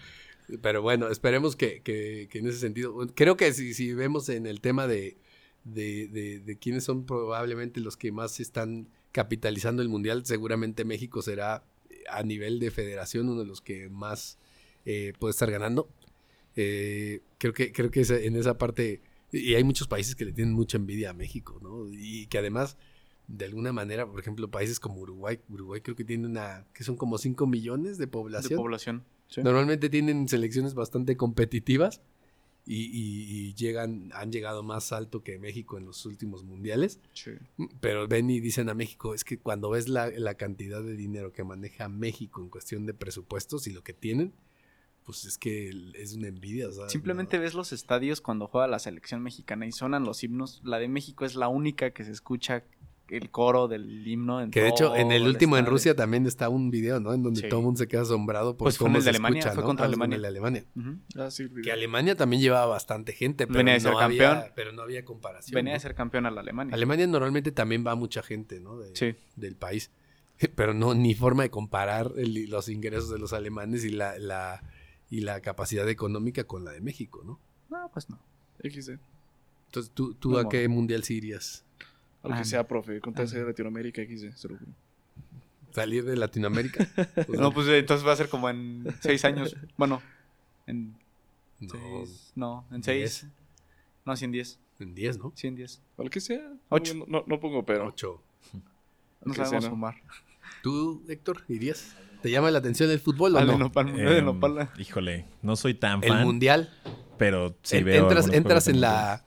[0.62, 2.94] Pero bueno, esperemos que, que- que en ese sentido.
[3.16, 5.18] Creo que si, si vemos en el tema de,
[5.66, 11.22] de, de- de quiénes son probablemente los que más están capitalizando el mundial, seguramente México
[11.22, 14.38] será eh, a nivel de federación uno de los que más
[14.84, 15.88] eh, puede estar ganando.
[16.54, 19.00] Eh, creo que, creo que esa- en esa parte.
[19.32, 21.88] Y hay muchos países que le tienen mucha envidia a México, ¿no?
[21.92, 22.78] Y que además,
[23.26, 26.64] de alguna manera, por ejemplo, países como Uruguay, Uruguay creo que tiene una.
[26.72, 28.56] que son como 5 millones de De población.
[28.58, 29.04] población.
[29.28, 29.42] Sí.
[29.42, 32.00] Normalmente tienen selecciones bastante competitivas
[32.66, 36.98] y, y- y llegan, han llegado más alto que México en los últimos mundiales.
[37.80, 41.32] Pero ven y dicen a México, es que cuando ves la, la cantidad de dinero
[41.32, 44.32] que maneja México en cuestión de presupuestos y lo que tienen,
[45.04, 46.66] pues es que es una envidia.
[46.68, 50.24] o sea, Simplemente no- ves los estadios cuando juega la selección mexicana y sonan los
[50.24, 50.60] himnos.
[50.64, 52.64] La de México es la única que se escucha
[53.08, 54.40] el coro del himno.
[54.40, 55.66] En Que de hecho, en el último en.
[55.66, 57.12] Rusia también está un video, ¿no?
[57.14, 57.48] En donde Sí.
[57.48, 59.54] todo el mundo se queda asombrado por Pues fue en cómo el de Alemania, escucha,
[59.54, 59.66] fue ¿no?
[59.68, 60.16] contra Ah, fue en Alemania.
[60.16, 60.64] el de Alemania.
[60.76, 61.22] Ujú.
[61.22, 64.52] Ah, sí, Que Alemania también llevaba bastante gente, pero, Venía de ser no, había, campeón.
[64.56, 65.54] pero no había comparación.
[65.54, 65.76] Venía ¿no?
[65.76, 66.74] de ser campeón a la Alemania.
[66.74, 68.78] Alemania normalmente también va mucha gente, ¿no?
[68.78, 69.14] De- Sí.
[69.36, 69.90] Del país.
[70.56, 74.62] Pero no, ni forma de comparar el- los ingresos de los alemanes y la, la-
[75.10, 77.38] y la capacidad económica con la de México, ¿no?
[77.70, 78.18] No, pues no.
[78.62, 78.98] XD.
[79.66, 81.64] Entonces, ¿tú, tú No, a qué mundial sí irías?
[82.26, 83.00] A lo Ah, sea, profe.
[83.00, 84.72] Con tal de ser Latinoamérica, XD, se lo juro.
[85.72, 86.86] ¿Salir de Latinoamérica?
[87.26, 89.56] Pues No, pues entonces va a ser como en seis años.
[89.76, 90.00] Bueno,
[90.66, 90.94] en
[91.60, 92.32] no, seis.
[92.34, 93.12] No, en Diez.
[93.14, 93.26] seis.
[94.04, 94.58] No, sí, en diez.
[94.78, 95.32] en 10, ¿no?
[95.34, 95.80] Sí, en diez.
[95.98, 96.52] A lo que sea.
[96.68, 96.94] Ocho.
[96.94, 97.86] No, no, no pongo pero.
[97.88, 98.22] 8.
[99.24, 99.68] No sabemos sea, ¿no?
[99.74, 99.94] sumar.
[100.62, 101.94] ¿Tú, Héctor, irías?
[102.22, 103.58] ¿Te llama la atención el fútbol o Al de no?
[103.58, 104.72] Nopal, de Em, Nopala.
[104.78, 106.70] híjole, no soy tan El fan, mundial.
[107.18, 109.24] pero sí En- veo ¿Entras, entras en la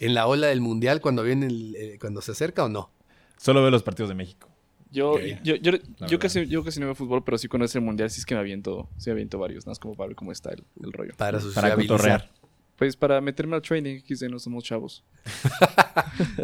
[0.00, 2.90] en la ola del mundial cuando viene el- eh, cuando se acerca o no?
[3.36, 4.48] Solo veo los partidos de México.
[4.90, 8.10] Yo, yo, yo, casi, yo casi no veo fútbol, pero sí cuando es el mundial,
[8.10, 10.30] sí es que me aviento, sí me aviento varios, nada más como para ver cómo
[10.30, 11.14] está el, el rollo.
[11.16, 12.30] Para Para cotorrear.
[12.76, 15.04] Pues para meterme al training, XD, no somos chavos.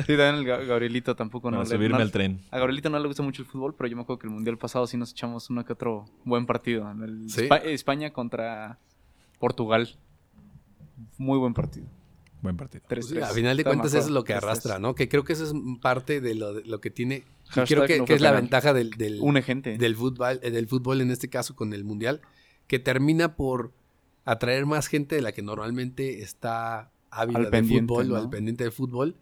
[0.06, 2.40] Sí, también el Ga- Gabrielito tampoco no Para le subirme no- al tren.
[2.50, 4.58] A Gabrielito no le gusta mucho el fútbol, pero yo me acuerdo que el mundial
[4.58, 6.90] pasado sí nos echamos uno que otro buen partido.
[6.90, 7.26] En el
[7.66, 8.78] España contra
[9.38, 9.94] Portugal.
[11.18, 11.86] Muy buen partido.
[12.42, 12.84] Buen partido.
[12.88, 14.94] 3 Pues sí, a final de cuentas eso es lo que arrastra, ¿no?
[14.94, 17.24] Que creo que eso es parte de lo, de lo que tiene.
[17.56, 19.76] y creo que, no que es la ventaja del, del, gente.
[19.76, 22.20] del fútbol, eh, del fútbol en este caso con el mundial,
[22.66, 23.72] que termina por
[24.24, 28.14] atraer más gente de la que normalmente está ávida Al de fútbol ¿no?
[28.14, 29.16] o al pendiente del fútbol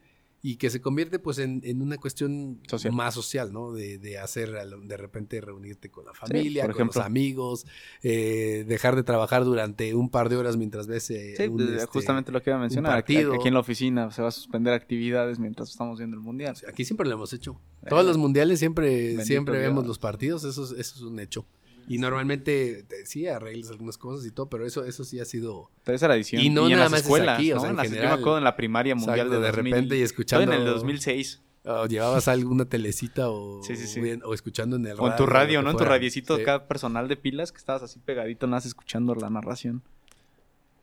[0.51, 2.93] y que se convierte pues en, en una cuestión Social.
[2.95, 3.73] más social, ¿no?
[3.73, 7.01] De, de hacer de repente reunirte con la familia, por con ejemplo.
[7.01, 7.67] los amigos,
[8.03, 11.87] eh, dejar de trabajar durante un par de horas mientras ves eh, Sí, un, este,
[11.87, 12.97] justamente lo que iba a mencionar.
[12.97, 16.57] Aquí, en la oficina se va a suspender actividades mientras estamos viendo el mundial.
[16.69, 17.61] Aquí siempre lo hemos hecho.
[17.89, 19.69] Todos los mundiales siempre, Bendito siempre Dios.
[19.69, 21.47] vemos los partidos, eso, es- eso es un hecho.
[21.89, 25.71] Y normalmente te- sí arreglas algunas cosas y todo, pero eso, eso sí ha sido
[25.85, 26.43] Pero esa era edición.
[26.43, 27.61] Y no en nada las más es escuelas, o ¿no?
[27.61, 28.15] sea, en En las- Yo general.
[28.17, 29.73] me acuerdo en la primaria mundial Exacto, de, de 2000.
[29.75, 31.43] repente y escuchando- en el 2006.
[31.65, 34.01] o llevabas alguna telecita o, Sí, sí, sí.
[34.01, 35.71] bien- o escuchando en el O en tu radio, ¿no?
[35.73, 36.43] En tu radiecito Sí.
[36.43, 39.83] acá personal de pilas que estabas así pegadito, nada más escuchando la narración.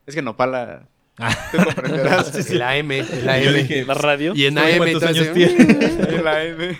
[0.05, 0.87] Es que Nopala...
[1.51, 2.35] Tú comprenderás.
[2.51, 3.53] El AM, el Yo AM.
[3.55, 4.33] dije, ¿La radio?
[4.35, 6.21] y en ¿Sabe AM cuántos todo años ese- tiene?
[6.23, 6.77] La M.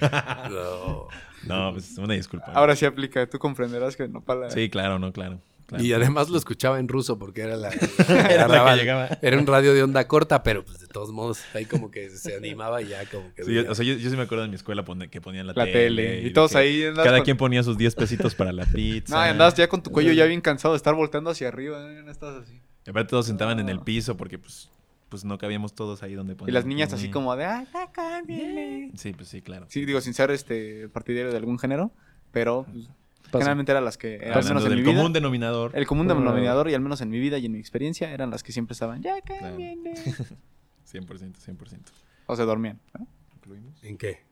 [0.00, 1.08] No.
[1.46, 2.52] No, pues una disculpa.
[2.54, 4.48] Ahora sí aplica, tú comprenderás que Nopala...
[4.50, 5.42] Sí, claro, no, claro.
[5.66, 5.84] claro.
[5.84, 7.68] Y además lo escuchaba en ruso porque era la,
[8.30, 9.08] Era la que llegaba.
[9.20, 12.34] Era un radio de onda corta, pero pues de todos modos ahí como que se
[12.34, 14.56] animaba y ya como que Sí, o sea, yo, yo sí me acuerdo en mi
[14.56, 16.22] escuela pone- que ponían la, La tele.
[16.22, 19.14] Y todos que ahí Cada con- quien ponía sus 10 pesitos para la pizza.
[19.14, 21.92] No, andabas ya con tu cuello ya bien cansado de estar volteando hacia arriba.
[21.92, 22.00] ¿eh?
[22.02, 22.58] No estás así.
[22.86, 24.70] Y aparte todos sentaban en el piso porque pues,
[25.14, 26.54] pues no cabíamos todos ahí donde Y ponían.
[26.54, 27.44] las niñas así como de...
[27.44, 28.90] ¡Ay, ya cámbienle".
[28.96, 29.66] Sí, pues sí, claro.
[29.68, 31.92] Sí, digo, sin ser este partidario de algún género,
[32.32, 32.88] pero pues,
[33.30, 35.70] generalmente eran las que, al menos en del mi vida, común denominador.
[35.76, 38.42] el común denominador y al menos en mi vida y en mi experiencia eran las
[38.42, 39.94] que siempre estaban, ya cámbienle".
[40.92, 41.78] 100%, 100%.
[42.26, 42.80] O se dormían.
[42.98, 43.06] ¿no?
[43.36, 43.84] ¿Incluimos?
[43.84, 44.24] ¿En qué?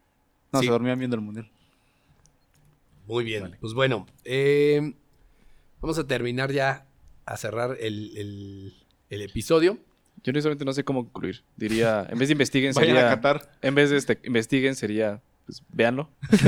[0.53, 0.67] No, Sí.
[0.67, 1.49] se dormían viendo el mundial.
[3.07, 3.43] Muy bien.
[3.43, 3.59] Vale.
[3.61, 4.95] Pues bueno, eh,
[5.81, 6.87] vamos a terminar ya
[7.25, 8.75] a cerrar el, el-
[9.11, 9.79] el episodio.
[10.25, 11.43] Yo honestamente no sé cómo concluir.
[11.57, 13.15] Diría, en vez de investiguen, Vayan a sería...
[13.17, 13.51] Qatar.
[13.61, 16.09] En vez de este, investiguen, sería, pues, véanlo.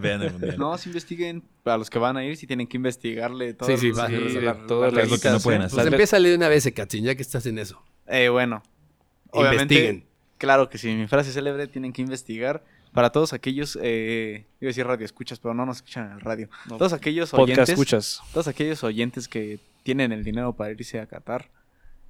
[0.00, 0.56] Vean el mundial.
[0.58, 3.68] No, si investiguen, a los que van a ir, si tienen que investigarle todo.
[3.68, 4.08] Sí, sí, va.
[4.08, 5.76] Sí, Sí, de todas las las que no pueden hacer.
[5.76, 7.80] Pues Las- empieza a leer una vez, Katzin, ya que estás en eso.
[8.08, 8.62] Eh, bueno.
[9.30, 10.06] Obviamente, Investiguen.
[10.38, 12.64] claro que sí, mi frase célebre, tienen que investigar.
[12.92, 16.20] Para todos aquellos, eh, iba a decir radio escuchas, pero no nos escuchan en el
[16.20, 16.50] radio.
[16.68, 16.76] No.
[16.76, 18.20] Todos aquellos Podcast oyentes, escuchas.
[18.34, 21.48] todos aquellos oyentes que tienen el dinero para irse a Qatar,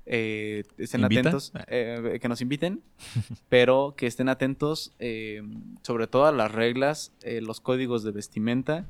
[0.07, 1.21] eh, estén ¿Invita?
[1.21, 2.83] atentos, eh, que nos inviten,
[3.49, 5.43] pero que estén atentos eh,
[5.83, 8.87] sobre todo a las reglas, eh, los códigos de vestimenta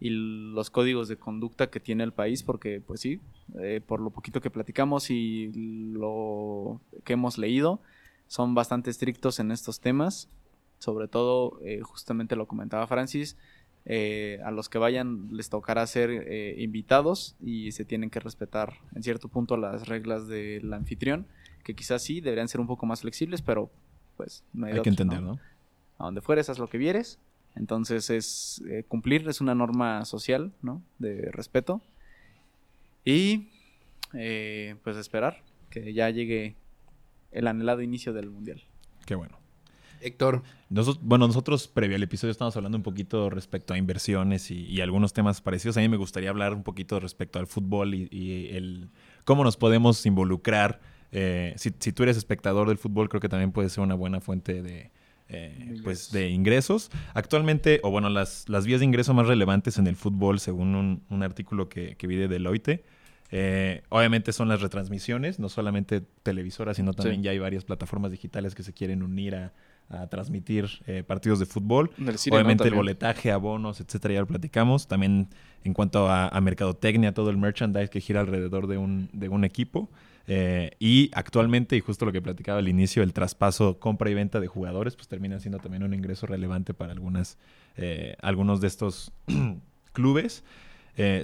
[0.00, 3.20] y los códigos de conducta que tiene el país, porque pues sí,
[3.60, 7.80] eh, por lo poquito que platicamos y lo que hemos leído,
[8.26, 10.28] son bastante estrictos en estos temas.
[10.78, 13.38] Sobre todo, eh, justamente lo comentaba Francis,
[13.86, 18.74] eh, a los que vayan les tocará ser eh, invitados y se tienen que respetar
[18.94, 21.26] en cierto punto las reglas del anfitrión,
[21.64, 23.70] que quizás sí deberían ser un poco más flexibles, pero
[24.16, 25.38] pues no hay, Hay que entender, ¿no?
[25.98, 27.18] A donde fueres, haz lo que vieres.
[27.54, 30.82] Entonces es eh, cumplir, es una norma social, ¿no?
[30.98, 31.80] De respeto.
[33.04, 33.48] Y
[34.12, 36.56] eh, pues esperar que ya llegue
[37.32, 38.62] el anhelado inicio del mundial.
[39.06, 39.38] Qué bueno.
[40.00, 44.64] Héctor, Nosotros, bueno, nosotros previo al episodio estamos hablando un poquito respecto a inversiones y,
[44.64, 45.76] y algunos temas parecidos.
[45.76, 48.88] A mí me gustaría hablar un poquito respecto al fútbol y, y el
[49.24, 50.80] cómo nos podemos involucrar.
[51.12, 54.20] Eh, si, si tú eres espectador del fútbol, creo que también puede ser una buena
[54.20, 54.90] fuente de,
[55.28, 56.90] eh, pues, de ingresos.
[57.14, 61.02] Actualmente, o bueno, las, las vías de ingreso más relevantes en el fútbol, según un,
[61.08, 62.84] un artículo que, que vi de Deloitte,
[63.32, 67.24] eh, obviamente son las retransmisiones, no solamente televisoras, sino también Sí.
[67.24, 69.52] ya hay varias plataformas digitales que se quieren unir a,
[69.88, 71.90] a transmitir eh, partidos de fútbol.
[72.30, 74.88] Obviamente el boletaje, abonos, etcétera, ya lo platicamos.
[74.88, 75.28] También
[75.64, 79.44] en cuanto a, a mercadotecnia, todo el merchandise que gira alrededor de un, de un
[79.44, 79.88] equipo.
[80.28, 84.40] Eh, y actualmente, y justo lo que platicaba al inicio, el traspaso, compra y venta
[84.40, 87.38] de jugadores, pues termina siendo también un ingreso relevante para algunas,
[87.76, 89.12] eh, algunos de estos
[89.92, 90.44] clubes.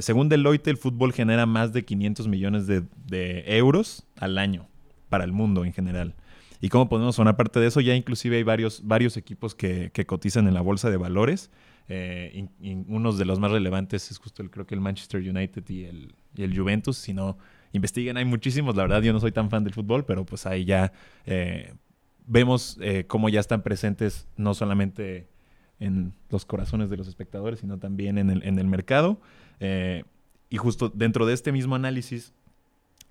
[0.01, 4.69] Según Deloitte, el fútbol genera más de 500 millones de, de euros al año
[5.09, 6.15] para el mundo en general.
[6.63, 10.47] Y cómo podemos sonar parte de eso, ya inclusive hay varios, varios equipos que, cotizan
[10.47, 11.51] en la bolsa de valores.
[11.89, 12.49] Eh,
[12.87, 16.15] unos de los más relevantes es justo el, creo que el Manchester United y el,
[16.37, 16.97] y el Juventus.
[16.97, 17.37] Si no
[17.73, 18.77] investiguen, hay muchísimos.
[18.77, 20.93] La verdad, yo no soy tan fan del fútbol, pero pues ahí ya
[21.27, 21.75] eh,
[22.29, 25.29] vemos eh, cómo ya están presentes no solamente
[25.81, 29.21] en los corazones de los espectadores, sino también en el, en el mercado.
[29.59, 30.05] Eh,
[30.49, 32.35] y justo dentro de este mismo análisis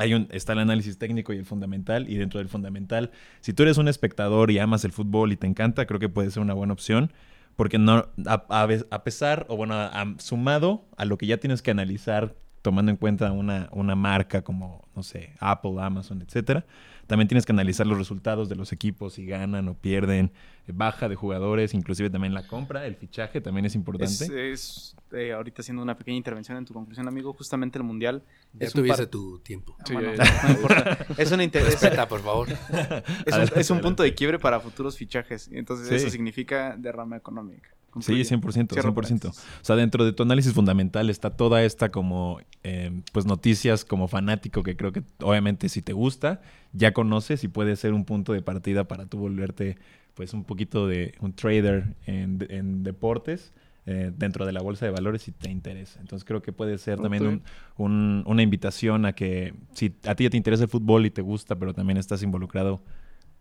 [0.01, 2.09] hay un, está el análisis técnico y el fundamental.
[2.09, 5.47] Y dentro del fundamental, si tú eres un espectador y amas el fútbol y te
[5.47, 7.11] encanta, creo que puede ser una buena opción.
[7.55, 12.35] Porque no, a, pesar, o bueno, a- sumado a lo que ya tienes que analizar,
[12.61, 16.65] tomando en cuenta una, una marca como, no sé, Apple, Amazon, etcétera,
[17.11, 20.31] también tienes que analizar los resultados de los equipos, si ganan o pierden,
[20.65, 24.13] eh, baja de jugadores, inclusive también la compra, el fichaje también es importante.
[24.13, 28.23] Es, es, eh, ahorita haciendo una pequeña intervención en tu conclusión, amigo, justamente el mundial
[28.53, 29.75] ya es tuviese tu tiempo.
[29.85, 30.43] Sí, Bueno, ya, ya.
[30.43, 30.97] no importa.
[31.17, 32.47] Es, una Respeta, por favor.
[32.49, 33.81] es un, Adelante, es un adelante.
[33.81, 35.49] punto de quiebre para futuros fichajes.
[35.51, 35.95] Entonces, Sí.
[35.95, 37.71] eso significa derrama económica.
[37.99, 38.23] Sí, Concluye.
[38.25, 38.93] 100%, Cierro 100%.
[38.95, 39.39] paréntesis.
[39.61, 44.07] O sea, dentro de tu análisis fundamental está toda esta como, eh, pues noticias como
[44.07, 46.41] fanático que creo que obviamente si te gusta,
[46.71, 49.77] ya conoces y puede ser un punto de partida para tú volverte
[50.13, 53.53] pues un poquito de un trader en, en deportes
[53.87, 55.99] eh, dentro de la bolsa de valores si te interesa.
[55.99, 57.43] Entonces creo que puede ser también un-
[57.77, 61.21] un- una invitación a que si a ti ya te interesa el fútbol y te
[61.21, 62.81] gusta, pero también estás involucrado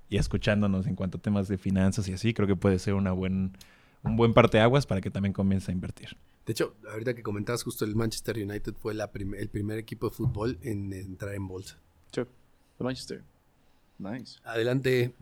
[0.09, 3.13] y escuchándonos en cuanto a temas de finanzas y así, creo que puede ser una
[3.13, 3.53] buen,
[4.03, 6.17] un buen parteaguas para que también comience a invertir.
[6.47, 10.09] De hecho, ahorita que comentabas justo el Manchester United fue la prim- el primer equipo
[10.09, 11.79] de fútbol en entrar en bolsa.
[12.13, 12.23] Sí.
[12.23, 13.23] De Manchester.
[13.99, 14.39] Nice.
[14.45, 15.15] Adelante,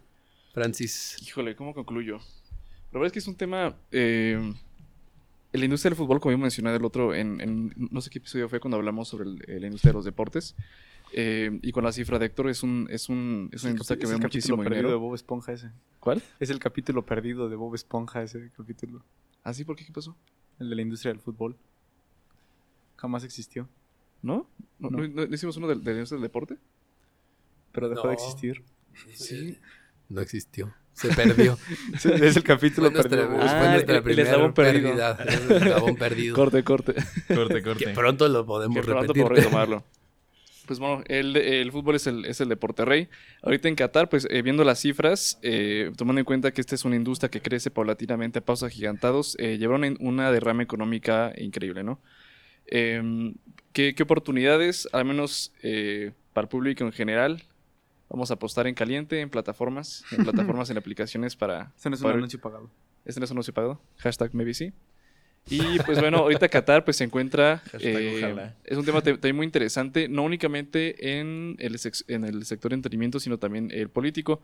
[0.55, 1.17] Francis.
[1.27, 2.19] Híjole, ¿cómo concluyo?
[2.93, 3.77] La verdad es que es un tema.
[3.91, 4.55] eh,
[5.53, 8.49] la industria del fútbol, como yo mencioné del otro, en, en- no sé qué episodio
[8.49, 10.55] fue cuando hablamos sobre el- la industria de los deportes.
[11.13, 14.05] Eh, y con la cifra de Héctor, es, un, es, un, es una industria que
[14.05, 14.97] es ve el capítulo muchísimo perdido de.
[14.97, 15.71] Bob Esponja ese.
[16.01, 16.23] ¿Cuál?
[16.41, 19.05] Es el capítulo perdido de Bob Esponja ese capítulo.
[19.45, 19.65] ¿Ah, sí?
[19.65, 19.85] ¿Por qué?
[19.85, 20.17] ¿Qué pasó?
[20.59, 21.57] El de la industria del fútbol.
[22.97, 23.69] Jamás existió.
[24.23, 24.49] ¿No?
[24.79, 25.07] ¿No, No.
[25.07, 26.57] no- no hicimos uno del- de, la industria del deporte?
[27.73, 28.09] Pero dejó No.
[28.09, 28.63] de existir.
[29.15, 29.59] Sí.
[30.09, 30.75] No existió.
[30.95, 31.57] Se perdió.
[32.05, 33.41] es el capítulo Fue nuestra, perdido.
[33.41, 34.89] fue Ah, nuestra el- el primera eslabón perdido.
[34.89, 35.13] pérdida.
[35.23, 36.35] El eslabón perdido.
[36.35, 36.95] Corte, corte.
[37.29, 37.89] Corte, Que corte.
[37.95, 39.23] pronto lo podemos que pronto repetir.
[39.23, 39.85] por retomarlo.
[40.69, 43.09] Pues bueno, el, el fútbol es el, es el deporte rey.
[43.43, 46.85] Ahorita en Qatar, pues eh, viendo las cifras, eh, tomando en cuenta que esta es
[46.85, 52.03] una industria que crece paulatinamente a pasos agigantados, eh, llevaron una derrama económica increíble, ¿no?
[52.67, 53.35] Em,
[53.73, 57.43] ¿qué, qué oportunidades, al menos eh, para el público en general,
[58.11, 61.73] vamos a apostar en caliente, en plataformas, en plataformas, en aplicaciones para...
[61.79, 62.71] Ese no es un anuncio pagado.
[63.07, 63.81] este no es un anuncio pagado.
[63.97, 64.75] Hashtag maybe sí.
[65.51, 67.63] Y pues bueno, ahorita Qatar pues se encuentra...
[67.81, 72.71] Eh, es un tema te- también muy interesante, no únicamente en el, en el sector
[72.71, 74.41] de entretenimiento, sino también el político.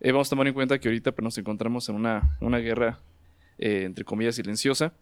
[0.00, 3.00] Eh, vamos a tomar en cuenta que ahorita pues, nos encontramos en una, una guerra,
[3.58, 4.92] eh, entre comillas, silenciosa,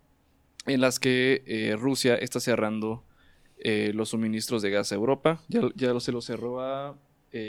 [0.66, 3.04] en las que Rusia está cerrando
[3.64, 5.40] los suministros de gas a Europa.
[5.48, 6.96] Ya, ya se lo cerró a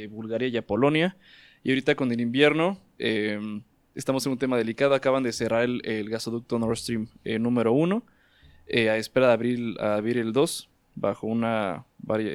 [0.10, 1.18] Bulgaria y a Polonia.
[1.64, 3.62] Y ahorita con el invierno eh,
[3.96, 4.94] estamos en un tema delicado.
[4.96, 8.04] Acaban de cerrar el, el gasoducto Nord Stream eh, número 1
[8.90, 11.86] a espera de abrir, a abrir el 2 bajo una,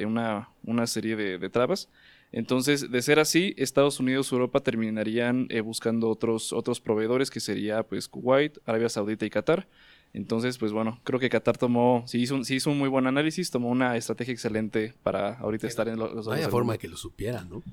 [0.05, 1.89] una, una serie de, de trabas.
[2.31, 7.39] Entonces, de ser así, Estados Unidos y Europa terminarían eh, buscando otros, otros proveedores, que
[7.39, 9.67] sería pues Kuwait, Arabia Saudita y Qatar.
[10.13, 13.07] Entonces, pues bueno, creo que Qatar tomó, sí hizo, un- sí hizo un muy buen
[13.07, 16.79] análisis, tomó una estrategia excelente para ahorita estar en lo- los No hay forma de
[16.79, 17.63] que lo supieran, ¿no?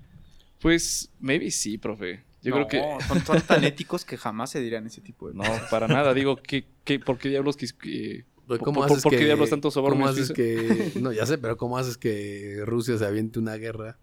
[0.60, 2.22] Pues, maybe sí, profe.
[2.44, 3.24] Yo No, creo que...
[3.24, 6.12] Son, tan éticos que jamás se dirían ese tipo de No, para nada.
[6.14, 7.66] Digo, ¿qué, qué, ¿por qué diablos que
[8.46, 10.92] Pues, ¿Por- ¿Cómo por- haces por qué que, diablos tanto soborno, ¿Cómo haces que.?
[11.00, 13.98] No, ya sé, pero ¿cómo haces que Rusia se aviente una guerra?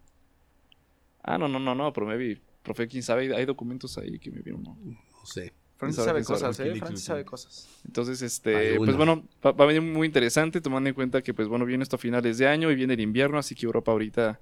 [1.23, 4.41] Ah, no, no, no, no, pero maybe, profe, quién sabe, hay, documentos ahí que me
[4.41, 4.63] vieron.
[4.63, 4.75] ¿no?
[4.83, 5.53] No sé.
[5.77, 6.75] Francis sabe, cosas, ¿eh?
[6.75, 7.67] Francis sabe cosas.
[7.85, 11.47] Entonces, este, pues bueno, va, va a venir muy interesante, tomando en cuenta que, pues
[11.47, 14.39] bueno, viene esto a finales de año y viene el invierno, así que Europa ahorita,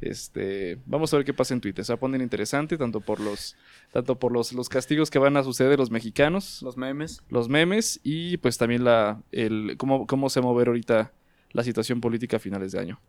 [0.00, 1.84] este, vamos a ver qué pasa en Twitter.
[1.84, 3.56] Se va a poner interesante, tanto por los,
[3.92, 7.22] tanto por los, los castigos que van a suceder de los mexicanos, Los memes.
[7.28, 11.12] los memes y pues también la, el, cómo, cómo se va a mover ahorita
[11.52, 13.00] la situación política a finales de año.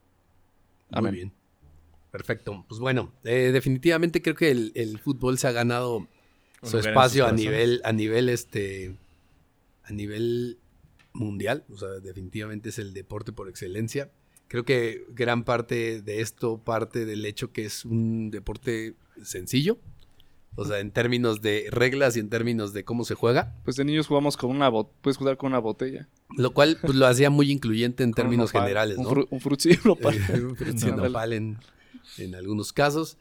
[0.91, 1.11] Amén.
[1.11, 1.33] Muy bien.
[2.11, 2.65] Perfecto.
[2.67, 6.07] Pues bueno, eh, definitivamente creo que el, el fútbol se ha ganado
[6.63, 8.95] su espacio a nivel, a nivel este,
[9.83, 10.57] a nivel
[11.13, 11.65] mundial.
[11.71, 14.09] O sea, definitivamente es el deporte por excelencia.
[14.49, 19.77] Creo que gran parte de esto parte del hecho que es un deporte sencillo.
[20.55, 23.55] O sea, en términos de reglas y en términos de cómo se juega.
[23.63, 26.09] Pues de niños jugamos con una botella, puedes jugar con una botella.
[26.35, 29.09] Lo cual pues, lo hacía muy incluyente en un términos nopal, generales, Un, ¿no?
[29.11, 30.17] fru- un frutzi, un nopal.
[30.43, 31.07] Un frutzi Ándale.
[31.09, 31.57] nopal en,
[32.17, 33.17] en algunos casos.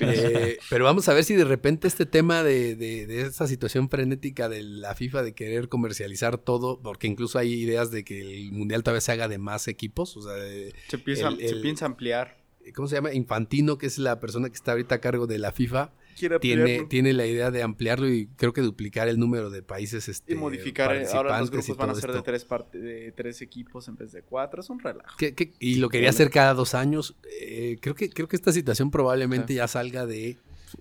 [0.00, 3.88] Eh, pero vamos a ver si de repente este tema de, de, de esta situación
[3.90, 8.52] frenética de la FIFA de querer comercializar todo, porque incluso hay ideas de que el
[8.52, 11.56] mundial tal vez se haga de más equipos, o sea, de- Se piensa, El- se
[11.56, 12.38] piensa ampliar.
[12.74, 13.14] ¿cómo se llama?
[13.14, 16.84] Infantino, que es la persona que está ahorita a cargo de la FIFA, Quiere tiene,
[16.84, 20.36] tiene la idea de ampliarlo y creo que duplicar el número de países este, y
[20.36, 20.94] modificar.
[20.96, 24.12] eh, Ahora los grupos van a ser de tres, parte- de tres equipos en vez
[24.12, 24.60] de cuatro.
[24.60, 25.16] Es un relajo.
[25.60, 27.14] Y lo quería hacer cada dos años.
[27.40, 30.36] Eh, creo, que, creo que esta situación probablemente ya salga de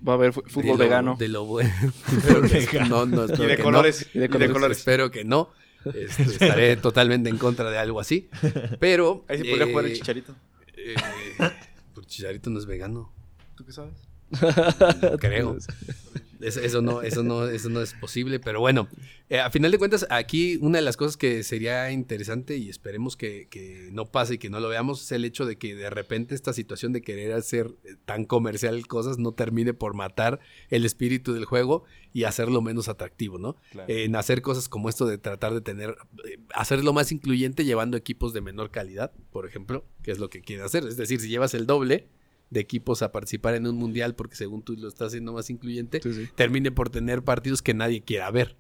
[0.06, 1.16] Va a haber de fútbol lo- vegano.
[1.18, 1.72] De lo bueno.
[2.90, 4.08] No, no, Y de colores.
[4.14, 4.20] no.
[4.20, 4.78] Y de colores.
[4.80, 5.50] Espero que no.
[5.94, 8.28] Este, estaré totalmente en contra de algo así.
[8.80, 9.24] Pero.
[9.30, 10.36] Ahí se podría eh, jugar el chicharito.
[10.76, 10.96] eh,
[11.94, 13.14] pues Chicharito no es vegano.
[13.56, 13.94] ¿Tú qué sabes?
[14.32, 15.58] No creo.
[16.40, 18.88] Eso, eso no, eso, no, eso no es posible, pero bueno,
[19.30, 23.18] eh, a final de cuentas, aquí una de las cosas que sería interesante y esperemos
[23.18, 25.90] que, que no pase y que no lo veamos es el hecho de que de
[25.90, 30.40] repente esta situación de querer hacer eh, tan comercial cosas no termine por matar
[30.70, 33.56] el espíritu del juego y hacerlo menos atractivo, ¿no?
[33.72, 33.92] Claro.
[33.92, 38.34] En hacer cosas como esto de tratar de tener, eh, hacerlo más incluyente llevando equipos
[38.34, 40.84] de menor calidad, por ejemplo, que es lo que quieren hacer.
[40.86, 42.08] Es decir, si llevas el doble
[42.50, 46.00] de equipos a participar en un mundial porque según tú lo estás haciendo más incluyente,
[46.02, 46.30] Sí, sí.
[46.36, 48.56] termine por tener partidos que nadie quiera ver.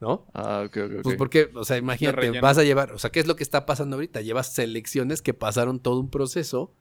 [0.00, 0.26] ¿No?
[0.32, 0.92] Ah, ok, ok.
[1.02, 3.66] Pues porque, o sea, imagínate, vas a llevar, o sea, ¿qué es lo que está
[3.66, 4.22] pasando ahorita?
[4.22, 6.72] Llevas selecciones que pasaron todo un proceso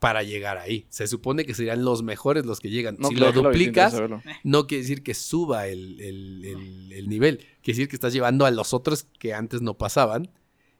[0.00, 0.86] para llegar ahí.
[0.88, 2.96] Se supone que serían los mejores los que llegan.
[2.98, 3.94] No, si claro, lo duplicas,
[4.42, 7.38] no quiere decir que suba el, el- el- el nivel.
[7.62, 10.28] Quiere decir que estás llevando a los otros que antes no pasaban.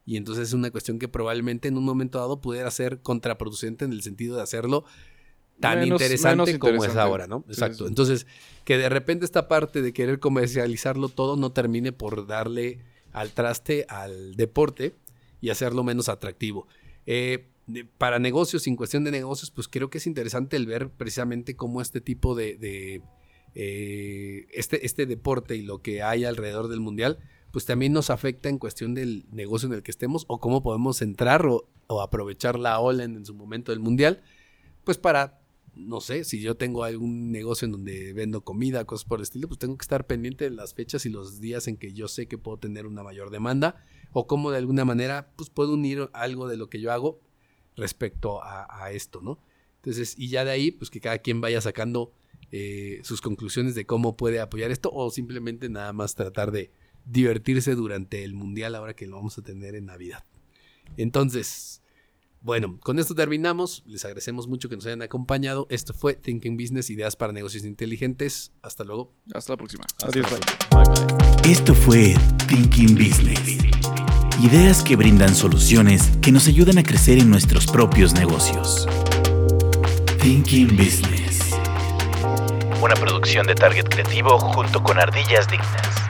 [0.09, 3.93] Y entonces es una cuestión que probablemente en un momento dado pudiera ser contraproducente en
[3.93, 4.85] el sentido de hacerlo
[5.60, 7.44] tan Menos- interesante menos como es ahora, ¿no?
[7.47, 7.76] Exacto.
[7.78, 7.89] sí, sí.
[7.89, 8.26] Entonces,
[8.64, 12.78] que de repente esta parte de querer comercializarlo todo no termine por darle
[13.12, 14.94] al traste al deporte
[15.43, 16.66] y hacerlo menos atractivo.
[17.05, 17.48] Eh,
[17.98, 21.82] para negocios, en cuestión de negocios, pues creo que es interesante el ver precisamente cómo
[21.82, 23.02] este tipo de, de,
[23.55, 27.18] eh, este, este deporte y lo que hay alrededor del mundial,
[27.53, 31.03] pues también nos afecta en cuestión del negocio en el que estemos o cómo podemos
[31.03, 34.23] entrar o, o aprovechar la ola en, su momento del mundial,
[34.85, 35.41] pues para,
[35.75, 39.49] no sé, si yo tengo algún negocio en donde vendo comida, cosas por el estilo,
[39.49, 42.27] pues tengo que estar pendiente de las fechas y los días en que yo sé
[42.27, 46.49] que puedo tener una mayor demanda o cómo de alguna manera pues puedo unir algo
[46.49, 47.20] de lo que yo hago
[47.77, 49.39] respecto a, a esto, ¿no?
[49.77, 52.12] Entonces, y ya de ahí, pues que cada quien vaya sacando
[52.51, 56.70] eh, sus conclusiones de cómo puede apoyar esto o simplemente nada más tratar de
[57.09, 60.24] divertirse durante el mundial ahora que lo vamos a tener en Navidad.
[60.97, 61.82] Entonces,
[62.40, 63.82] bueno, con esto terminamos.
[63.86, 65.66] Les agradecemos mucho que nos hayan acompañado.
[65.70, 68.52] Esto fue Thinking Business, ideas para negocios inteligentes.
[68.62, 69.12] Hasta luego.
[69.35, 69.85] Hasta la próxima.
[70.02, 71.51] Adiós, bye.
[71.51, 72.14] Esto fue
[72.47, 73.59] Thinking Business.
[74.43, 78.86] Ideas que brindan soluciones que nos ayudan a crecer en nuestros propios negocios.
[80.22, 81.40] Thinking Business.
[82.80, 86.07] Una producción de Target Creativo junto con Ardillas Dignas.